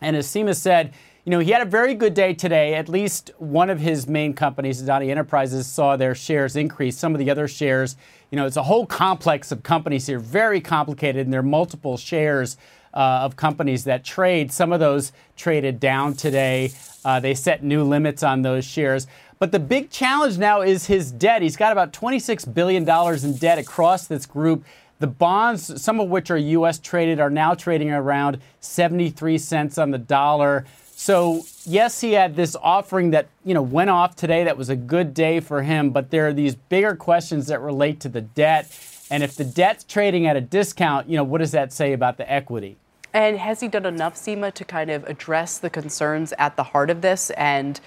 And 0.00 0.16
as 0.16 0.26
Seema 0.26 0.56
said, 0.56 0.94
you 1.24 1.30
know, 1.30 1.38
he 1.38 1.50
had 1.50 1.60
a 1.60 1.66
very 1.66 1.94
good 1.94 2.14
day 2.14 2.32
today. 2.32 2.74
At 2.74 2.88
least 2.88 3.30
one 3.38 3.68
of 3.68 3.78
his 3.80 4.06
main 4.06 4.32
companies, 4.32 4.82
Adani 4.82 5.10
Enterprises, 5.10 5.66
saw 5.66 5.96
their 5.96 6.14
shares 6.14 6.56
increase. 6.56 6.96
Some 6.96 7.14
of 7.14 7.18
the 7.18 7.30
other 7.30 7.46
shares, 7.46 7.96
you 8.30 8.36
know, 8.36 8.46
it's 8.46 8.56
a 8.56 8.62
whole 8.62 8.86
complex 8.86 9.52
of 9.52 9.62
companies 9.62 10.06
here, 10.06 10.18
very 10.18 10.60
complicated, 10.60 11.26
and 11.26 11.32
there 11.32 11.40
are 11.40 11.44
multiple 11.44 11.96
shares 11.96 12.56
uh, 12.94 13.20
of 13.22 13.36
companies 13.36 13.84
that 13.84 14.02
trade. 14.02 14.50
Some 14.50 14.72
of 14.72 14.80
those 14.80 15.12
traded 15.36 15.78
down 15.78 16.14
today. 16.14 16.72
Uh, 17.04 17.20
they 17.20 17.34
set 17.34 17.62
new 17.62 17.84
limits 17.84 18.22
on 18.22 18.42
those 18.42 18.64
shares. 18.64 19.06
But 19.38 19.52
the 19.52 19.58
big 19.58 19.90
challenge 19.90 20.38
now 20.38 20.62
is 20.62 20.86
his 20.86 21.12
debt. 21.12 21.42
He's 21.42 21.56
got 21.56 21.72
about 21.72 21.92
$26 21.92 22.52
billion 22.52 22.88
in 23.24 23.36
debt 23.36 23.58
across 23.58 24.06
this 24.06 24.26
group. 24.26 24.64
The 24.98 25.06
bonds, 25.06 25.82
some 25.82 25.98
of 25.98 26.10
which 26.10 26.30
are 26.30 26.36
U.S. 26.36 26.78
traded, 26.78 27.20
are 27.20 27.30
now 27.30 27.54
trading 27.54 27.90
around 27.90 28.38
73 28.60 29.38
cents 29.38 29.78
on 29.78 29.92
the 29.92 29.98
dollar. 29.98 30.66
So, 31.02 31.46
yes, 31.64 32.02
he 32.02 32.12
had 32.12 32.36
this 32.36 32.54
offering 32.60 33.12
that, 33.12 33.28
you 33.42 33.54
know, 33.54 33.62
went 33.62 33.88
off 33.88 34.16
today. 34.16 34.44
That 34.44 34.58
was 34.58 34.68
a 34.68 34.76
good 34.76 35.14
day 35.14 35.40
for 35.40 35.62
him, 35.62 35.92
but 35.92 36.10
there 36.10 36.28
are 36.28 36.32
these 36.34 36.54
bigger 36.54 36.94
questions 36.94 37.46
that 37.46 37.62
relate 37.62 38.00
to 38.00 38.10
the 38.10 38.20
debt. 38.20 38.78
And 39.10 39.22
if 39.22 39.34
the 39.34 39.46
debt's 39.46 39.82
trading 39.84 40.26
at 40.26 40.36
a 40.36 40.42
discount, 40.42 41.08
you 41.08 41.16
know, 41.16 41.24
what 41.24 41.38
does 41.38 41.52
that 41.52 41.72
say 41.72 41.94
about 41.94 42.18
the 42.18 42.30
equity? 42.30 42.76
And 43.14 43.38
has 43.38 43.60
he 43.60 43.68
done 43.68 43.86
enough, 43.86 44.14
Seema, 44.14 44.52
to 44.52 44.62
kind 44.62 44.90
of 44.90 45.04
address 45.04 45.56
the 45.56 45.70
concerns 45.70 46.34
at 46.36 46.56
the 46.56 46.64
heart 46.64 46.90
of 46.90 47.00
this 47.00 47.30
and 47.30 47.80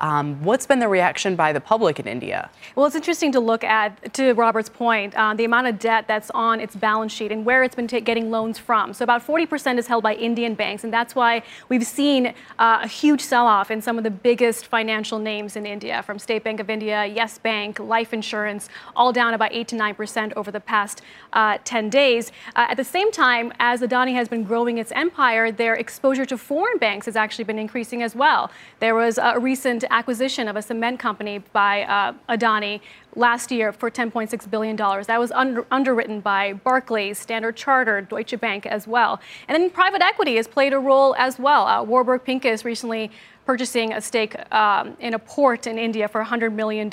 um, 0.00 0.42
what's 0.42 0.66
been 0.66 0.78
the 0.78 0.88
reaction 0.88 1.36
by 1.36 1.52
the 1.52 1.60
public 1.60 2.00
in 2.00 2.06
India? 2.06 2.50
Well, 2.74 2.86
it's 2.86 2.96
interesting 2.96 3.32
to 3.32 3.40
look 3.40 3.62
at, 3.64 4.14
to 4.14 4.32
Robert's 4.32 4.68
point, 4.68 5.14
uh, 5.14 5.34
the 5.34 5.44
amount 5.44 5.66
of 5.66 5.78
debt 5.78 6.06
that's 6.08 6.30
on 6.30 6.60
its 6.60 6.74
balance 6.74 7.12
sheet 7.12 7.30
and 7.30 7.44
where 7.44 7.62
it's 7.62 7.74
been 7.74 7.86
t- 7.86 8.00
getting 8.00 8.30
loans 8.30 8.58
from. 8.58 8.94
So 8.94 9.02
about 9.02 9.26
40% 9.26 9.78
is 9.78 9.86
held 9.86 10.02
by 10.02 10.14
Indian 10.14 10.54
banks, 10.54 10.84
and 10.84 10.92
that's 10.92 11.14
why 11.14 11.42
we've 11.68 11.86
seen 11.86 12.28
uh, 12.58 12.80
a 12.82 12.88
huge 12.88 13.20
sell-off 13.20 13.70
in 13.70 13.82
some 13.82 13.98
of 13.98 14.04
the 14.04 14.10
biggest 14.10 14.66
financial 14.66 15.18
names 15.18 15.56
in 15.56 15.66
India, 15.66 16.02
from 16.02 16.18
State 16.18 16.44
Bank 16.44 16.60
of 16.60 16.70
India, 16.70 17.04
Yes 17.04 17.38
Bank, 17.38 17.78
life 17.78 18.14
insurance, 18.14 18.68
all 18.96 19.12
down 19.12 19.34
about 19.34 19.52
8 19.52 19.68
to 19.68 19.76
9% 19.76 20.32
over 20.36 20.50
the 20.50 20.60
past 20.60 21.02
uh, 21.34 21.58
10 21.64 21.90
days. 21.90 22.32
Uh, 22.56 22.66
at 22.70 22.76
the 22.76 22.84
same 22.84 23.12
time, 23.12 23.52
as 23.60 23.82
Adani 23.82 24.14
has 24.14 24.28
been 24.28 24.44
growing 24.44 24.78
its 24.78 24.92
empire, 24.92 25.52
their 25.52 25.74
exposure 25.74 26.24
to 26.24 26.38
foreign 26.38 26.78
banks 26.78 27.06
has 27.06 27.16
actually 27.16 27.44
been 27.44 27.58
increasing 27.58 28.02
as 28.02 28.16
well. 28.16 28.50
There 28.78 28.94
was 28.94 29.18
a 29.18 29.38
recent 29.38 29.84
acquisition 29.90 30.48
of 30.48 30.56
a 30.56 30.62
cement 30.62 30.98
company 30.98 31.38
by 31.52 31.82
uh, 31.82 32.12
Adani 32.28 32.80
last 33.16 33.50
year 33.50 33.72
for 33.72 33.90
$10.6 33.90 34.50
billion. 34.50 34.76
That 34.76 35.18
was 35.18 35.32
under, 35.32 35.66
underwritten 35.70 36.20
by 36.20 36.52
Barclays, 36.52 37.18
Standard 37.18 37.56
Chartered, 37.56 38.08
Deutsche 38.08 38.38
Bank 38.40 38.66
as 38.66 38.86
well. 38.86 39.20
And 39.48 39.60
then 39.60 39.70
private 39.70 40.02
equity 40.02 40.36
has 40.36 40.46
played 40.46 40.72
a 40.72 40.78
role 40.78 41.14
as 41.18 41.38
well. 41.38 41.66
Uh, 41.66 41.82
Warburg 41.82 42.24
Pincus 42.24 42.64
recently 42.64 43.10
purchasing 43.46 43.92
a 43.92 44.00
stake 44.00 44.36
um, 44.54 44.96
in 45.00 45.14
a 45.14 45.18
port 45.18 45.66
in 45.66 45.78
India 45.78 46.06
for 46.08 46.24
$100 46.24 46.52
million. 46.52 46.88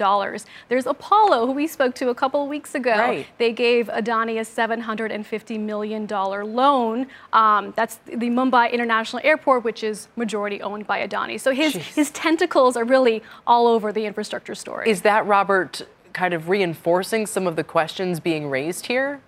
There's 0.70 0.86
Apollo, 0.86 1.46
who 1.46 1.52
we 1.52 1.68
spoke 1.68 1.94
to 1.96 2.10
a 2.10 2.16
couple 2.16 2.44
of 2.44 2.50
weeks 2.50 2.74
ago. 2.74 2.96
Right. 2.98 3.28
They 3.38 3.52
gave 3.52 3.88
Adani 3.88 4.40
a 4.40 4.46
$750 4.46 5.60
million 5.60 6.08
loan. 6.08 7.08
Um, 7.34 7.74
that's 7.76 7.98
the 8.06 8.30
Mumbai 8.30 8.72
International 8.72 9.22
Airport, 9.24 9.64
which 9.64 9.84
is 9.84 10.08
majority 10.16 10.62
owned 10.62 10.88
by 10.88 11.06
Adani. 11.06 11.40
So 11.40 11.52
his, 11.52 11.76
his 11.76 12.12
tentacles 12.12 12.76
are 12.76 12.86
really 12.86 13.22
all 13.46 13.68
over 13.68 13.92
the 13.92 14.06
infrastructure 14.06 14.56
story. 14.56 14.90
Is 14.90 15.02
that, 15.02 15.26
Robert, 15.28 15.86
kind 16.14 16.34
of 16.34 16.50
reinforcing 16.50 17.28
some 17.28 17.46
of 17.46 17.56
the 17.56 17.64
questions 17.64 18.20
being 18.20 18.50
raised 18.50 18.88
here? 18.88 19.22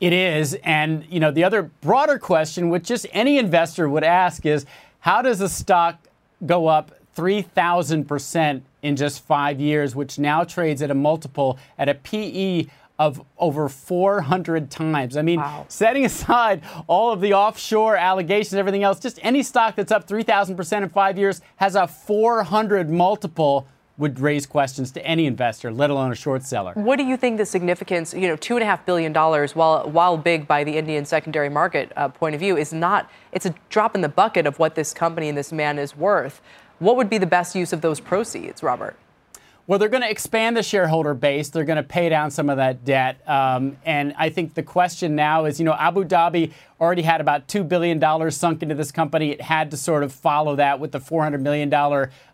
It 0.00 0.12
is. 0.12 0.54
And, 0.62 1.04
you 1.08 1.18
know, 1.18 1.30
the 1.30 1.44
other 1.44 1.62
broader 1.62 2.18
question, 2.18 2.68
which 2.70 2.84
just 2.84 3.06
any 3.12 3.38
investor 3.38 3.88
would 3.88 4.04
ask, 4.04 4.46
is 4.46 4.64
how 5.00 5.22
does 5.22 5.40
a 5.40 5.48
stock 5.48 6.08
go 6.44 6.66
up 6.66 6.92
3,000% 7.16 8.62
in 8.82 8.96
just 8.96 9.24
five 9.24 9.60
years, 9.60 9.96
which 9.96 10.18
now 10.18 10.44
trades 10.44 10.80
at 10.82 10.90
a 10.90 10.94
multiple 10.94 11.58
at 11.76 11.88
a 11.88 11.94
PE 11.94 12.66
of 12.98 13.24
over 13.38 13.68
400 13.68 14.70
times. 14.70 15.16
I 15.16 15.22
mean, 15.22 15.40
wow. 15.40 15.66
setting 15.68 16.04
aside 16.04 16.62
all 16.86 17.12
of 17.12 17.20
the 17.20 17.34
offshore 17.34 17.96
allegations, 17.96 18.54
everything 18.54 18.82
else, 18.82 18.98
just 18.98 19.18
any 19.22 19.42
stock 19.42 19.76
that's 19.76 19.92
up 19.92 20.06
3,000% 20.06 20.82
in 20.82 20.88
five 20.88 21.18
years 21.18 21.40
has 21.56 21.74
a 21.74 21.86
400 21.86 22.90
multiple 22.90 23.66
would 23.98 24.20
raise 24.20 24.46
questions 24.46 24.92
to 24.92 25.04
any 25.04 25.26
investor, 25.26 25.72
let 25.72 25.90
alone 25.90 26.12
a 26.12 26.14
short 26.14 26.44
seller. 26.44 26.72
What 26.74 26.96
do 26.96 27.04
you 27.04 27.16
think 27.16 27.36
the 27.36 27.44
significance, 27.44 28.14
you 28.14 28.28
know, 28.28 28.36
two 28.36 28.54
and 28.54 28.62
a 28.62 28.66
half 28.66 28.86
billion 28.86 29.12
dollars, 29.12 29.54
while 29.54 29.90
while 29.90 30.16
big 30.16 30.46
by 30.46 30.64
the 30.64 30.78
Indian 30.78 31.04
secondary 31.04 31.48
market 31.48 31.92
uh, 31.96 32.08
point 32.08 32.34
of 32.34 32.40
view, 32.40 32.56
is 32.56 32.72
not. 32.72 33.10
It's 33.32 33.44
a 33.44 33.54
drop 33.68 33.94
in 33.94 34.00
the 34.00 34.08
bucket 34.08 34.46
of 34.46 34.58
what 34.58 34.76
this 34.76 34.94
company 34.94 35.28
and 35.28 35.36
this 35.36 35.52
man 35.52 35.78
is 35.78 35.96
worth. 35.96 36.40
What 36.78 36.96
would 36.96 37.10
be 37.10 37.18
the 37.18 37.26
best 37.26 37.56
use 37.56 37.72
of 37.72 37.80
those 37.80 37.98
proceeds, 37.98 38.62
Robert? 38.62 38.96
Well, 39.68 39.78
they're 39.78 39.90
going 39.90 40.02
to 40.02 40.10
expand 40.10 40.56
the 40.56 40.62
shareholder 40.62 41.12
base. 41.12 41.50
They're 41.50 41.62
going 41.62 41.76
to 41.76 41.82
pay 41.82 42.08
down 42.08 42.30
some 42.30 42.48
of 42.48 42.56
that 42.56 42.86
debt. 42.86 43.20
Um, 43.28 43.76
and 43.84 44.14
I 44.16 44.30
think 44.30 44.54
the 44.54 44.62
question 44.62 45.14
now 45.14 45.44
is 45.44 45.58
you 45.58 45.66
know, 45.66 45.74
Abu 45.74 46.04
Dhabi 46.04 46.52
already 46.80 47.02
had 47.02 47.20
about 47.20 47.48
$2 47.48 47.68
billion 47.68 48.30
sunk 48.30 48.62
into 48.62 48.74
this 48.74 48.90
company. 48.90 49.32
It 49.32 49.42
had 49.42 49.70
to 49.72 49.76
sort 49.76 50.04
of 50.04 50.14
follow 50.14 50.56
that 50.56 50.80
with 50.80 50.92
the 50.92 50.98
$400 50.98 51.42
million 51.42 51.70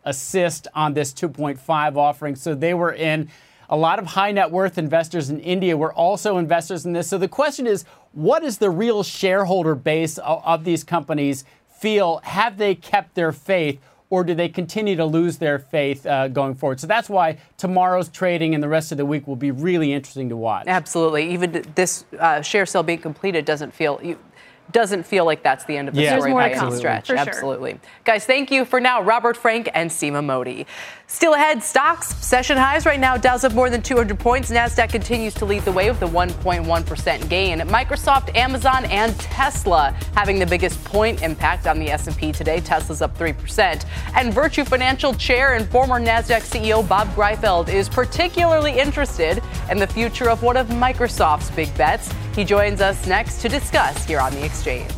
assist 0.05 0.69
on 0.77 0.95
this 0.95 1.13
2.5 1.13 1.97
offering. 1.97 2.37
So 2.37 2.55
they 2.55 2.73
were 2.73 2.93
in. 2.93 3.29
A 3.69 3.77
lot 3.77 3.99
of 3.99 4.07
high 4.07 4.31
net 4.31 4.53
worth 4.53 4.79
investors 4.79 5.31
in 5.31 5.41
India 5.41 5.77
were 5.77 5.93
also 5.93 6.37
investors 6.37 6.87
in 6.87 6.93
this. 6.93 7.09
So 7.09 7.19
the 7.19 7.27
question 7.27 7.67
is 7.67 7.85
what 8.13 8.45
is 8.45 8.59
the 8.59 8.71
real 8.71 9.03
shareholder 9.03 9.75
base 9.75 10.19
of, 10.19 10.41
of 10.45 10.65
these 10.65 10.85
companies 10.85 11.45
feel? 11.81 12.19
Have 12.19 12.59
they 12.59 12.77
kept 12.77 13.17
their 13.17 13.33
faith? 13.33 13.81
Or 14.11 14.25
do 14.25 14.35
they 14.35 14.49
continue 14.49 14.97
to 14.97 15.05
lose 15.05 15.39
their 15.39 15.59
faith 15.59 16.07
uh, 16.07 16.29
going 16.29 16.55
forward? 16.55 16.81
So 16.81 16.87
that's 16.87 17.09
why 17.09 17.39
tomorrow's 17.57 18.09
trading 18.09 18.55
and 18.55 18.63
the 18.63 18.69
rest 18.69 18.93
of 18.93 18.99
the 18.99 19.07
week 19.07 19.27
will 19.27 19.37
be 19.37 19.51
really 19.51 19.93
interesting 19.93 20.29
to 20.29 20.37
watch. 20.37 20.65
Absolutely. 20.67 21.33
Even 21.33 21.65
this 21.75 22.05
uh, 22.19 22.43
share 22.43 22.67
sale 22.67 22.83
being 22.83 23.01
completed 23.01 23.45
doesn't 23.45 23.73
feel. 23.73 24.01
You, 24.03 24.19
doesn't 24.73 25.05
feel 25.05 25.25
like 25.25 25.43
that's 25.43 25.65
the 25.65 25.77
end 25.77 25.89
of 25.89 25.95
the 25.95 26.03
Yeah. 26.03 26.17
story 26.17 26.31
more 26.31 26.41
by 26.41 26.51
any 26.51 26.77
stretch. 26.77 27.07
for 27.09 27.17
sure. 27.17 27.29
Absolutely. 27.29 27.79
Guys, 28.05 28.25
thank 28.25 28.51
you 28.51 28.65
for 28.65 28.81
now. 28.81 29.01
Robert 29.03 29.37
Frank 29.37 29.69
and 29.75 29.91
Seema 29.91 30.25
Modi. 30.25 30.67
Still 31.07 31.35
ahead, 31.35 31.63
stocks, 31.63 32.09
session 32.17 32.57
highs 32.57 32.87
right 32.87 32.99
now. 32.99 33.17
Dow's 33.17 33.45
up 33.45 33.53
more 33.53 33.69
than 33.71 33.83
200 33.83 34.19
points. 34.19 34.51
NASDAQ 34.51 34.89
continues 34.89 35.35
to 35.35 35.45
lead 35.45 35.63
the 35.65 35.71
way 35.71 35.91
with 35.91 36.01
a 36.03 36.07
1.1% 36.07 37.29
gain. 37.29 37.61
Microsoft, 37.61 38.35
Amazon, 38.37 38.85
and 38.87 39.17
Tesla 39.21 39.95
having 40.17 40.39
the 40.39 40.47
biggest 40.47 40.83
point 40.85 41.23
impact 41.23 41.67
on 41.67 41.79
the 41.79 41.91
S&P 41.91 42.33
today. 42.33 42.59
Tesla's 42.61 43.03
up 43.03 43.17
3%. 43.19 43.85
And 44.17 44.33
Virtu 44.33 44.65
Financial 44.65 45.13
Chair 45.15 45.55
and 45.55 45.69
former 45.69 46.01
NASDAQ 46.01 46.41
CEO 46.43 46.83
Bob 46.89 47.09
Greifeld 47.15 47.69
is 47.69 47.89
particularly 47.89 48.73
interested 48.79 49.43
in 49.71 49.79
the 49.79 49.87
future 49.87 50.31
of 50.31 50.43
one 50.43 50.57
of 50.57 50.69
Microsoft's 50.69 51.51
big 51.51 51.73
bets. 51.77 52.11
He 52.35 52.45
joins 52.45 52.81
us 52.81 53.07
next 53.07 53.41
to 53.43 53.49
discuss 53.49 54.05
here 54.05 54.19
on 54.21 54.33
the 54.35 54.45
exchange. 54.55 54.93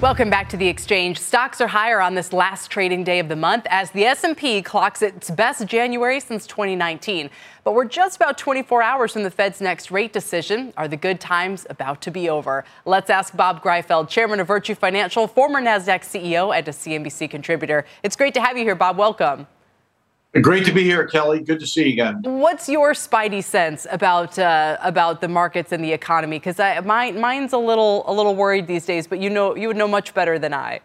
Welcome 0.00 0.30
back 0.30 0.48
to 0.50 0.56
the 0.56 0.68
exchange. 0.68 1.18
Stocks 1.18 1.60
are 1.60 1.66
higher 1.66 2.00
on 2.00 2.14
this 2.14 2.32
last 2.32 2.70
trading 2.70 3.02
day 3.02 3.18
of 3.18 3.28
the 3.28 3.36
month 3.36 3.66
as 3.68 3.90
the 3.90 4.04
S&P 4.04 4.62
clocks 4.62 5.02
its 5.02 5.30
best 5.30 5.66
January 5.66 6.20
since 6.20 6.46
2019. 6.46 7.28
But 7.64 7.74
we're 7.74 7.86
just 7.86 8.16
about 8.16 8.38
24 8.38 8.82
hours 8.82 9.12
from 9.12 9.22
the 9.22 9.30
Fed's 9.30 9.60
next 9.60 9.90
rate 9.90 10.12
decision. 10.12 10.72
Are 10.76 10.86
the 10.86 10.96
good 10.96 11.18
times 11.18 11.66
about 11.68 12.00
to 12.02 12.10
be 12.10 12.28
over? 12.28 12.64
Let's 12.84 13.10
ask 13.10 13.36
Bob 13.36 13.62
Greifeld, 13.62 14.08
chairman 14.08 14.38
of 14.38 14.46
Virtu 14.46 14.74
Financial, 14.74 15.26
former 15.26 15.60
Nasdaq 15.60 16.02
CEO 16.02 16.56
and 16.56 16.68
a 16.68 16.72
CNBC 16.72 17.28
contributor. 17.30 17.84
It's 18.02 18.16
great 18.16 18.34
to 18.34 18.40
have 18.40 18.56
you 18.56 18.64
here, 18.64 18.76
Bob. 18.76 18.96
Welcome. 18.98 19.46
Great 20.42 20.64
to 20.66 20.72
be 20.72 20.82
here, 20.82 21.06
Kelly. 21.06 21.40
Good 21.40 21.60
to 21.60 21.66
see 21.66 21.86
you 21.86 21.92
again. 21.92 22.20
What's 22.22 22.68
your 22.68 22.92
spidey 22.92 23.42
sense 23.42 23.86
about 23.90 24.38
uh, 24.38 24.76
about 24.82 25.20
the 25.20 25.28
markets 25.28 25.72
and 25.72 25.82
the 25.82 25.92
economy? 25.92 26.38
Because 26.38 26.58
mine, 26.84 27.20
mine's 27.20 27.52
a 27.52 27.58
little 27.58 28.04
a 28.06 28.12
little 28.12 28.34
worried 28.34 28.66
these 28.66 28.86
days. 28.86 29.06
But 29.06 29.20
you 29.20 29.30
know, 29.30 29.56
you 29.56 29.68
would 29.68 29.76
know 29.76 29.88
much 29.88 30.14
better 30.14 30.38
than 30.38 30.52
I. 30.52 30.80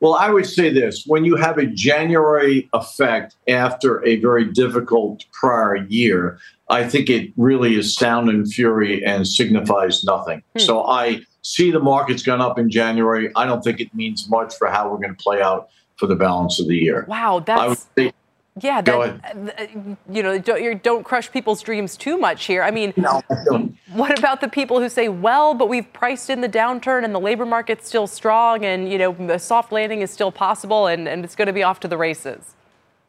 Well, 0.00 0.14
I 0.14 0.30
would 0.30 0.46
say 0.46 0.72
this: 0.72 1.04
when 1.06 1.24
you 1.24 1.36
have 1.36 1.58
a 1.58 1.66
January 1.66 2.68
effect 2.72 3.36
after 3.48 4.04
a 4.04 4.16
very 4.20 4.44
difficult 4.44 5.24
prior 5.32 5.76
year, 5.76 6.38
I 6.68 6.86
think 6.86 7.08
it 7.08 7.32
really 7.36 7.76
is 7.76 7.94
sound 7.94 8.28
and 8.28 8.50
fury 8.52 9.04
and 9.04 9.26
signifies 9.26 10.04
nothing. 10.04 10.42
Hmm. 10.54 10.60
So 10.60 10.86
I 10.86 11.22
see 11.42 11.70
the 11.70 11.80
markets 11.80 12.22
gone 12.22 12.40
up 12.40 12.58
in 12.58 12.70
January. 12.70 13.30
I 13.36 13.46
don't 13.46 13.62
think 13.62 13.80
it 13.80 13.94
means 13.94 14.28
much 14.28 14.54
for 14.56 14.68
how 14.68 14.90
we're 14.90 14.98
going 14.98 15.14
to 15.14 15.22
play 15.22 15.40
out 15.40 15.70
for 15.96 16.06
the 16.06 16.16
balance 16.16 16.60
of 16.60 16.68
the 16.68 16.76
year. 16.76 17.06
Wow, 17.08 17.42
I 17.48 17.68
would 17.68 17.78
that's 17.78 17.88
say, 17.96 18.12
yeah. 18.60 18.80
That, 18.80 19.20
uh, 19.58 19.66
you 20.10 20.22
know, 20.22 20.38
don't, 20.38 20.82
don't 20.82 21.04
crush 21.04 21.30
people's 21.30 21.62
dreams 21.62 21.96
too 21.96 22.18
much 22.18 22.46
here. 22.46 22.62
I 22.62 22.70
mean, 22.70 22.94
no, 22.96 23.22
I 23.30 23.68
what 23.92 24.18
about 24.18 24.40
the 24.40 24.48
people 24.48 24.80
who 24.80 24.88
say, 24.88 25.08
well, 25.08 25.54
but 25.54 25.68
we've 25.68 25.90
priced 25.92 26.30
in 26.30 26.40
the 26.40 26.48
downturn 26.48 27.04
and 27.04 27.14
the 27.14 27.20
labor 27.20 27.46
market's 27.46 27.86
still 27.86 28.06
strong, 28.06 28.64
and 28.64 28.90
you 28.90 28.98
know, 28.98 29.12
a 29.28 29.38
soft 29.38 29.72
landing 29.72 30.00
is 30.00 30.10
still 30.10 30.32
possible, 30.32 30.86
and, 30.86 31.08
and 31.08 31.24
it's 31.24 31.34
going 31.34 31.46
to 31.46 31.52
be 31.52 31.62
off 31.62 31.80
to 31.80 31.88
the 31.88 31.98
races. 31.98 32.54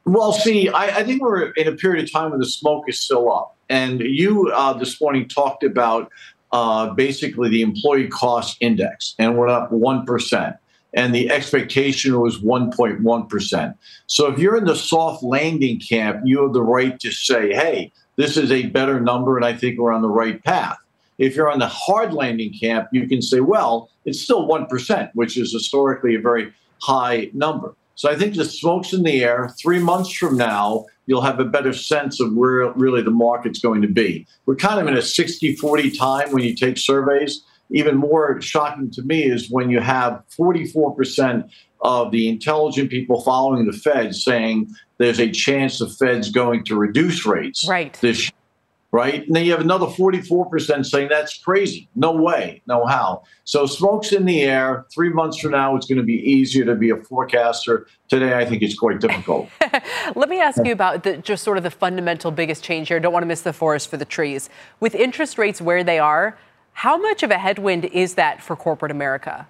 Well, 0.05 0.31
see, 0.31 0.69
I, 0.69 0.99
I 0.99 1.03
think 1.03 1.21
we're 1.21 1.51
in 1.51 1.67
a 1.67 1.73
period 1.73 2.03
of 2.03 2.11
time 2.11 2.31
when 2.31 2.39
the 2.39 2.45
smoke 2.45 2.85
is 2.87 2.99
still 2.99 3.31
up. 3.31 3.57
And 3.69 3.99
you 3.99 4.49
uh, 4.53 4.73
this 4.73 5.01
morning 5.01 5.27
talked 5.27 5.63
about 5.63 6.09
uh, 6.53 6.93
basically 6.93 7.49
the 7.49 7.61
employee 7.61 8.07
cost 8.07 8.57
index, 8.61 9.15
and 9.19 9.37
we're 9.37 9.49
up 9.49 9.69
1%. 9.71 10.57
And 10.93 11.13
the 11.13 11.29
expectation 11.29 12.19
was 12.19 12.39
1.1%. 12.39 13.75
So 14.07 14.31
if 14.31 14.39
you're 14.39 14.57
in 14.57 14.65
the 14.65 14.75
soft 14.75 15.21
landing 15.21 15.79
camp, 15.79 16.21
you 16.23 16.41
have 16.41 16.53
the 16.53 16.63
right 16.63 16.99
to 16.99 17.11
say, 17.11 17.53
hey, 17.53 17.91
this 18.15 18.35
is 18.35 18.51
a 18.51 18.67
better 18.67 18.99
number, 18.99 19.37
and 19.37 19.45
I 19.45 19.53
think 19.53 19.77
we're 19.77 19.93
on 19.93 20.01
the 20.01 20.09
right 20.09 20.43
path. 20.43 20.77
If 21.17 21.35
you're 21.35 21.51
on 21.51 21.59
the 21.59 21.67
hard 21.67 22.13
landing 22.13 22.53
camp, 22.53 22.89
you 22.91 23.07
can 23.07 23.21
say, 23.21 23.41
well, 23.41 23.89
it's 24.05 24.21
still 24.21 24.47
1%, 24.47 25.11
which 25.13 25.37
is 25.37 25.51
historically 25.51 26.15
a 26.15 26.19
very 26.19 26.53
high 26.81 27.29
number. 27.33 27.75
So 27.95 28.11
I 28.11 28.15
think 28.15 28.35
the 28.35 28.45
smoke's 28.45 28.93
in 28.93 29.01
the 29.01 29.23
air. 29.23 29.49
Three 29.59 29.79
months 29.79 30.11
from 30.11 30.37
now, 30.37 30.85
you'll 31.07 31.21
have 31.21 31.39
a 31.39 31.45
better 31.45 31.73
sense 31.73 32.19
of 32.19 32.33
where 32.33 32.71
really 32.73 33.01
the 33.01 33.11
market's 33.11 33.59
going 33.59 33.81
to 33.81 33.87
be. 33.87 34.27
We're 34.45 34.55
kind 34.55 34.79
of 34.79 34.87
in 34.87 34.95
a 34.95 35.01
60 35.01 35.55
40 35.55 35.91
time 35.91 36.31
when 36.31 36.43
you 36.43 36.55
take 36.55 36.77
surveys. 36.77 37.43
Even 37.71 37.97
more 37.97 38.39
shocking 38.41 38.89
to 38.91 39.01
me 39.01 39.23
is 39.23 39.49
when 39.49 39.69
you 39.69 39.79
have 39.79 40.23
44% 40.37 41.49
of 41.81 42.11
the 42.11 42.27
intelligent 42.27 42.89
people 42.89 43.21
following 43.21 43.65
the 43.65 43.73
Fed 43.73 44.15
saying 44.15 44.73
there's 44.97 45.19
a 45.19 45.29
chance 45.29 45.79
the 45.79 45.87
Fed's 45.87 46.29
going 46.29 46.63
to 46.65 46.75
reduce 46.75 47.25
rates 47.25 47.67
right. 47.67 47.93
this 48.01 48.25
year 48.25 48.31
right? 48.91 49.27
And 49.27 49.35
then 49.35 49.45
you 49.45 49.51
have 49.51 49.61
another 49.61 49.85
44% 49.85 50.85
saying 50.85 51.09
that's 51.09 51.37
crazy. 51.37 51.89
No 51.95 52.13
way, 52.13 52.61
no 52.67 52.85
how. 52.85 53.23
So 53.43 53.65
smoke's 53.65 54.11
in 54.11 54.25
the 54.25 54.43
air. 54.43 54.85
Three 54.93 55.09
months 55.09 55.39
from 55.39 55.51
now, 55.51 55.75
it's 55.75 55.85
going 55.85 55.97
to 55.97 56.03
be 56.03 56.15
easier 56.15 56.65
to 56.65 56.75
be 56.75 56.89
a 56.89 56.97
forecaster. 56.97 57.87
Today, 58.07 58.35
I 58.35 58.45
think 58.45 58.61
it's 58.61 58.77
quite 58.77 58.99
difficult. 58.99 59.49
Let 60.15 60.29
me 60.29 60.39
ask 60.39 60.63
you 60.65 60.71
about 60.71 61.03
the, 61.03 61.17
just 61.17 61.43
sort 61.43 61.57
of 61.57 61.63
the 61.63 61.71
fundamental 61.71 62.31
biggest 62.31 62.63
change 62.63 62.87
here. 62.87 62.99
Don't 62.99 63.13
want 63.13 63.23
to 63.23 63.27
miss 63.27 63.41
the 63.41 63.53
forest 63.53 63.89
for 63.89 63.97
the 63.97 64.05
trees. 64.05 64.49
With 64.79 64.95
interest 64.95 65.37
rates 65.37 65.61
where 65.61 65.83
they 65.83 65.99
are, 65.99 66.37
how 66.77 66.95
much 66.95 67.23
of 67.23 67.31
a 67.31 67.39
headwind 67.39 67.85
is 67.85 68.13
that 68.13 68.39
for 68.39 68.55
corporate 68.55 68.91
America? 68.91 69.47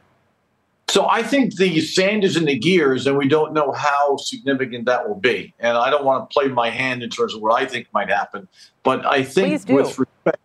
So 0.88 1.10
I 1.10 1.24
think 1.24 1.58
the 1.58 1.82
sand 1.82 2.24
is 2.24 2.38
in 2.38 2.46
the 2.46 2.58
gears, 2.58 3.06
and 3.06 3.18
we 3.18 3.28
don't 3.28 3.54
know 3.54 3.74
how 3.74 4.16
significant 4.16 4.86
that 4.86 5.06
will 5.06 5.20
be. 5.20 5.54
And 5.60 5.76
I 5.78 5.90
don't 5.90 6.06
want 6.06 6.30
to 6.30 6.34
play 6.34 6.48
my 6.48 6.70
hand 6.70 7.04
in 7.04 7.10
terms 7.10 7.36
of 7.36 7.42
what 7.42 7.62
I 7.62 7.66
think 7.66 7.88
might 7.94 8.08
happen, 8.08 8.48
but 8.82 9.06
I 9.06 9.24
think 9.24 9.68
with 9.68 10.00
respect, 10.00 10.40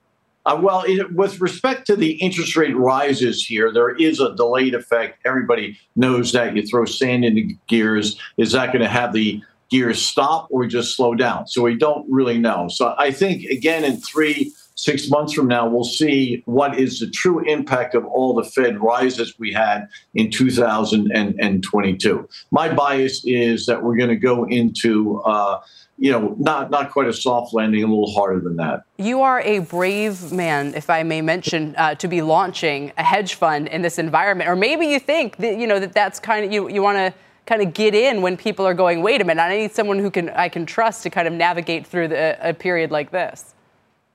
uh, 0.44 0.58
well, 0.60 0.82
it, 0.84 1.14
with 1.14 1.40
respect 1.40 1.86
to 1.86 1.94
the 1.94 2.14
interest 2.14 2.56
rate 2.56 2.76
rises 2.76 3.46
here, 3.46 3.72
there 3.72 3.94
is 3.94 4.18
a 4.18 4.34
delayed 4.34 4.74
effect. 4.74 5.20
Everybody 5.24 5.78
knows 5.94 6.32
that. 6.32 6.56
You 6.56 6.66
throw 6.66 6.84
sand 6.84 7.24
in 7.24 7.36
the 7.36 7.56
gears, 7.68 8.18
is 8.38 8.50
that 8.52 8.72
going 8.72 8.82
to 8.82 8.88
have 8.88 9.12
the 9.12 9.40
gears 9.70 10.02
stop 10.02 10.48
or 10.50 10.66
just 10.66 10.96
slow 10.96 11.14
down? 11.14 11.46
So 11.46 11.62
we 11.62 11.76
don't 11.76 12.04
really 12.10 12.38
know. 12.38 12.66
So 12.66 12.96
I 12.98 13.12
think 13.12 13.44
again 13.44 13.84
in 13.84 13.98
three 13.98 14.52
six 14.82 15.08
months 15.08 15.32
from 15.32 15.46
now, 15.46 15.68
we'll 15.68 15.84
see 15.84 16.42
what 16.46 16.76
is 16.78 16.98
the 16.98 17.08
true 17.08 17.38
impact 17.48 17.94
of 17.94 18.04
all 18.04 18.34
the 18.34 18.42
Fed 18.42 18.80
rises 18.80 19.38
we 19.38 19.52
had 19.52 19.86
in 20.14 20.30
2022. 20.30 22.28
My 22.50 22.74
bias 22.74 23.22
is 23.24 23.66
that 23.66 23.82
we're 23.82 23.96
going 23.96 24.10
to 24.10 24.16
go 24.16 24.44
into, 24.44 25.20
uh, 25.20 25.60
you 25.98 26.10
know, 26.10 26.34
not 26.38 26.70
not 26.70 26.90
quite 26.90 27.06
a 27.06 27.12
soft 27.12 27.54
landing, 27.54 27.84
a 27.84 27.86
little 27.86 28.12
harder 28.12 28.40
than 28.40 28.56
that. 28.56 28.82
You 28.98 29.22
are 29.22 29.40
a 29.42 29.60
brave 29.60 30.32
man, 30.32 30.74
if 30.74 30.90
I 30.90 31.04
may 31.04 31.20
mention, 31.20 31.74
uh, 31.76 31.94
to 31.96 32.08
be 32.08 32.20
launching 32.20 32.92
a 32.98 33.04
hedge 33.04 33.34
fund 33.34 33.68
in 33.68 33.82
this 33.82 33.98
environment, 33.98 34.50
or 34.50 34.56
maybe 34.56 34.86
you 34.86 34.98
think 34.98 35.36
that 35.36 35.58
you 35.58 35.68
know 35.68 35.78
that 35.78 35.92
that's 35.92 36.18
kind 36.18 36.44
of 36.44 36.52
you 36.52 36.68
you 36.68 36.82
want 36.82 36.98
to 36.98 37.14
kind 37.46 37.62
of 37.62 37.74
get 37.74 37.94
in 37.94 38.22
when 38.22 38.36
people 38.36 38.66
are 38.66 38.74
going, 38.74 39.02
wait 39.02 39.20
a 39.20 39.24
minute, 39.24 39.42
I 39.42 39.56
need 39.56 39.72
someone 39.72 39.98
who 39.98 40.10
can 40.10 40.30
I 40.30 40.48
can 40.48 40.66
trust 40.66 41.04
to 41.04 41.10
kind 41.10 41.28
of 41.28 41.34
navigate 41.34 41.86
through 41.86 42.08
the, 42.08 42.36
a 42.40 42.52
period 42.52 42.90
like 42.90 43.12
this. 43.12 43.54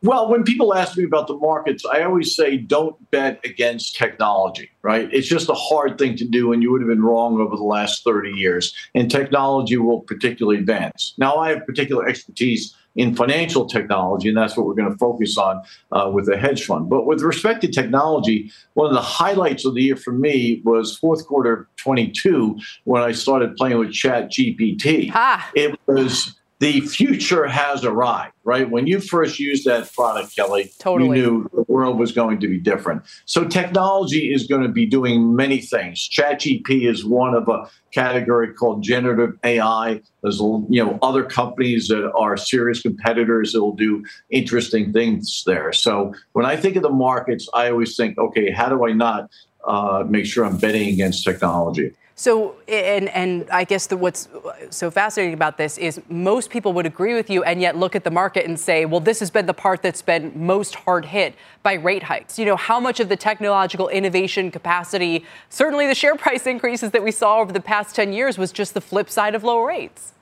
Well, 0.08 0.30
when 0.30 0.46
people 0.46 0.74
ask 0.74 0.98
me 0.98 1.04
about 1.04 1.28
the 1.28 1.36
markets, 1.36 1.84
I 1.86 2.02
always 2.04 2.34
say 2.34 2.56
don't 2.56 2.96
bet 3.12 3.42
against 3.44 3.98
technology, 3.98 4.70
right? 4.82 5.10
It's 5.12 5.28
just 5.28 5.50
a 5.50 5.54
hard 5.54 5.98
thing 5.98 6.16
to 6.16 6.26
do, 6.26 6.54
and 6.54 6.64
you 6.64 6.72
would 6.72 6.80
have 6.80 6.88
been 6.88 7.04
wrong 7.04 7.42
over 7.42 7.58
the 7.58 7.64
last 7.64 8.06
30 8.06 8.30
years. 8.30 8.74
And 8.96 9.12
technology 9.12 9.76
will 9.76 10.00
particularly 10.00 10.60
advance. 10.60 11.14
Now, 11.18 11.36
I 11.36 11.50
have 11.50 11.66
particular 11.66 12.08
expertise 12.08 12.74
in 12.96 13.18
financial 13.18 13.66
technology, 13.66 14.30
and 14.30 14.38
that's 14.38 14.56
what 14.56 14.66
we're 14.66 14.76
going 14.76 14.90
to 14.90 14.98
focus 14.98 15.38
on 15.38 15.62
uh, 15.92 16.10
with 16.10 16.28
the 16.28 16.38
hedge 16.38 16.66
fund. 16.66 16.90
But 16.90 17.06
with 17.06 17.22
respect 17.22 17.60
to 17.64 17.68
technology, 17.68 18.50
one 18.76 18.88
of 18.88 18.94
the 18.94 19.02
highlights 19.02 19.66
of 19.66 19.76
the 19.76 19.84
year 19.84 19.98
for 19.98 20.14
me 20.14 20.62
was 20.64 20.98
fourth 20.98 21.28
quarter 21.28 21.68
22 21.76 22.58
when 22.86 23.04
I 23.04 23.12
started 23.12 23.58
playing 23.58 23.78
with 23.78 23.92
Chat 23.92 24.32
GPT. 24.32 25.12
Ah. 25.14 25.52
It 25.54 25.78
was 25.86 26.37
the 26.60 26.82
future 26.82 27.46
has 27.46 27.86
arrived, 27.86 28.34
right? 28.44 28.70
When 28.70 28.88
you 28.88 29.00
first 29.00 29.40
used 29.40 29.66
that 29.66 29.94
product, 29.94 30.36
Kelly, 30.36 30.72
Totally. 30.80 31.20
you 31.20 31.26
knew 31.26 31.50
the 31.54 31.72
world 31.72 32.00
was 32.00 32.12
going 32.12 32.40
to 32.40 32.48
be 32.48 32.60
different. 32.60 33.04
So 33.26 33.46
technology 33.46 34.34
is 34.34 34.48
going 34.48 34.64
to 34.64 34.70
be 34.70 34.88
doing 34.88 35.36
many 35.36 35.60
things. 35.62 36.10
ChatGPT 36.10 36.90
is 36.90 37.06
one 37.06 37.36
of 37.36 37.48
a 37.48 37.70
category 37.94 38.54
called 38.54 38.82
generative 38.82 39.38
AI. 39.44 40.02
There's 40.24 40.40
you 40.40 40.84
know 40.84 40.98
other 41.04 41.24
companies 41.24 41.90
that 41.90 42.12
are 42.14 42.36
serious 42.38 42.82
competitors 42.82 43.54
that 43.54 43.62
will 43.62 43.76
do 43.76 44.04
interesting 44.32 44.92
things 44.92 45.44
there. 45.46 45.72
So 45.74 46.14
when 46.34 46.46
I 46.46 46.56
think 46.56 46.76
of 46.76 46.84
the 46.84 46.90
markets, 46.90 47.48
I 47.54 47.70
always 47.70 47.96
think, 47.96 48.18
okay, 48.18 48.50
how 48.50 48.70
do 48.70 48.88
I 48.88 48.94
not 48.94 49.30
uh, 49.64 50.06
make 50.08 50.26
sure 50.26 50.44
I'm 50.44 50.58
betting 50.58 50.90
against 50.90 51.24
technology? 51.24 51.92
So, 52.20 52.56
and 52.68 53.10
and 53.10 53.48
I 53.52 53.64
guess 53.64 53.86
the, 53.86 53.96
what's 53.96 54.28
so 54.72 54.90
fascinating 54.90 55.36
about 55.36 55.60
this 55.60 55.78
is 55.78 56.02
most 56.10 56.50
people 56.50 56.74
would 56.74 56.88
agree 56.88 57.14
with 57.14 57.30
you, 57.30 57.44
and 57.44 57.62
yet 57.62 57.78
look 57.78 57.96
at 57.96 58.04
the 58.04 58.10
market 58.10 58.48
and 58.48 58.60
say, 58.60 58.86
well, 58.86 59.00
this 59.00 59.20
has 59.20 59.30
been 59.30 59.46
the 59.46 59.54
part 59.54 59.84
that's 59.84 60.02
been 60.02 60.32
most 60.36 60.74
hard 60.74 61.06
hit 61.06 61.36
by 61.62 61.74
rate 61.74 62.02
hikes. 62.02 62.40
You 62.40 62.46
know, 62.46 62.56
how 62.56 62.80
much 62.80 63.00
of 63.00 63.10
the 63.10 63.16
technological 63.16 63.88
innovation 63.90 64.50
capacity, 64.50 65.26
certainly 65.50 65.86
the 65.86 65.94
share 65.94 66.16
price 66.16 66.48
increases 66.48 66.90
that 66.90 67.04
we 67.04 67.12
saw 67.12 67.38
over 67.38 67.54
the 67.54 67.60
past 67.60 67.96
10 67.96 68.12
years, 68.14 68.40
was 68.40 68.52
just 68.52 68.74
the 68.74 68.82
flip 68.82 69.12
side 69.12 69.36
of 69.36 69.44
low 69.44 69.62
rates. 69.62 70.14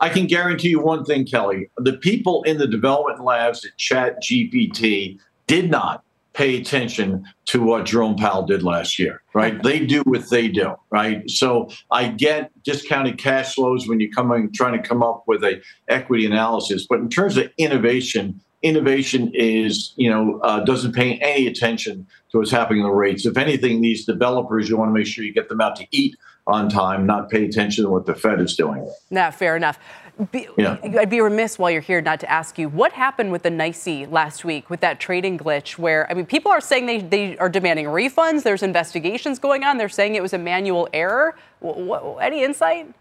I 0.00 0.08
can 0.08 0.26
guarantee 0.26 0.70
you 0.70 0.80
one 0.80 1.04
thing, 1.04 1.26
Kelly. 1.26 1.68
The 1.76 1.98
people 1.98 2.44
in 2.44 2.56
the 2.56 2.66
development 2.66 3.22
labs 3.22 3.62
at 3.66 3.76
Chat 3.76 4.22
GPT 4.22 5.20
did 5.46 5.70
not 5.70 6.02
pay 6.34 6.60
attention 6.60 7.24
to 7.46 7.62
what 7.62 7.84
Jerome 7.84 8.16
Powell 8.16 8.46
did 8.46 8.62
last 8.62 8.98
year, 8.98 9.22
right? 9.34 9.62
they 9.62 9.84
do 9.84 10.02
what 10.02 10.30
they 10.30 10.48
do, 10.48 10.74
right? 10.90 11.28
So 11.28 11.68
I 11.90 12.08
get 12.08 12.50
discounted 12.62 13.18
cash 13.18 13.54
flows 13.54 13.86
when 13.86 14.00
you 14.00 14.10
come 14.10 14.32
in 14.32 14.50
trying 14.52 14.80
to 14.80 14.86
come 14.86 15.02
up 15.02 15.24
with 15.26 15.44
a 15.44 15.60
equity 15.88 16.26
analysis, 16.26 16.86
but 16.88 17.00
in 17.00 17.08
terms 17.08 17.36
of 17.36 17.50
innovation, 17.58 18.40
innovation 18.62 19.30
is 19.34 19.92
you 19.96 20.08
know 20.08 20.38
uh, 20.42 20.60
doesn't 20.60 20.92
pay 20.92 21.18
any 21.18 21.46
attention 21.46 22.06
to 22.30 22.38
what's 22.38 22.50
happening 22.50 22.80
in 22.80 22.86
the 22.86 22.92
rates. 22.92 23.26
If 23.26 23.36
anything, 23.36 23.80
these 23.80 24.04
developers 24.04 24.68
you 24.68 24.76
want 24.76 24.88
to 24.90 24.94
make 24.94 25.06
sure 25.06 25.24
you 25.24 25.32
get 25.32 25.48
them 25.48 25.60
out 25.60 25.76
to 25.76 25.86
eat 25.90 26.16
on 26.46 26.68
time, 26.68 27.06
not 27.06 27.30
pay 27.30 27.44
attention 27.44 27.84
to 27.84 27.90
what 27.90 28.06
the 28.06 28.14
Fed 28.14 28.40
is 28.40 28.56
doing. 28.56 28.90
Nah, 29.10 29.30
fair 29.30 29.56
enough. 29.56 29.78
Be, 30.30 30.46
yeah. 30.58 30.76
I'd 30.82 31.10
be 31.10 31.20
remiss 31.20 31.58
while 31.58 31.70
you're 31.70 31.80
here 31.80 32.00
not 32.00 32.20
to 32.20 32.30
ask 32.30 32.58
you 32.58 32.68
what 32.68 32.92
happened 32.92 33.32
with 33.32 33.42
the 33.42 33.50
NYSE 33.50 34.10
last 34.12 34.44
week 34.44 34.68
with 34.68 34.80
that 34.80 35.00
trading 35.00 35.38
glitch 35.38 35.78
where, 35.78 36.10
I 36.10 36.14
mean, 36.14 36.26
people 36.26 36.52
are 36.52 36.60
saying 36.60 36.86
they, 36.86 36.98
they 36.98 37.38
are 37.38 37.48
demanding 37.48 37.86
refunds. 37.86 38.42
There's 38.42 38.62
investigations 38.62 39.38
going 39.38 39.64
on. 39.64 39.78
They're 39.78 39.88
saying 39.88 40.14
it 40.14 40.22
was 40.22 40.34
a 40.34 40.38
manual 40.38 40.88
error. 40.92 41.34
What, 41.60 42.18
any 42.22 42.44
insight? 42.44 42.94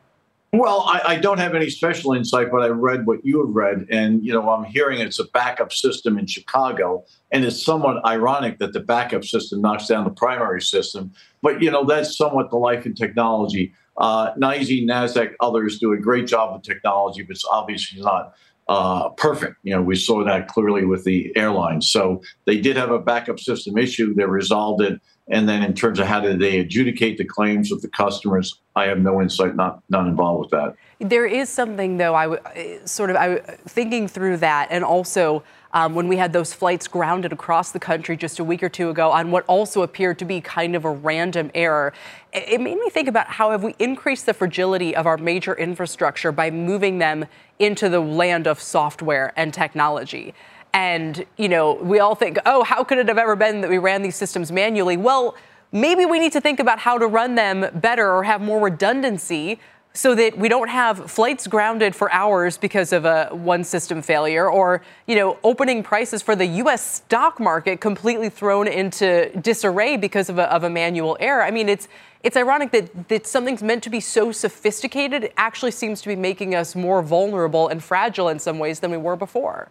Well, 0.54 0.82
I, 0.82 1.02
I, 1.06 1.16
don't 1.16 1.38
have 1.38 1.56
any 1.56 1.70
special 1.70 2.12
insight, 2.12 2.52
but 2.52 2.62
I 2.62 2.68
read 2.68 3.06
what 3.06 3.26
you 3.26 3.40
have 3.40 3.56
read, 3.56 3.88
and 3.90 4.22
you 4.22 4.34
know 4.34 4.50
I'm 4.50 4.66
hearing 4.66 5.00
it's 5.00 5.18
a 5.18 5.24
backup 5.30 5.72
system 5.72 6.18
in 6.18 6.28
Chicago, 6.28 7.06
and 7.32 7.46
it's 7.46 7.64
somewhat 7.64 8.06
ironic 8.06 8.60
that 8.60 8.74
the 8.74 8.82
backup 8.82 9.24
system 9.24 9.62
knocks 9.62 9.88
down 9.88 10.04
the 10.04 10.12
primary 10.12 10.62
system. 10.62 11.14
But 11.42 11.62
you 11.62 11.72
know 11.72 11.86
that's 11.86 12.18
somewhat 12.18 12.50
the 12.50 12.58
life 12.58 12.86
in 12.86 12.96
technology. 12.96 13.74
Uh, 13.98 14.32
Nasdaq, 14.36 15.34
others 15.40 15.80
do 15.80 15.94
a 15.94 15.98
great 15.98 16.28
job 16.28 16.54
with 16.54 16.64
technology, 16.64 17.24
but 17.24 17.36
it's 17.36 17.46
obviously 17.46 18.02
not 18.02 18.34
uh, 18.68 19.10
perfect. 19.10 19.58
You 19.64 19.76
know, 19.76 19.82
we 19.82 19.96
saw 19.96 20.24
that 20.24 20.48
clearly 20.48 20.86
with 20.86 21.04
the 21.04 21.36
airlines. 21.36 21.92
So 21.92 22.22
they 22.46 22.60
did 22.60 22.78
have 22.78 22.92
a 22.92 23.00
backup 23.00 23.40
system 23.40 23.78
issue. 23.78 24.14
They 24.14 24.26
resolved 24.26 24.82
it. 24.82 25.02
And 25.30 25.48
then 25.48 25.64
in 25.64 25.74
terms 25.74 26.00
of 26.00 26.08
how 26.08 26.20
did 26.20 26.40
they 26.40 26.60
adjudicate 26.60 27.18
the 27.18 27.26
claims 27.26 27.72
with 27.72 27.82
the 27.82 27.88
customers, 27.90 28.60
I 28.76 28.86
have 28.86 29.00
no 29.00 29.22
insight, 29.22 29.56
not 29.56 29.82
not 29.90 30.08
involved 30.08 30.42
with 30.42 30.52
that. 30.52 30.76
There 31.00 31.26
is 31.26 31.50
something 31.50 31.98
though. 31.98 32.16
I 32.16 32.24
w- 32.28 32.80
sort 32.86 33.10
of 33.10 33.16
I 33.16 33.38
thinking 33.68 34.08
through 34.08 34.38
that, 34.38 34.68
and 34.72 34.84
also 34.84 35.44
um, 35.74 35.96
when 35.96 36.08
we 36.08 36.18
had 36.18 36.34
those 36.34 36.54
flights 36.54 36.88
grounded 36.88 37.32
across 37.32 37.72
the 37.72 37.80
country 37.80 38.18
just 38.18 38.40
a 38.40 38.44
week 38.44 38.62
or 38.62 38.70
two 38.70 38.90
ago 38.90 39.12
on 39.12 39.32
what 39.32 39.46
also 39.48 39.82
appeared 39.82 40.20
to 40.20 40.26
be 40.26 40.42
kind 40.42 40.76
of 40.76 40.86
a 40.86 40.92
random 40.92 41.52
error. 41.56 41.94
It, 42.34 42.62
made 42.62 42.78
me 42.78 42.90
think 42.90 43.08
about 43.08 43.28
how 43.28 43.52
have 43.52 43.64
we 43.64 43.76
increased 43.80 44.26
the 44.26 44.34
fragility 44.34 44.96
of 44.96 45.06
our 45.06 45.18
major 45.18 45.54
infrastructure 45.56 46.32
by 46.32 46.52
moving 46.52 47.00
them 47.00 47.26
into 47.60 47.90
the 47.90 48.00
land 48.00 48.48
of 48.48 48.62
software 48.62 49.34
and 49.36 49.54
technology. 49.54 50.34
And, 50.74 51.26
you 51.38 51.50
know, 51.50 51.74
we 51.74 52.00
all 52.00 52.16
think, 52.16 52.38
oh, 52.46 52.64
how 52.64 52.84
could 52.84 52.98
it 52.98 53.08
have 53.08 53.18
ever 53.18 53.36
been 53.36 53.62
that 53.62 53.70
we 53.70 53.78
ran 53.78 54.02
these 54.02 54.16
systems 54.16 54.52
manually? 54.52 54.96
Well, 54.96 55.36
maybe 55.72 56.06
we 56.06 56.20
need 56.20 56.32
to 56.34 56.42
think 56.42 56.60
about 56.60 56.80
how 56.80 56.98
to 56.98 57.08
run 57.08 57.36
them 57.36 57.68
better 57.80 58.10
or 58.12 58.24
have 58.24 58.42
more 58.42 58.60
redundancy 58.62 59.60
so 59.94 60.16
that 60.16 60.38
we 60.38 60.48
don't 60.48 60.70
have 60.70 61.12
flights 61.12 61.48
grounded 61.48 61.96
for 61.96 62.12
hours 62.12 62.58
because 62.58 62.94
of 62.94 63.04
a 63.04 63.28
one 63.32 63.64
system 63.64 64.02
failure 64.02 64.50
or 64.50 64.82
you 65.06 65.16
know 65.16 65.38
opening 65.44 65.84
prices 65.84 66.22
for 66.22 66.36
the 66.36 66.46
US 66.46 66.96
stock 66.96 67.40
market 67.40 67.82
completely 67.82 68.30
thrown 68.30 68.68
into 68.68 69.30
disarray 69.40 69.98
because 69.98 70.30
of 70.30 70.38
a, 70.38 70.52
of 70.54 70.64
a 70.64 70.70
manual 70.70 71.18
error. 71.20 71.44
I 71.44 71.52
mean 71.52 71.68
it's 71.68 71.88
it's 72.24 72.38
ironic 72.38 72.72
that, 72.72 73.10
that 73.10 73.26
something's 73.26 73.64
meant 73.64 73.84
to 73.84 73.90
be 73.90 74.00
so 74.00 74.32
sophisticated 74.32 75.26
it 75.26 75.34
actually 75.38 75.72
seems 75.72 76.02
to 76.02 76.08
be 76.08 76.16
making 76.16 76.56
us 76.56 76.76
more 76.76 77.02
vulnerable 77.02 77.68
and 77.68 77.84
fragile 77.84 78.30
in 78.30 78.40
some 78.40 78.60
ways 78.60 78.80
than 78.80 78.92
we 78.92 78.98
were 78.98 79.16
before 79.16 79.70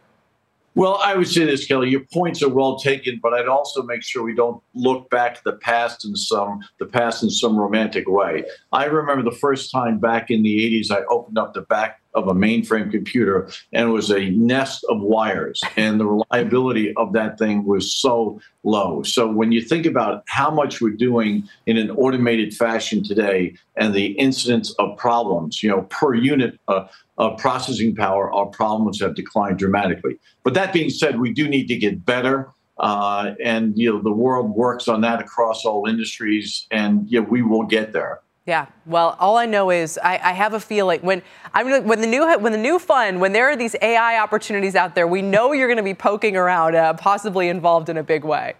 well, 0.74 1.00
I 1.02 1.16
would 1.16 1.28
say 1.28 1.44
this, 1.44 1.66
Kelly. 1.66 1.90
Your 1.90 2.04
points 2.12 2.42
are 2.42 2.48
well 2.48 2.78
taken, 2.78 3.18
but 3.22 3.34
I'd 3.34 3.48
also 3.48 3.82
make 3.82 4.02
sure 4.02 4.22
we 4.22 4.34
don't 4.34 4.62
look 4.74 5.10
back 5.10 5.34
to 5.34 5.40
the 5.44 5.54
past 5.54 6.04
in 6.04 6.14
some 6.14 6.60
the 6.78 6.86
past 6.86 7.22
in 7.22 7.30
some 7.30 7.56
romantic 7.56 8.08
way. 8.08 8.44
I 8.72 8.84
remember 8.84 9.28
the 9.28 9.36
first 9.36 9.72
time 9.72 9.98
back 9.98 10.30
in 10.30 10.42
the 10.42 10.56
'80s, 10.80 10.90
I 10.90 11.02
opened 11.10 11.38
up 11.38 11.54
the 11.54 11.62
back 11.62 12.00
of 12.14 12.28
a 12.28 12.34
mainframe 12.34 12.90
computer, 12.90 13.48
and 13.72 13.88
it 13.88 13.92
was 13.92 14.10
a 14.10 14.30
nest 14.30 14.84
of 14.88 15.00
wires, 15.00 15.60
and 15.76 16.00
the 16.00 16.06
reliability 16.06 16.94
of 16.96 17.12
that 17.12 17.38
thing 17.38 17.64
was 17.64 17.92
so 17.92 18.40
low. 18.64 19.02
So 19.02 19.30
when 19.30 19.52
you 19.52 19.62
think 19.62 19.86
about 19.86 20.22
how 20.26 20.50
much 20.50 20.80
we're 20.80 20.90
doing 20.90 21.48
in 21.66 21.76
an 21.76 21.90
automated 21.90 22.54
fashion 22.54 23.02
today, 23.02 23.54
and 23.76 23.94
the 23.94 24.06
incidence 24.12 24.72
of 24.78 24.96
problems, 24.96 25.62
you 25.62 25.68
know, 25.68 25.82
per 25.82 26.14
unit. 26.14 26.58
Uh, 26.68 26.86
of 27.18 27.36
processing 27.36 27.94
power, 27.94 28.32
our 28.32 28.46
problems 28.46 28.98
have 28.98 29.14
declined 29.14 29.58
dramatically. 29.58 30.18
But 30.42 30.54
that 30.54 30.72
being 30.72 30.88
said, 30.88 31.20
we 31.20 31.34
do 31.34 31.46
need 31.48 31.66
to 31.66 31.76
get 31.76 32.06
better. 32.06 32.48
Uh, 32.78 33.34
and 33.44 33.76
you 33.76 33.92
know 33.92 34.00
the 34.00 34.10
world 34.10 34.50
works 34.56 34.88
on 34.88 35.02
that 35.02 35.20
across 35.20 35.66
all 35.66 35.86
industries, 35.86 36.66
and 36.70 37.06
yeah, 37.10 37.20
we 37.20 37.42
will 37.42 37.64
get 37.64 37.92
there. 37.92 38.20
Yeah. 38.50 38.66
Well, 38.84 39.16
all 39.20 39.36
I 39.36 39.46
know 39.46 39.70
is 39.70 39.96
I, 40.02 40.14
I 40.14 40.32
have 40.32 40.54
a 40.54 40.58
feeling 40.58 40.98
when 41.02 41.22
I'm 41.54 41.86
when 41.86 42.00
the 42.00 42.06
new 42.08 42.26
when 42.40 42.50
the 42.50 42.58
new 42.58 42.80
fund 42.80 43.20
when 43.20 43.32
there 43.32 43.48
are 43.48 43.54
these 43.54 43.76
AI 43.80 44.18
opportunities 44.18 44.74
out 44.74 44.96
there, 44.96 45.06
we 45.06 45.22
know 45.22 45.52
you're 45.52 45.68
going 45.68 45.76
to 45.76 45.84
be 45.84 45.94
poking 45.94 46.36
around, 46.36 46.74
uh, 46.74 46.94
possibly 46.94 47.46
involved 47.48 47.88
in 47.88 47.96
a 47.96 48.02
big 48.02 48.24
way. 48.24 48.54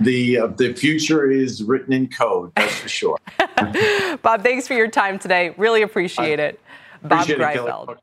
The 0.00 0.38
uh, 0.38 0.46
the 0.46 0.72
future 0.72 1.30
is 1.30 1.62
written 1.62 1.92
in 1.92 2.08
code, 2.08 2.50
that's 2.56 2.76
for 2.76 2.88
sure. 2.88 3.18
Bob, 4.22 4.42
thanks 4.42 4.66
for 4.66 4.72
your 4.72 4.88
time 4.88 5.18
today. 5.18 5.52
Really 5.58 5.82
appreciate 5.82 6.40
it. 6.40 6.58
Bob 7.02 7.26
Greifeld. 7.26 7.98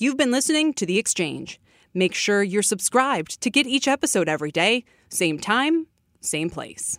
You've 0.00 0.16
been 0.16 0.32
listening 0.32 0.74
to 0.74 0.84
The 0.84 0.98
Exchange. 0.98 1.60
Make 1.94 2.12
sure 2.12 2.42
you're 2.42 2.64
subscribed 2.64 3.40
to 3.40 3.50
get 3.50 3.68
each 3.68 3.86
episode 3.86 4.28
every 4.28 4.50
day, 4.50 4.84
same 5.10 5.38
time, 5.38 5.86
same 6.20 6.50
place. 6.50 6.98